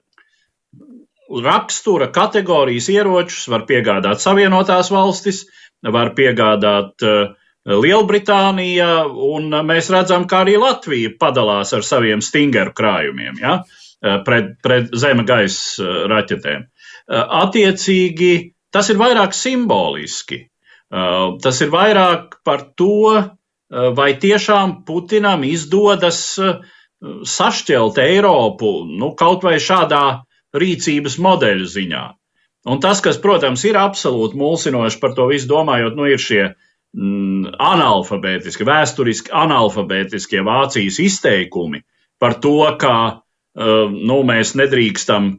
rakstura 1.29 2.09
kategorijas 2.15 2.89
ieročus 2.93 3.49
var 3.51 3.67
piegādāt 3.69 4.23
Savienotās 4.23 4.93
valstis, 4.95 5.43
var 5.83 6.15
piegādāt 6.15 7.05
uh, 7.05 7.35
Lielbritānija, 7.69 8.93
un 9.09 9.53
mēs 9.69 9.91
redzam, 9.93 10.25
kā 10.29 10.43
arī 10.45 10.57
Latvija 10.61 11.13
padalās 11.21 11.75
ar 11.77 11.85
saviem 11.85 12.23
stingeru 12.25 12.73
krājumiem 12.77 13.41
ja, 13.43 13.59
uh, 13.61 14.21
pret, 14.25 14.55
pret 14.65 14.95
zeme 14.97 15.27
gaisa 15.29 15.85
uh, 15.85 16.05
raķetēm. 16.13 16.69
Attiecīgi, 17.09 18.33
tas 18.73 18.91
ir 18.93 18.99
vairāk 19.01 19.33
simboliski. 19.33 20.43
Tas 21.41 21.61
ir 21.65 21.71
vairāk 21.73 22.35
par 22.45 22.67
to, 22.77 23.15
vai 23.97 24.11
tiešām 24.21 24.83
Putinam 24.85 25.47
izdodas 25.49 26.21
sašķelt 27.33 28.01
Eiropu, 28.05 28.73
nu, 28.93 29.15
kaut 29.17 29.45
vai 29.49 29.57
šādā 29.57 30.03
rīcības 30.53 31.19
modeļu 31.23 31.69
ziņā. 31.73 32.05
Un 32.69 32.81
tas, 32.85 33.01
kas, 33.05 33.21
protams, 33.23 33.65
ir 33.65 33.79
absolūti 33.81 34.37
mulsinoši 34.37 35.01
par 35.01 35.15
to 35.17 35.29
visu 35.31 35.49
domājot, 35.49 35.97
nu, 35.97 36.09
ir 36.11 36.21
šie 36.21 36.43
mm, 36.45 36.68
analfabētiski, 36.99 38.67
vēsturiski 38.67 39.33
analfabētiskie 39.35 40.43
Vācijas 40.47 40.99
izteikumi 41.03 41.85
par 42.19 42.39
to, 42.43 42.61
ka 42.81 42.95
uh, 43.13 43.93
nu, 43.93 44.23
mēs 44.27 44.57
nedrīkstam 44.59 45.37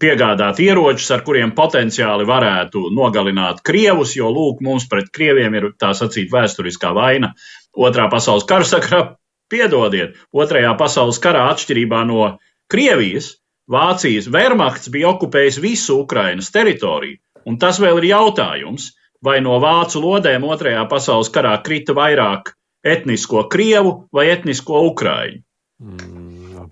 piegādāt 0.00 0.60
ieročus, 0.60 1.08
ar 1.14 1.22
kuriem 1.24 1.54
potenciāli 1.56 2.26
varētu 2.28 2.90
nogalināt 2.92 3.62
krievus, 3.64 4.12
jo, 4.18 4.28
lūk, 4.28 4.60
mums 4.60 4.84
pret 4.90 5.08
krieviem 5.14 5.56
ir 5.56 5.70
tā 5.80 5.94
sacīt 5.96 6.28
vēsturiskā 6.32 6.92
vaina. 6.92 7.32
Otrā 7.72 8.10
pasaules 8.12 8.44
kara 8.48 8.68
sakrā, 8.68 9.00
piedodiet, 9.48 10.18
otrajā 10.32 10.74
pasaules 10.76 11.20
karā 11.22 11.48
atšķirībā 11.54 12.04
no 12.08 12.34
Krievijas, 12.68 13.38
Vācijas 13.68 14.28
Wehrmachts 14.32 14.90
bija 14.92 15.14
okupējis 15.14 15.58
visu 15.60 16.02
Ukrainas 16.02 16.52
teritoriju, 16.52 17.16
un 17.48 17.56
tas 17.60 17.80
vēl 17.80 18.02
ir 18.02 18.10
jautājums, 18.10 18.90
vai 19.24 19.38
no 19.44 19.58
vācu 19.62 20.02
lodēm 20.02 20.46
Otrajā 20.48 20.84
pasaules 20.90 21.30
karā 21.34 21.56
krita 21.64 21.94
vairāk 21.96 22.52
etnisko 22.86 23.44
krievu 23.50 24.08
vai 24.14 24.28
etnisko 24.32 24.84
ukraiņu. 24.92 25.42
Mm. 25.82 26.68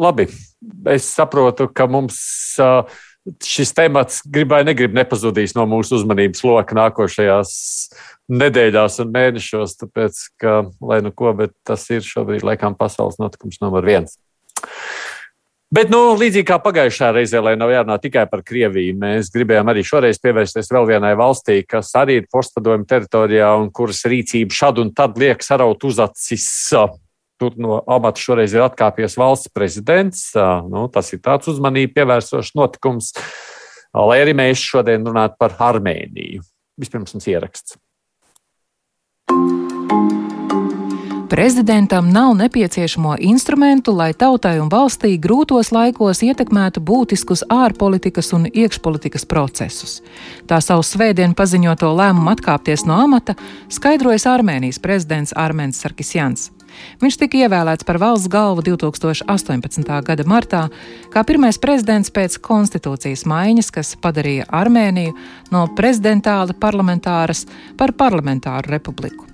Labi, 0.00 0.28
es 0.92 1.08
saprotu, 1.10 1.66
ka 1.74 1.88
mums 1.90 2.20
šis 3.44 3.74
temats 3.76 4.22
gribai 4.24 4.62
negrib 4.64 4.94
nepazudīs 4.96 5.52
no 5.56 5.66
mūsu 5.68 5.98
uzmanības 5.98 6.44
loka 6.46 6.76
nākošajās 6.78 7.52
nedēļās 8.30 9.00
un 9.02 9.12
mēnešos, 9.12 9.76
tāpēc, 9.82 10.22
ka, 10.40 10.56
lai 10.80 11.00
nu 11.04 11.12
ko, 11.12 11.32
bet 11.36 11.52
tas 11.66 11.84
ir 11.92 12.06
šobrīd 12.06 12.46
laikam 12.46 12.76
pasaules 12.78 13.18
notikums 13.20 13.60
numur 13.62 13.86
viens. 13.86 14.16
Bet, 15.70 15.86
nu, 15.86 16.16
līdzīgi 16.18 16.48
kā 16.48 16.56
pagājušā 16.58 17.12
reizē, 17.14 17.38
lai 17.46 17.52
nav 17.54 17.70
jārunā 17.70 17.94
tikai 18.02 18.24
par 18.26 18.40
Krieviju, 18.42 18.96
mēs 18.98 19.28
gribējām 19.30 19.68
arī 19.70 19.84
šoreiz 19.86 20.18
pievērsties 20.18 20.66
vēl 20.74 20.88
vienai 20.88 21.12
valstī, 21.18 21.60
kas 21.62 21.92
arī 21.94 22.16
ir 22.18 22.24
postpadomju 22.32 22.88
teritorijā 22.90 23.52
un 23.54 23.68
kuras 23.70 24.02
rīcība 24.10 24.56
šad 24.56 24.80
un 24.82 24.90
tad 24.98 25.14
liek 25.22 25.44
saraut 25.46 25.86
uzacis. 25.86 26.48
Tur 27.40 27.54
no 27.54 27.78
amata 27.86 28.18
šoreiz 28.18 28.56
ir 28.56 28.64
atkāpies 28.64 29.14
valsts 29.16 29.52
prezidents. 29.54 30.24
Nu, 30.66 30.88
tas 30.90 31.12
ir 31.14 31.22
tāds 31.22 31.52
uzmanību 31.54 31.94
pievērsošs 32.00 32.50
notikums, 32.58 33.12
lai 33.94 34.18
arī 34.24 34.34
mēs 34.42 34.66
šodien 34.72 35.06
runātu 35.06 35.38
par 35.38 35.54
Armēniju. 35.70 36.42
Vispirms 36.82 37.14
mums 37.14 37.30
ieraksts. 37.30 37.78
Prezidentam 41.30 42.10
nav 42.10 42.34
nepieciešamo 42.36 43.14
instrumentu, 43.18 43.92
lai 43.94 44.10
tautai 44.18 44.56
un 44.58 44.66
valstī 44.66 45.12
grūtos 45.14 45.68
laikos 45.70 46.24
ietekmētu 46.26 46.82
būtiskus 46.82 47.44
ārpolitikas 47.46 48.32
un 48.34 48.48
iekšpolitikas 48.50 49.28
procesus. 49.30 50.00
Tā 50.50 50.58
savu 50.58 50.82
svētdienu 50.82 51.38
paziņoto 51.38 51.92
lēmumu 51.94 52.32
atkāpties 52.34 52.82
no 52.82 52.98
amata 53.04 53.38
skaidrojas 53.70 54.26
Armēnijas 54.26 54.82
prezidents 54.82 55.30
Armēns 55.38 55.78
Sarkisjans. 55.78 56.50
Viņš 56.98 57.22
tika 57.22 57.44
ievēlēts 57.44 57.86
par 57.86 58.02
valsts 58.02 58.26
galvu 58.26 58.66
2018. 58.66 59.86
gada 60.10 60.26
martā, 60.26 60.66
kā 61.14 61.22
pirmais 61.22 61.62
prezidents 61.62 62.10
pēc 62.10 62.40
konstitūcijas 62.42 63.22
maiņas, 63.30 63.70
kas 63.78 63.94
padarīja 64.02 64.50
Armēniju 64.50 65.14
no 65.54 65.68
prezidentāla 65.78 66.58
parlamentāras 66.58 67.46
par 67.78 67.94
parlamentāru 67.94 68.80
republiku. 68.80 69.29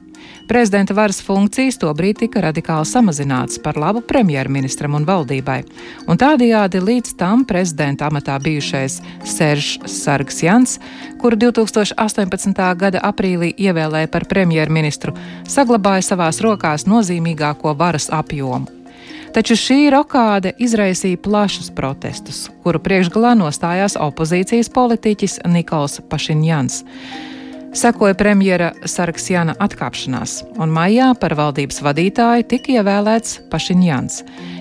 Prezidenta 0.46 0.94
varas 0.94 1.18
funkcijas 1.26 1.74
tobrīd 1.82 2.20
tika 2.20 2.40
radikāli 2.44 2.86
samazinātas 2.86 3.58
par 3.62 3.74
labu 3.82 3.98
premjerministram 4.06 4.94
un 4.94 5.06
valdībai, 5.08 5.56
un 6.06 6.20
tādējādi 6.22 6.82
līdz 6.86 7.16
tam 7.18 7.42
prezidenta 7.48 8.06
amatā 8.06 8.36
bijušais 8.44 9.00
Seržs 9.26 9.90
Sargs 9.90 10.44
Jans, 10.46 10.78
kuru 11.18 11.40
2018. 11.48 12.62
gada 12.78 13.02
aprīlī 13.10 13.50
ievēlēja 13.58 14.12
par 14.12 14.28
premjerministru, 14.30 15.16
saglabāja 15.50 16.06
savās 16.12 16.38
rokās 16.44 16.86
nozīmīgāko 16.86 17.74
varas 17.74 18.06
apjomu. 18.14 18.70
Taču 19.34 19.58
šī 19.58 19.82
rokāde 19.92 20.54
izraisīja 20.62 21.18
plašus 21.20 21.72
protestus, 21.74 22.46
kuru 22.62 22.78
priekšgalā 22.80 23.34
nostājās 23.36 23.98
opozīcijas 24.00 24.70
politiķis 24.72 25.40
Nikols 25.50 25.98
Pašinjans. 26.08 26.84
Sekoja 27.76 28.14
premjera 28.16 28.70
Sarksjana 28.88 29.52
atkāpšanās, 29.60 30.38
un 30.56 30.70
maijā 30.72 31.10
par 31.20 31.34
valdības 31.36 31.82
vadītāju 31.84 32.46
tika 32.48 32.72
ievēlēts 32.78 33.34
Pašiņjans. 33.52 34.16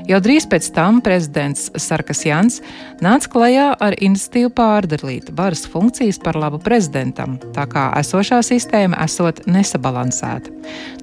Jau 0.09 0.19
drīz 0.19 0.43
pēc 0.51 0.67
tam 0.75 0.99
prezidents 1.01 1.69
Sarkasjans 1.79 2.59
nāca 3.05 3.31
klajā 3.31 3.69
ar 3.79 3.95
iniciatīvu 3.95 4.51
pārdalīt 4.57 5.31
varas 5.37 5.63
funkcijas 5.71 6.19
par 6.19 6.35
labu 6.35 6.59
prezidentam, 6.59 7.39
tā 7.55 7.63
kā 7.71 7.87
esošā 8.01 8.41
sistēma 8.43 8.99
esot 9.07 9.45
nesabalansēta. 9.47 10.51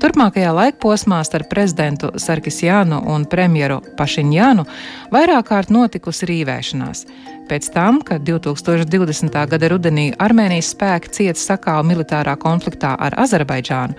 Turpmākajā 0.03 0.53
laikposmā 0.53 1.25
starp 1.25 1.49
prezidentu 1.49 2.13
Sarkasjānu 2.21 3.01
un 3.09 3.25
premjeru 3.25 3.81
Pašiņjānu 3.97 4.69
vairāk 5.17 5.49
kārt 5.49 5.73
notikusi 5.73 6.29
rīvēšanās 6.29 7.07
pēc 7.53 7.69
tam, 7.75 8.01
kad 8.01 8.25
2020. 8.25 9.37
gada 9.53 9.69
rudenī 9.69 10.07
Armēnijas 10.23 10.73
spēki 10.73 11.13
cieta 11.13 11.41
sakāvu 11.41 11.85
militārā 11.91 12.33
konfliktā 12.41 12.95
ar 12.97 13.17
Azerbaidžānu, 13.21 13.97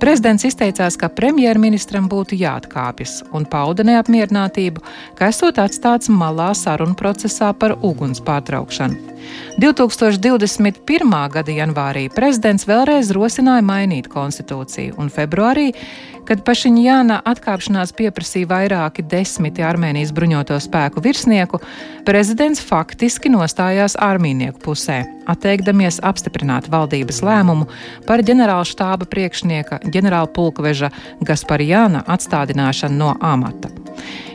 prezidents 0.00 0.46
izteicās, 0.48 0.96
ka 0.96 1.12
premjerministram 1.12 2.08
būtu 2.08 2.38
jāatkāpjas 2.40 3.20
un 3.36 3.44
pauda 3.44 3.84
neapmierinātību, 3.84 4.84
ka 5.18 5.28
esot 5.32 5.60
atstāts 5.60 6.08
malā 6.08 6.52
sarunu 6.56 6.96
procesā 6.96 7.52
par 7.52 7.76
uguns 7.82 8.24
pārtraukšanu. 8.24 9.13
2021. 9.62 11.14
gada 11.36 11.58
janvārī 11.60 12.08
prezidents 12.14 12.66
vēlreiz 12.68 13.12
rosināja 13.14 13.64
mainīt 13.66 14.10
konstitūciju, 14.12 14.98
un 14.98 15.12
februārī 15.14 15.70
Kad 16.24 16.40
Pašiņāna 16.40 17.18
atkāpšanās 17.28 17.90
pieprasīja 17.98 18.48
vairāki 18.48 19.02
desmiti 19.04 19.64
Armēnijas 19.64 20.12
bruņoto 20.16 20.56
spēku 20.62 21.02
virsnieku, 21.04 21.60
prezidents 22.08 22.62
faktiski 22.64 23.28
nostājās 23.32 23.98
armīnieku 24.00 24.62
pusē, 24.64 25.02
atteikdamies 25.28 26.00
apstiprināt 26.00 26.70
valdības 26.72 27.20
lēmumu 27.28 27.68
par 28.08 28.24
ģenerāla 28.24 28.64
štāba 28.64 29.08
priekšnieka 29.12 29.82
ģenerāla 29.84 30.32
pulkveža 30.32 30.94
Gasparijāna 31.20 32.06
atstādināšanu 32.16 33.02
no 33.04 33.12
amata. 33.20 33.68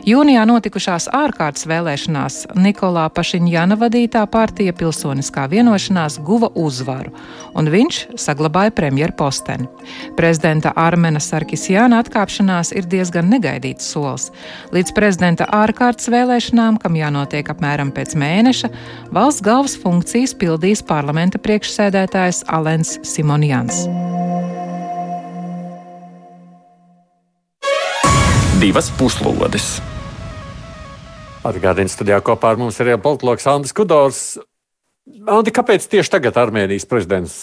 Jūnijā 0.06 0.46
notikušās 0.48 1.10
ārkārtas 1.12 1.66
vēlēšanās 1.68 2.36
Nikolā 2.56 3.08
Pašiņjana 3.12 3.76
vadītā 3.82 4.22
partija 4.32 4.72
Pilsoniskā 4.80 5.44
vienošanās 5.52 6.18
guva 6.24 6.50
uzvaru, 6.58 7.12
un 7.54 7.70
viņš 7.70 8.00
saglabāja 8.20 8.72
premjeru 8.74 9.16
posteni. 9.18 9.68
Prezidenta 10.18 10.72
Armena 10.80 11.20
Sarkisjāna 11.22 12.00
atkāpšanās 12.04 12.72
ir 12.76 12.88
diezgan 12.90 13.28
negaidīts 13.32 13.92
solis. 13.92 14.30
Līdz 14.74 14.94
prezidenta 14.96 15.48
ārkārtas 15.60 16.08
vēlēšanām, 16.12 16.80
kam 16.82 16.96
jānotiek 16.98 17.52
apmēram 17.52 17.92
pēc 17.94 18.16
mēneša, 18.18 18.72
valsts 19.12 19.44
galvas 19.44 19.76
funkcijas 19.80 20.34
pildīs 20.40 20.82
parlamenta 20.86 21.42
priekšsēdētājs 21.42 22.46
Alens 22.48 22.96
Simonjans. 23.06 23.84
divas 28.60 28.90
puslodes. 28.92 29.78
Atgādījums 31.48 31.94
studijā 31.96 32.18
kopā 32.24 32.52
ar 32.52 32.60
mums 32.60 32.76
ir 32.82 32.92
politologs 33.00 33.46
Andris 33.48 33.72
Kudors. 33.72 34.20
Andi, 35.30 35.52
kāpēc 35.54 35.86
tieši 35.90 36.12
tagad 36.16 36.38
Armēnijas 36.40 36.88
prezidents 36.88 37.38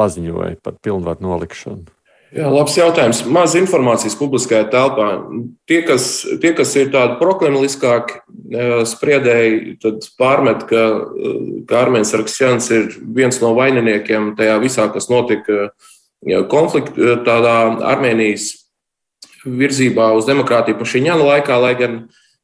paziņoja 0.00 0.60
par 0.64 0.76
pilnvaru 0.82 1.24
nolikšanu? 1.24 1.88
Jā, 2.30 2.46
labs 2.46 2.76
jautājums. 2.78 3.24
Maz 3.26 3.56
informācijas 3.58 4.14
publiskajā 4.14 4.68
telpā. 4.70 5.06
Tie, 5.66 5.80
kas, 5.82 6.04
tie, 6.42 6.52
kas 6.54 6.76
ir 6.78 6.92
tādi 6.92 7.16
proklimliskāki 7.18 8.20
spriedēji, 8.86 9.74
tad 9.82 10.06
pārmet, 10.18 10.62
ka, 10.70 10.84
ka 11.66 11.80
Armēns 11.80 12.14
Arksjans 12.14 12.70
ir 12.76 12.86
viens 13.18 13.40
no 13.42 13.50
vaininiekiem 13.58 14.36
tajā 14.38 14.60
visā, 14.62 14.86
kas 14.94 15.10
notika 15.10 15.72
konfliktā, 16.52 17.16
tādā 17.26 17.56
Armēnijas 17.90 18.52
virzībā 19.42 20.12
uz 20.14 20.28
demokrātiju 20.30 20.78
pašiņāna 20.78 21.26
laikā, 21.32 21.58
lai 21.58 21.74
gan 21.82 21.98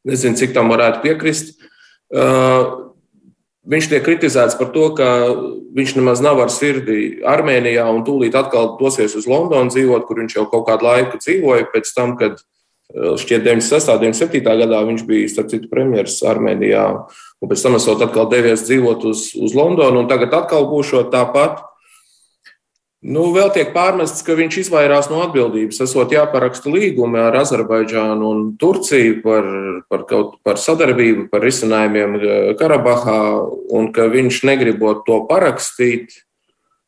nezinu, 0.06 0.38
cik 0.40 0.56
tam 0.56 0.72
varētu 0.72 1.04
piekrist. 1.04 1.54
Uh, 2.06 2.85
viņš 3.66 3.88
tiek 3.90 4.04
kritizēts 4.06 4.56
par 4.58 4.70
to, 4.74 4.88
ka 4.96 5.08
viņš 5.76 5.96
nemaz 5.98 6.22
nav 6.24 6.40
ar 6.44 6.52
sirdi 6.52 7.22
Armēnijā 7.26 7.86
un 7.92 8.04
tūlīt 8.06 8.36
atkal 8.38 8.74
dosies 8.80 9.16
uz 9.18 9.28
Londonu 9.30 9.72
dzīvot, 9.72 10.06
kur 10.06 10.22
viņš 10.22 10.38
jau 10.38 10.46
kaut 10.52 10.66
kādu 10.70 10.86
laiku 10.86 11.20
dzīvoja 11.22 11.68
pēc 11.72 11.92
tam, 11.96 12.14
kad 12.20 12.38
uh, 12.38 13.14
šķiet 13.20 13.46
96. 13.46 13.92
un 13.92 14.02
97. 14.06 14.42
gadā 14.62 14.82
viņš 14.88 15.06
bija, 15.08 15.30
starp 15.32 15.52
citu, 15.52 15.70
premjeras 15.72 16.20
Armēnijā, 16.26 16.86
un 17.42 17.50
pēc 17.50 17.64
tam 17.66 17.78
esot 17.78 18.04
atkal 18.06 18.30
devies 18.32 18.66
dzīvot 18.68 19.08
uz, 19.10 19.28
uz 19.34 19.56
Londonu, 19.58 20.04
un 20.04 20.10
tagad 20.10 20.34
atkal 20.38 20.68
būšot 20.70 21.10
tāpat. 21.14 21.64
Nu, 23.06 23.28
vēl 23.30 23.52
tiek 23.54 23.68
pārmests, 23.70 24.24
ka 24.26 24.34
viņš 24.34 24.56
izvairās 24.64 25.06
no 25.12 25.20
atbildības. 25.22 25.78
Esot 25.84 26.10
jāparaksta 26.10 26.72
līgumi 26.72 27.20
ar 27.22 27.36
Azerbaidžānu 27.38 28.26
un 28.26 28.38
Turciju 28.58 29.20
par, 29.22 29.44
par, 29.86 30.02
kaut, 30.10 30.32
par 30.46 30.58
sadarbību, 30.58 31.28
par 31.30 31.44
risinājumiem 31.46 32.16
eh, 32.18 32.48
Karabahā, 32.58 33.20
un 33.78 33.92
ka 33.94 34.08
viņš 34.10 34.40
negribot 34.48 35.04
to 35.06 35.20
parakstīt 35.28 36.16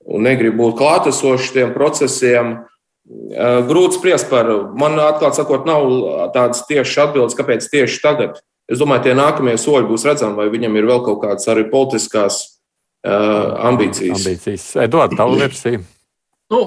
un 0.08 0.24
negrib 0.26 0.56
būt 0.58 0.78
klātesošs 0.80 1.52
tiem 1.54 1.70
procesiem. 1.76 2.56
Eh, 3.06 3.60
grūti 3.68 4.00
spriest 4.00 4.26
par, 4.32 4.50
man 4.74 4.98
atklāt 5.04 5.38
sakot, 5.38 5.68
nav 5.68 5.86
tādas 6.34 6.64
tiešas 6.66 7.04
atbildes, 7.04 7.36
kāpēc 7.38 7.68
tieši 7.70 8.00
tagad. 8.02 8.40
Es 8.68 8.82
domāju, 8.82 9.06
tie 9.06 9.14
nākamie 9.16 9.54
soļi 9.54 9.86
būs 9.88 10.08
redzami, 10.08 10.36
vai 10.40 10.48
viņam 10.50 10.74
ir 10.76 10.88
vēl 10.90 11.04
kaut 11.06 11.22
kādas 11.22 11.46
arī 11.48 11.62
politiskās 11.70 12.40
uh, 13.06 13.54
ambīcijas. 13.70 14.18
ambīcijas. 14.18 14.66
Edvards, 14.84 15.16
tavu 15.16 15.38
versiju. 15.44 15.86
Nu, 16.48 16.60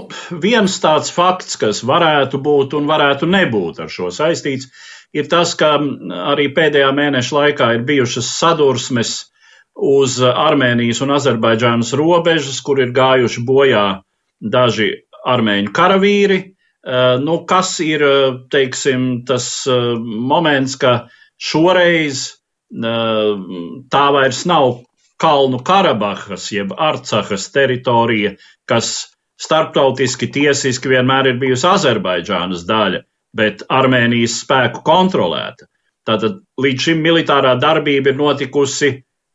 viens 0.43 0.77
tāds 0.81 1.09
fakts, 1.13 1.57
kas 1.57 1.81
varētu 1.87 2.37
būt 2.45 2.75
un 2.77 2.89
varētu 2.89 3.25
nebūt 3.29 3.81
ar 3.81 3.89
šo 3.89 4.11
saistīts, 4.13 4.69
ir 5.17 5.29
tas, 5.31 5.55
ka 5.57 5.73
arī 6.33 6.51
pēdējā 6.53 6.91
mēneša 6.93 7.37
laikā 7.37 7.69
ir 7.77 7.85
bijušas 7.87 8.29
sadursmes 8.37 9.15
uz 9.75 10.19
Armēnijas 10.21 11.01
un 11.01 11.15
Azerbaidžānas 11.15 11.95
robežas, 11.97 12.59
kur 12.61 12.81
ir 12.83 12.93
gājuši 12.93 13.41
bojā 13.47 13.85
daži 14.41 14.91
armēņu 15.25 15.73
karavīri. 15.73 16.39
Eh, 16.81 17.17
nu, 17.21 17.41
kas 17.45 17.75
ir 17.85 18.03
teiksim, 18.53 19.23
tas 19.25 19.49
eh, 19.69 19.91
moments, 20.01 20.77
ka 20.81 21.07
šoreiz 21.37 22.23
eh, 22.29 23.33
tā 23.93 24.05
vairs 24.13 24.45
nav 24.49 24.79
Kalnu 25.21 25.59
Karabahas 25.61 26.47
jeb 26.49 26.73
Arcahas 26.73 27.51
teritorija, 27.53 28.33
kas 28.65 29.10
starptautiski 29.41 30.29
tiesiski 30.31 30.91
vienmēr 30.91 31.31
ir 31.31 31.39
bijusi 31.41 31.67
Azerbaidžānas 31.69 32.65
daļa, 32.69 33.03
bet 33.37 33.63
Armēnijas 33.71 34.41
spēku 34.43 34.83
kontrolēta. 34.85 35.67
Tātad 36.07 36.41
līdz 36.61 36.87
šim 36.87 37.01
militārā 37.05 37.55
darbība 37.61 38.11
ir 38.11 38.19
notikusi 38.19 38.91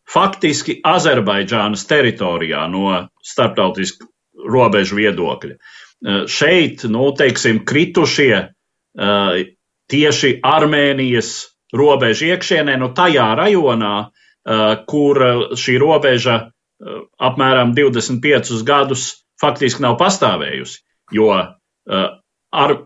faktiski 0.06 0.80
Azerbaidžānas 0.86 1.86
teritorijā 1.90 2.66
no 2.70 3.06
starptautisku 3.24 4.08
robežu 4.46 4.98
viedokļa. 5.00 5.56
Eh, 5.56 6.24
šeit, 6.30 6.84
nu, 6.92 7.08
teiksim, 7.16 7.62
kritušie 7.66 8.34
eh, 8.36 9.44
tieši 9.90 10.32
Armēnijas 10.44 11.32
robežu 11.74 12.30
iekšienē, 12.30 12.76
nu, 12.78 12.92
tajā 12.94 13.30
rajonā, 13.38 13.94
eh, 14.06 14.76
kur 14.86 15.22
šī 15.56 15.78
robeža 15.82 16.38
apmēram 16.76 17.70
25 17.72 18.58
gadus 18.68 19.25
faktiski 19.40 19.84
nav 19.84 19.96
pastāvējusi, 20.00 20.82
jo 21.16 21.30
uh, 21.32 22.06
ar, 22.52 22.76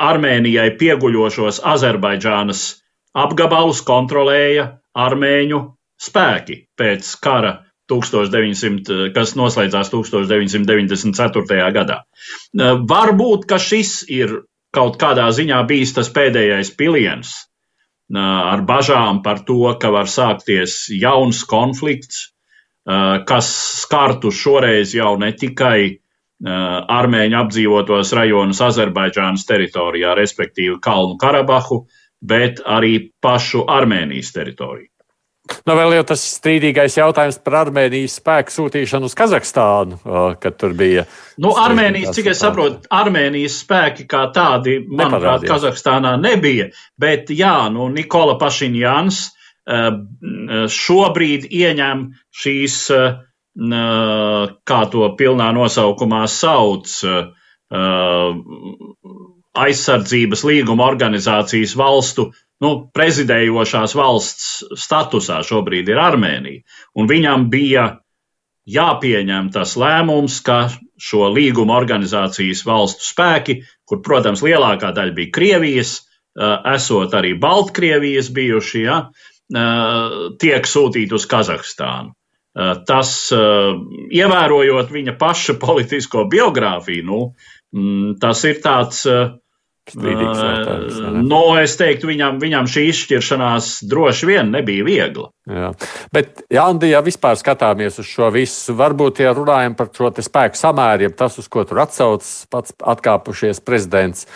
Armēnijai 0.00 0.70
pieguļošos 0.80 1.60
Azerbaidžānas 1.68 2.62
apgabalus 3.20 3.82
kontrolēja 3.84 4.70
armēņu 4.96 5.58
spēki 6.00 6.56
pēc 6.80 7.10
kara 7.20 7.58
1900, 7.90 9.10
kas 9.12 9.34
noslēdzās 9.36 9.90
1994. 9.92 11.68
gadā. 11.76 12.00
Uh, 12.00 12.80
varbūt, 12.80 13.46
ka 13.50 13.60
šis 13.60 14.00
ir 14.08 14.40
kaut 14.74 14.96
kādā 15.00 15.28
ziņā 15.34 15.60
bijis 15.68 15.94
tas 15.96 16.10
pēdējais 16.14 16.72
piliens 16.78 17.34
uh, 18.14 18.20
ar 18.22 18.62
bažām 18.66 19.22
par 19.26 19.42
to, 19.46 19.62
ka 19.82 19.90
var 19.92 20.08
sākties 20.10 20.84
jauns 20.94 21.42
konflikts, 21.50 22.29
kas 23.28 23.48
skartu 23.82 24.32
šoreiz 24.34 24.94
jau 24.96 25.14
ne 25.20 25.32
tikai 25.36 26.00
armēņu 26.40 27.36
apdzīvotos 27.36 28.14
rajonus 28.16 28.62
Azerbaidžānas 28.64 29.44
teritorijā, 29.48 30.14
respektīvi 30.16 30.78
Kalnu 30.82 31.18
Karabahu, 31.20 31.84
bet 32.20 32.62
arī 32.64 33.10
pašu 33.20 33.66
Armēnijas 33.68 34.32
teritoriju. 34.32 34.88
Nu, 35.66 35.74
vēl 35.74 35.96
jau 35.96 36.04
tas 36.12 36.22
strīdīgais 36.36 36.94
jautājums 37.00 37.40
par 37.42 37.56
Armēnijas 37.64 38.18
spēku 38.20 38.54
sūtīšanu 38.54 39.08
uz 39.10 39.16
Kazahstānu, 39.18 39.98
kad 40.40 40.56
tur 40.60 40.76
bija. 40.78 41.04
Nu, 41.42 41.52
Armēnijas, 41.58 42.14
cik 42.16 42.30
es 42.32 42.42
saprotu, 42.42 42.84
Armēnijas 42.94 43.58
spēki 43.64 44.06
kā 44.10 44.28
tādi, 44.34 44.78
manuprāt, 44.86 45.44
Kazahstānā 45.48 46.14
nebija, 46.22 46.70
bet 47.00 47.32
jā, 47.34 47.56
nu, 47.74 47.88
Nikola 47.92 48.38
Pašiņjans 48.40 49.20
šobrīd 49.68 51.44
ieņem 51.52 52.06
šīs 52.42 52.76
uh, 52.94 53.18
kā 53.58 54.80
to 54.90 55.08
pilnā 55.18 55.50
nosaukumā 55.52 56.26
sauc, 56.30 56.86
aizsardzības 59.60 60.44
līguma 60.46 60.86
organizācijas 60.86 61.74
valstu, 61.76 62.30
nu, 62.62 62.70
prezidējošās 62.94 63.94
valsts 63.98 64.62
statusā 64.78 65.40
šobrīd 65.42 65.88
ir 65.88 65.98
Armēnija. 65.98 66.62
Un 66.94 67.08
viņam 67.10 67.48
bija 67.50 67.98
jāpieņem 68.70 69.50
tas 69.50 69.74
lēmums, 69.76 70.40
ka 70.44 70.70
šo 71.00 71.30
līguma 71.34 71.74
organizācijas 71.80 72.62
valstu 72.66 73.02
spēki, 73.08 73.62
kur, 73.88 74.02
protams, 74.04 74.44
lielākā 74.46 74.92
daļa 74.94 75.16
bija 75.16 75.34
Krievijas, 75.34 75.96
esot 76.70 77.14
arī 77.16 77.34
Baltkrievijas 77.40 78.30
bijuši, 78.30 78.82
ja, 78.84 79.00
tiek 79.50 80.66
sūtīti 80.68 81.16
uz 81.16 81.26
Kazahstānu. 81.30 82.14
Tas, 82.86 83.10
ievērojot 83.30 84.90
viņa 84.90 85.14
paša 85.18 85.54
politisko 85.62 86.26
biogrāfiju, 86.30 87.04
nu, 87.06 87.20
mm, 87.76 88.18
tas 88.22 88.42
ir 88.48 88.58
tāds. 88.64 89.06
Strīdīgs. 89.90 90.98
No, 91.00 91.22
nu, 91.26 91.38
es 91.58 91.72
teiktu, 91.78 92.10
viņam, 92.10 92.36
viņam 92.42 92.68
šī 92.70 92.84
izšķiršanās 92.92 93.70
droši 93.90 94.28
vien 94.28 94.52
nebija 94.52 94.84
viegla. 94.86 95.30
Jā. 95.50 95.70
Bet, 96.14 96.44
ja 96.52 96.68
Andi, 96.70 96.92
ja 96.92 97.00
vispār 97.02 97.38
skatāmies 97.40 97.98
uz 97.98 98.06
šo 98.06 98.28
visu, 98.34 98.76
varbūt, 98.78 99.22
ja 99.24 99.32
runājam 99.34 99.74
par 99.78 99.90
šo 99.96 100.12
spēku 100.14 100.60
samēriem, 100.60 101.16
tas, 101.18 101.40
uz 101.42 101.48
ko 101.50 101.64
tur 101.66 101.82
atsaucas 101.82 102.30
pats 102.52 102.76
atkāpušies 102.78 103.64
prezidents, 103.66 104.28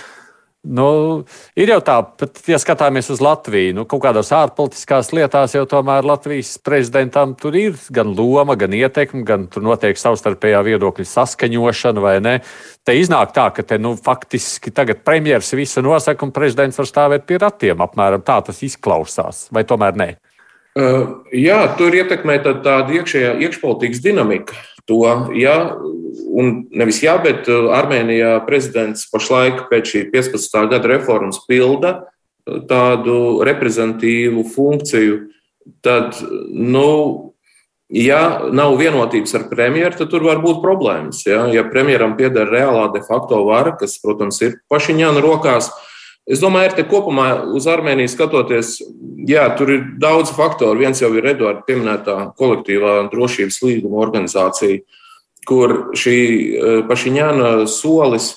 Nu, 0.65 1.25
ir 1.61 1.69
jau 1.69 1.81
tā, 1.85 1.99
bet, 2.21 2.39
ja 2.49 2.57
skatāmies 2.57 3.11
uz 3.13 3.21
Latviju, 3.21 3.75
nu, 3.77 3.83
kaut 3.89 4.01
kādās 4.07 4.31
ārpolitiskās 4.33 5.11
lietās, 5.13 5.53
jau 5.53 5.67
tomēr 5.69 6.07
Latvijas 6.09 6.55
prezidentam 6.65 7.35
tur 7.37 7.57
ir 7.61 7.77
gan 7.93 8.15
loma, 8.17 8.57
gan 8.57 8.73
ietekme, 8.73 9.27
gan 9.29 9.45
tur 9.53 9.67
notiek 9.67 10.01
savstarpējā 10.01 10.63
viedokļa 10.65 11.05
saskaņošana, 11.11 12.01
vai 12.01 12.15
ne? 12.25 12.35
Te 12.81 12.97
iznāk 12.97 13.35
tā, 13.37 13.51
ka 13.53 13.65
te, 13.69 13.77
nu, 13.77 13.93
faktiski 14.01 14.73
tagad 14.73 15.05
premjeras 15.05 15.53
visu 15.53 15.85
nosaka 15.85 16.25
un 16.25 16.33
prezidents 16.33 16.81
var 16.81 16.89
stāvēt 16.89 17.29
pie 17.29 17.43
ratiem. 17.45 17.85
Apmēram 17.85 18.25
tā 18.25 18.41
tas 18.49 18.65
izklausās, 18.65 19.51
vai 19.53 19.67
tomēr 19.69 20.01
ne? 20.01 20.11
Uh, 20.75 21.21
jā, 21.31 21.61
tur 21.79 21.95
ietekmē 21.95 22.41
tāda 22.43 22.81
iekšējā 22.97 23.37
iekšpolitikas 23.45 24.01
dinamika. 24.03 24.57
To, 24.91 25.01
ja 25.33 25.57
un 26.35 26.65
nevis 26.75 27.01
jā, 27.05 27.15
bet 27.23 27.49
uh, 27.51 27.71
Armēnijā 27.77 28.37
prezidents 28.49 29.07
pašlaik 29.13 29.67
pēc 29.71 29.93
šī 29.93 30.03
15. 30.13 30.59
gada 30.73 30.91
reformas 30.91 31.41
pilda 31.49 31.95
uh, 32.03 32.61
tādu 32.69 33.45
reprezentatīvu 33.47 34.45
funkciju, 34.55 35.21
tad, 35.85 36.19
nu, 36.53 36.91
ja 37.89 38.21
nav 38.53 38.77
vienotības 38.81 39.35
ar 39.39 39.49
premjeru, 39.49 39.97
tad 40.01 40.13
tur 40.13 40.27
var 40.27 40.43
būt 40.45 40.61
problēmas. 40.65 41.23
Ja, 41.29 41.47
ja 41.53 41.65
premjeram 41.69 42.17
pieder 42.19 42.51
reālā 42.51 42.91
de 42.93 43.01
facto 43.07 43.41
vara, 43.49 43.75
kas, 43.81 43.97
protams, 44.03 44.43
ir 44.45 44.59
pašiņāna 44.73 45.25
rokās, 45.25 45.71
Es 46.25 46.41
domāju, 46.41 46.73
ka 46.79 46.87
kopumā 46.89 47.29
uz 47.53 47.67
Armēniju 47.69 48.09
skatoties, 48.09 48.79
jā, 49.29 49.45
tur 49.59 49.75
ir 49.75 49.83
daudz 50.01 50.33
faktoru. 50.33 50.81
Viens 50.81 51.03
jau 51.03 51.11
ir 51.13 51.27
Eduards 51.35 51.67
pieminētā 51.69 52.31
kolektīvā 52.41 53.03
drošības 53.13 53.61
līguma 53.67 54.01
organizācija, 54.07 54.81
kur 55.45 55.75
šī 55.93 56.17
e, 56.17 56.73
pašiņāna 56.89 57.51
solis, 57.69 58.31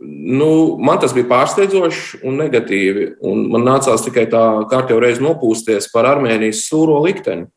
nu, 0.00 0.48
man 0.80 1.00
tas 1.02 1.12
bija 1.16 1.28
pārsteidzoši 1.28 2.22
un 2.24 2.40
negatīvi. 2.40 3.10
Un 3.28 3.44
man 3.52 3.68
nācās 3.68 4.04
tikai 4.08 4.24
tā 4.32 4.44
kārtībā 4.72 5.04
reiz 5.04 5.20
nopūsties 5.20 5.90
par 5.92 6.08
Armēnijas 6.08 6.64
sūro 6.70 7.02
likteni. 7.04 7.50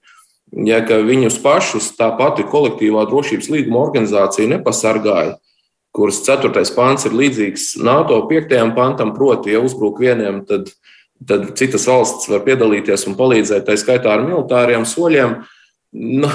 Ja 0.66 0.82
viņus 0.84 1.38
pašus 1.44 1.92
tā 1.96 2.10
pati 2.18 2.44
kolektīvā 2.44 3.06
drošības 3.08 3.52
līguma 3.54 3.84
organizācija 3.86 4.50
nepasargāja, 4.50 5.38
kuras 5.96 6.22
ceturtais 6.26 6.72
pants 6.76 7.08
ir 7.10 7.18
līdzīgs 7.18 7.74
NATO 7.84 8.22
piektajam 8.30 8.76
pantam, 8.78 9.14
proti, 9.16 9.54
ja 9.56 9.62
uzbruk 9.64 10.02
vieniem, 10.04 10.44
tad, 10.50 10.70
tad 11.26 11.52
citas 11.60 11.88
valsts 11.90 12.30
var 12.32 12.46
piedalīties 12.46 13.08
un 13.10 13.18
palīdzēt, 13.20 13.66
tā 13.68 13.78
skaitā 13.80 14.14
ar 14.14 14.26
militāriem 14.26 14.86
soļiem. 14.88 15.40
Nu, 15.98 16.30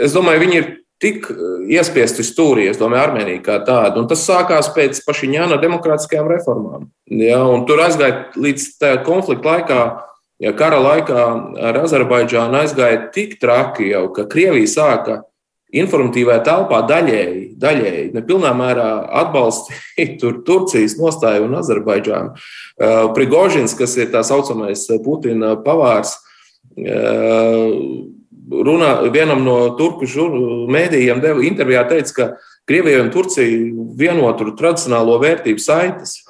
es 0.00 0.16
domāju, 0.16 0.44
viņi 0.46 0.60
ir 0.60 0.70
tik 1.00 1.26
eh, 1.32 1.40
iespiesti 1.76 2.24
stūrī, 2.26 2.68
es 2.70 2.80
domāju, 2.80 3.08
Armēnija 3.08 3.42
kā 3.44 3.58
tāda. 3.66 3.96
Un 4.00 4.08
tas 4.10 4.24
sākās 4.26 4.70
pēc 4.76 5.02
pašiņāna 5.06 5.60
demokrātiskajām 5.62 6.30
reformām. 6.32 6.90
Ja, 7.10 7.42
tur 7.68 7.84
aizgāja 7.84 8.28
līdz 8.40 8.68
konflikta 9.06 9.56
laikā, 9.56 9.80
ja 10.40 10.54
kara 10.56 10.80
laikā 10.80 11.24
ar 11.68 11.80
Azerbaidžānu 11.84 12.62
aizgāja 12.62 13.08
tik 13.14 13.38
traki 13.42 13.90
jau, 13.92 14.06
ka 14.16 14.28
Krievija 14.30 14.70
sāka 14.70 15.20
informatīvajā 15.76 16.42
telpā 16.46 16.80
daļēji, 16.88 17.42
daļēji 17.60 18.06
nepilnā 18.16 18.52
mērā 18.58 18.88
atbalstīt 19.22 20.16
tur 20.22 20.40
Turcijas 20.46 20.96
nostāju 21.00 21.46
un 21.48 21.58
Azerbaidžānu. 21.60 22.34
Uh, 22.34 23.10
Prigožins, 23.16 23.76
kas 23.78 23.96
ir 24.00 24.10
tā 24.14 24.24
saucamais 24.26 24.86
Putina 25.04 25.54
pavārs, 25.64 26.16
uh, 26.80 27.68
runā, 28.50 28.92
vienam 29.14 29.44
no 29.46 29.58
turku 29.78 30.08
mēdījiem 30.70 31.22
deva 31.22 31.44
intervijā, 31.46 31.84
teica, 31.90 32.14
ka 32.16 32.30
Krievijai 32.70 33.02
un 33.02 33.10
Turcijai 33.10 33.54
vienotu 33.98 34.52
tradicionālo 34.58 35.16
vērtību 35.22 35.62
saites. 35.62 36.20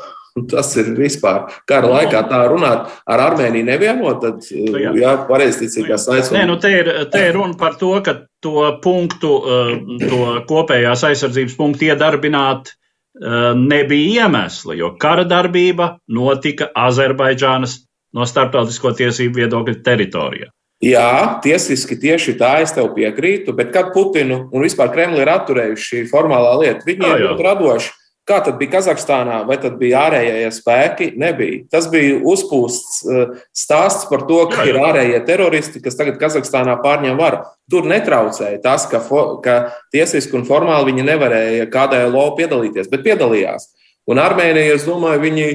Tas 0.51 0.69
ir 0.79 0.93
vispār 0.95 1.49
kara 1.69 1.89
laikā 1.91 2.21
tā 2.31 2.41
runāt 2.51 2.91
ar 3.11 3.23
Armēniju 3.25 3.67
nevienot, 3.67 4.21
tad, 4.23 4.45
nu, 4.55 4.79
jā, 4.79 4.93
jā 4.95 5.15
pareizticīgās 5.27 6.07
saites. 6.07 6.31
Nē, 6.35 6.45
nu 6.47 6.55
te 6.63 6.71
ir, 6.71 6.91
te 7.11 7.25
ir 7.29 7.35
runa 7.35 7.59
par 7.59 7.75
to, 7.81 7.97
ka 8.07 8.15
to 8.45 8.69
punktu, 8.85 9.33
eh, 9.43 9.73
to 10.07 10.21
kopējās 10.51 11.03
aizsardzības 11.11 11.59
punktu 11.59 11.91
iedarbināt 11.91 12.71
eh, 12.71 13.51
nebija 13.59 14.25
iemesli, 14.27 14.79
jo 14.79 14.95
kara 15.03 15.27
darbība 15.27 15.97
notika 16.07 16.71
Azerbaidžānas 16.79 17.81
no 18.15 18.27
starptautisko 18.27 18.95
tiesību 19.03 19.43
viedokļa 19.43 19.79
teritorijā. 19.87 20.51
Jā, 20.81 21.41
tiesiski 21.45 21.99
tieši 22.01 22.39
tā 22.41 22.55
es 22.63 22.71
tev 22.73 22.95
piekrītu, 22.97 23.53
bet 23.53 23.69
kad 23.75 23.91
Putinu 23.93 24.47
un 24.49 24.63
vispār 24.65 24.89
Kremli 24.95 25.21
ir 25.21 25.29
atturējuši 25.29 25.89
šī 25.91 26.05
formālā 26.09 26.55
lieta, 26.63 26.87
viņi 26.87 27.05
ir 27.05 27.25
ļoti 27.27 27.45
radoši. 27.45 27.91
Kā 28.29 28.39
tad 28.45 28.61
bija 28.61 28.77
Kazahstānā, 28.77 29.41
vai 29.49 29.57
tad 29.63 29.79
bija 29.81 30.05
ārējie 30.07 30.51
spēki? 30.55 31.09
Nebija. 31.19 31.65
Tas 31.73 31.89
bija 31.91 32.21
uzpūsts 32.31 33.01
uh, 33.09 33.35
stāsts 33.57 34.07
par 34.11 34.27
to, 34.29 34.43
ka 34.53 34.67
ir 34.69 34.79
ārējie 34.79 35.19
teroristi, 35.27 35.83
kas 35.83 35.99
tagad 35.99 36.21
Kazahstānā 36.21 36.77
pārņem 36.85 37.19
varu. 37.19 37.43
Tur 37.71 37.89
netraucēja 37.91 38.61
tas, 38.63 38.87
ka, 38.91 39.03
ka 39.45 39.59
tiesiski 39.95 40.39
un 40.39 40.47
formāli 40.47 40.93
viņi 40.93 41.09
nevarēja 41.11 41.69
kādai 41.73 42.05
LO 42.11 42.31
piedalīties, 42.39 42.93
bet 42.93 43.07
piedalījās. 43.09 43.73
Un 44.11 44.21
Armēnija, 44.23 44.77
es 44.79 44.87
domāju, 44.89 45.25
viņi 45.27 45.51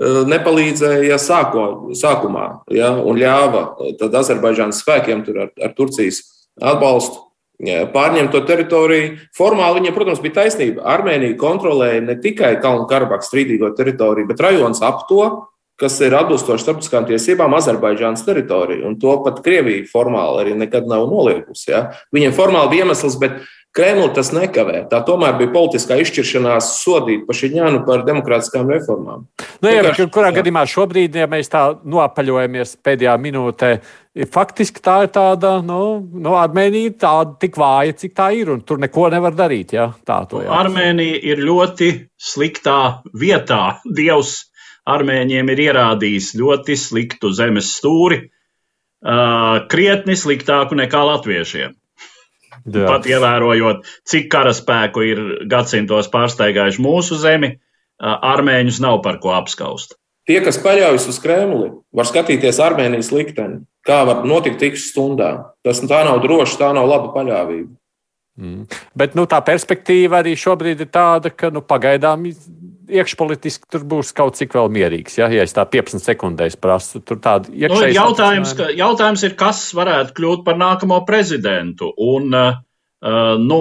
Eh, 0.00 0.22
nepalīdzēja 0.24 1.18
sāko, 1.20 1.92
sākumā 1.98 2.44
ja, 2.72 2.94
un 2.96 3.18
ļāva 3.20 3.66
Azerbaidžānas 4.06 4.80
spēkiem 4.80 5.26
ar, 5.34 5.50
ar 5.60 5.74
Turcijas 5.76 6.22
atbalstu 6.56 7.20
pārņemt 7.60 8.32
to 8.32 8.40
teritoriju. 8.48 9.14
Formāli 9.36 9.80
viņam, 9.80 9.96
protams, 9.96 10.22
bija 10.24 10.40
taisnība. 10.40 10.84
Armēnija 10.94 11.38
kontrolēja 11.40 12.02
ne 12.06 12.16
tikai 12.20 12.56
Kalnu 12.62 12.88
Karabahu 12.90 13.26
strīdīgo 13.26 13.72
teritoriju, 13.76 14.30
bet 14.30 14.40
rajonus 14.40 14.82
ap 14.86 15.06
to, 15.10 15.24
kas 15.80 15.96
ir 16.04 16.14
atbilstoši 16.16 16.64
starptautiskām 16.64 17.06
tiesībām, 17.08 17.54
Azerbaidžānas 17.56 18.24
teritoriju. 18.26 18.84
Un 18.88 18.98
to 19.00 19.14
pat 19.24 19.40
Krievija 19.44 19.86
formāli 19.88 20.42
arī 20.42 20.56
nekad 20.60 20.88
nav 20.88 21.06
noliekusi. 21.08 21.70
Ja. 21.72 21.86
Viņiem 22.14 22.36
formāli 22.36 22.74
bija 22.74 22.84
iemesls, 22.84 23.16
bet 23.20 23.40
Kremlu 23.70 24.08
tas 24.10 24.32
nekavē. 24.34 24.80
Tā 24.90 24.98
tomēr 25.06 25.36
bija 25.38 25.52
politiskā 25.54 26.00
izšķiršanās 26.02 26.72
sodīt 26.80 27.22
Pašiņānu 27.28 27.84
par 27.86 28.02
demokrātiskām 28.08 28.66
reformām. 28.72 29.28
Nu, 29.62 29.70
jā, 29.70 29.84
bet, 29.86 30.00
kurā 30.10 30.32
gadījumā 30.34 30.64
šobrīd, 30.66 31.20
ja 31.20 31.28
mēs 31.30 31.52
tā 31.52 31.62
noapaļojamies 31.86 32.74
pēdējā 32.82 33.14
minūtē, 33.22 33.70
faktiski 34.34 34.82
tā 34.82 34.96
ir 35.06 35.14
tāda, 35.14 35.52
nu, 35.62 35.78
nu 36.02 36.34
Armēnija 36.40 36.96
tāda 37.06 37.38
tik 37.44 37.60
vāja, 37.62 37.94
cik 38.02 38.18
tā 38.18 38.32
ir, 38.34 38.50
un 38.50 38.64
tur 38.66 38.82
neko 38.82 39.06
nevar 39.14 39.38
darīt. 39.38 39.76
Ja? 39.78 39.92
Tā 40.02 40.18
to 40.30 40.42
jā. 40.42 40.50
Armēnija 40.50 41.22
ir 41.30 41.46
ļoti 41.46 41.92
sliktā 42.18 42.80
vietā. 43.14 43.76
Dievs 43.86 44.34
Armēņiem 44.90 45.50
ir 45.52 45.62
ierādījis 45.68 46.34
ļoti 46.40 46.74
sliktu 46.74 47.30
zemes 47.36 47.70
stūri, 47.78 48.24
uh, 48.26 49.60
krietni 49.70 50.16
sliktāku 50.18 50.78
nekā 50.80 51.04
latviešiem. 51.12 51.76
Jā. 52.66 52.84
Pat 52.86 53.08
ievērojot, 53.08 53.86
cik 54.08 54.28
karaspēku 54.32 55.04
ir 55.06 55.22
gadsimtos 55.50 56.10
pārsteigājuši 56.12 56.84
mūsu 56.84 57.18
zemi, 57.20 57.54
armēņus 58.00 58.80
nav 58.84 59.00
par 59.04 59.20
ko 59.22 59.34
apskaust. 59.36 59.96
Tie, 60.28 60.38
kas 60.44 60.60
paļaujas 60.62 61.08
uz 61.10 61.18
Kremli, 61.22 61.70
var 61.96 62.06
skatīties 62.06 62.60
Armēnijas 62.62 63.08
likteni, 63.10 63.62
kā 63.86 64.02
var 64.06 64.22
notikt 64.28 64.60
tik 64.62 64.76
stundā. 64.78 65.30
Tas 65.64 65.80
tā 65.82 66.02
nav 66.06 66.20
droši, 66.22 66.58
tā 66.60 66.70
nav 66.76 66.86
laba 66.86 67.10
paļāvība. 67.16 67.72
Mm. 68.40 68.68
Bet 68.96 69.16
nu, 69.18 69.26
tā 69.28 69.40
perspektīva 69.44 70.20
arī 70.20 70.36
šobrīd 70.38 70.84
ir 70.84 70.90
tāda, 70.92 71.32
ka 71.32 71.50
nu, 71.52 71.64
pagaidām 71.66 72.28
iekšpolitiski 72.98 73.70
tur 73.70 73.84
būs 73.88 74.14
kaut 74.16 74.38
cik 74.38 74.56
vēl 74.56 74.70
mierīgs. 74.72 75.18
Ja, 75.20 75.28
ja 75.32 75.44
es 75.46 75.54
tā 75.56 75.66
15 75.68 76.02
sekundēs 76.04 76.58
prasu, 76.60 77.02
tur 77.04 77.20
tāda 77.22 77.52
nu, 77.52 77.82
jautājums, 77.94 78.56
ka, 78.58 78.70
jautājums 78.76 79.24
ir, 79.26 79.36
kas 79.38 79.68
varētu 79.76 80.16
kļūt 80.16 80.44
par 80.46 80.58
nākamo 80.60 81.00
prezidentu. 81.08 81.92
Un, 81.96 82.34
uh, 82.34 82.58
nu, 83.40 83.60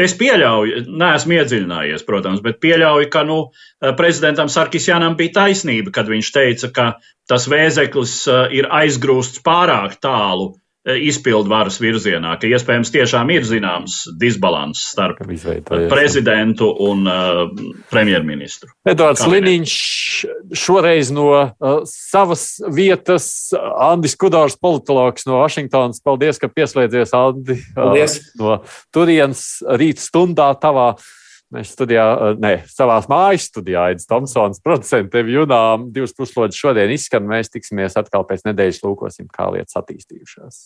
es 0.00 0.14
pieļauju, 0.20 0.86
neesmu 0.88 1.36
iedziļinājies, 1.40 2.06
protams, 2.08 2.40
bet 2.44 2.60
pieļauju, 2.64 3.10
ka 3.12 3.24
nu, 3.28 3.40
prezidentam 3.98 4.48
Sarkisjanam 4.52 5.18
bija 5.18 5.42
taisnība, 5.42 5.92
kad 5.98 6.08
viņš 6.08 6.32
teica, 6.36 6.72
ka 6.72 6.88
tas 7.28 7.46
vēzeklis 7.50 8.16
ir 8.56 8.70
aizgrūsts 8.80 9.44
pārāk 9.46 10.00
tālu 10.02 10.54
Eh, 10.80 10.96
izpildu 11.10 11.50
varas 11.52 11.74
virzienā, 11.76 12.38
ka 12.40 12.48
iespējams 12.48 12.88
tiešām 12.94 13.28
ir 13.34 13.44
zināms 13.44 13.98
disbalans 14.16 14.80
starp 14.94 15.18
prezidentu 15.90 16.70
un 16.86 17.04
uh, 17.04 17.42
premjerministru. 17.92 18.70
Edvards 18.88 19.26
Liniņš 19.28 19.74
šoreiz 20.56 21.10
no 21.12 21.26
uh, 21.36 21.82
savas 21.84 22.46
vietas, 22.72 23.28
Andis 23.76 24.16
Kudors, 24.16 24.56
politologs 24.56 25.28
no 25.28 25.42
Vašingtonas. 25.42 26.00
Paldies, 26.00 26.40
ka 26.40 26.48
pieslēdzies, 26.48 27.12
Andi. 27.12 27.60
Paldies. 27.76 28.16
Uh, 28.16 28.40
no 28.40 28.58
turienes 28.96 29.50
rīt 29.76 30.00
stundā 30.00 30.48
tavā 30.64 30.94
Mēs 31.50 31.72
studijā, 31.74 32.04
ne, 32.38 32.52
savā 32.70 33.00
mājas 33.10 33.48
studijā, 33.50 33.88
Aits 33.90 34.06
Tomsons, 34.06 34.62
producents, 34.62 35.10
tevi 35.10 35.34
junām 35.34 35.88
divas 35.94 36.14
puslodes 36.14 36.58
šodien 36.58 36.92
izskan. 36.94 37.26
Mēs 37.26 37.50
tiksimies 37.50 37.98
atkal 37.98 38.22
pēc 38.28 38.46
nedēļas 38.46 38.84
lūkosim, 38.84 39.26
kā 39.34 39.48
lietas 39.50 39.74
attīstījušās. 39.82 40.60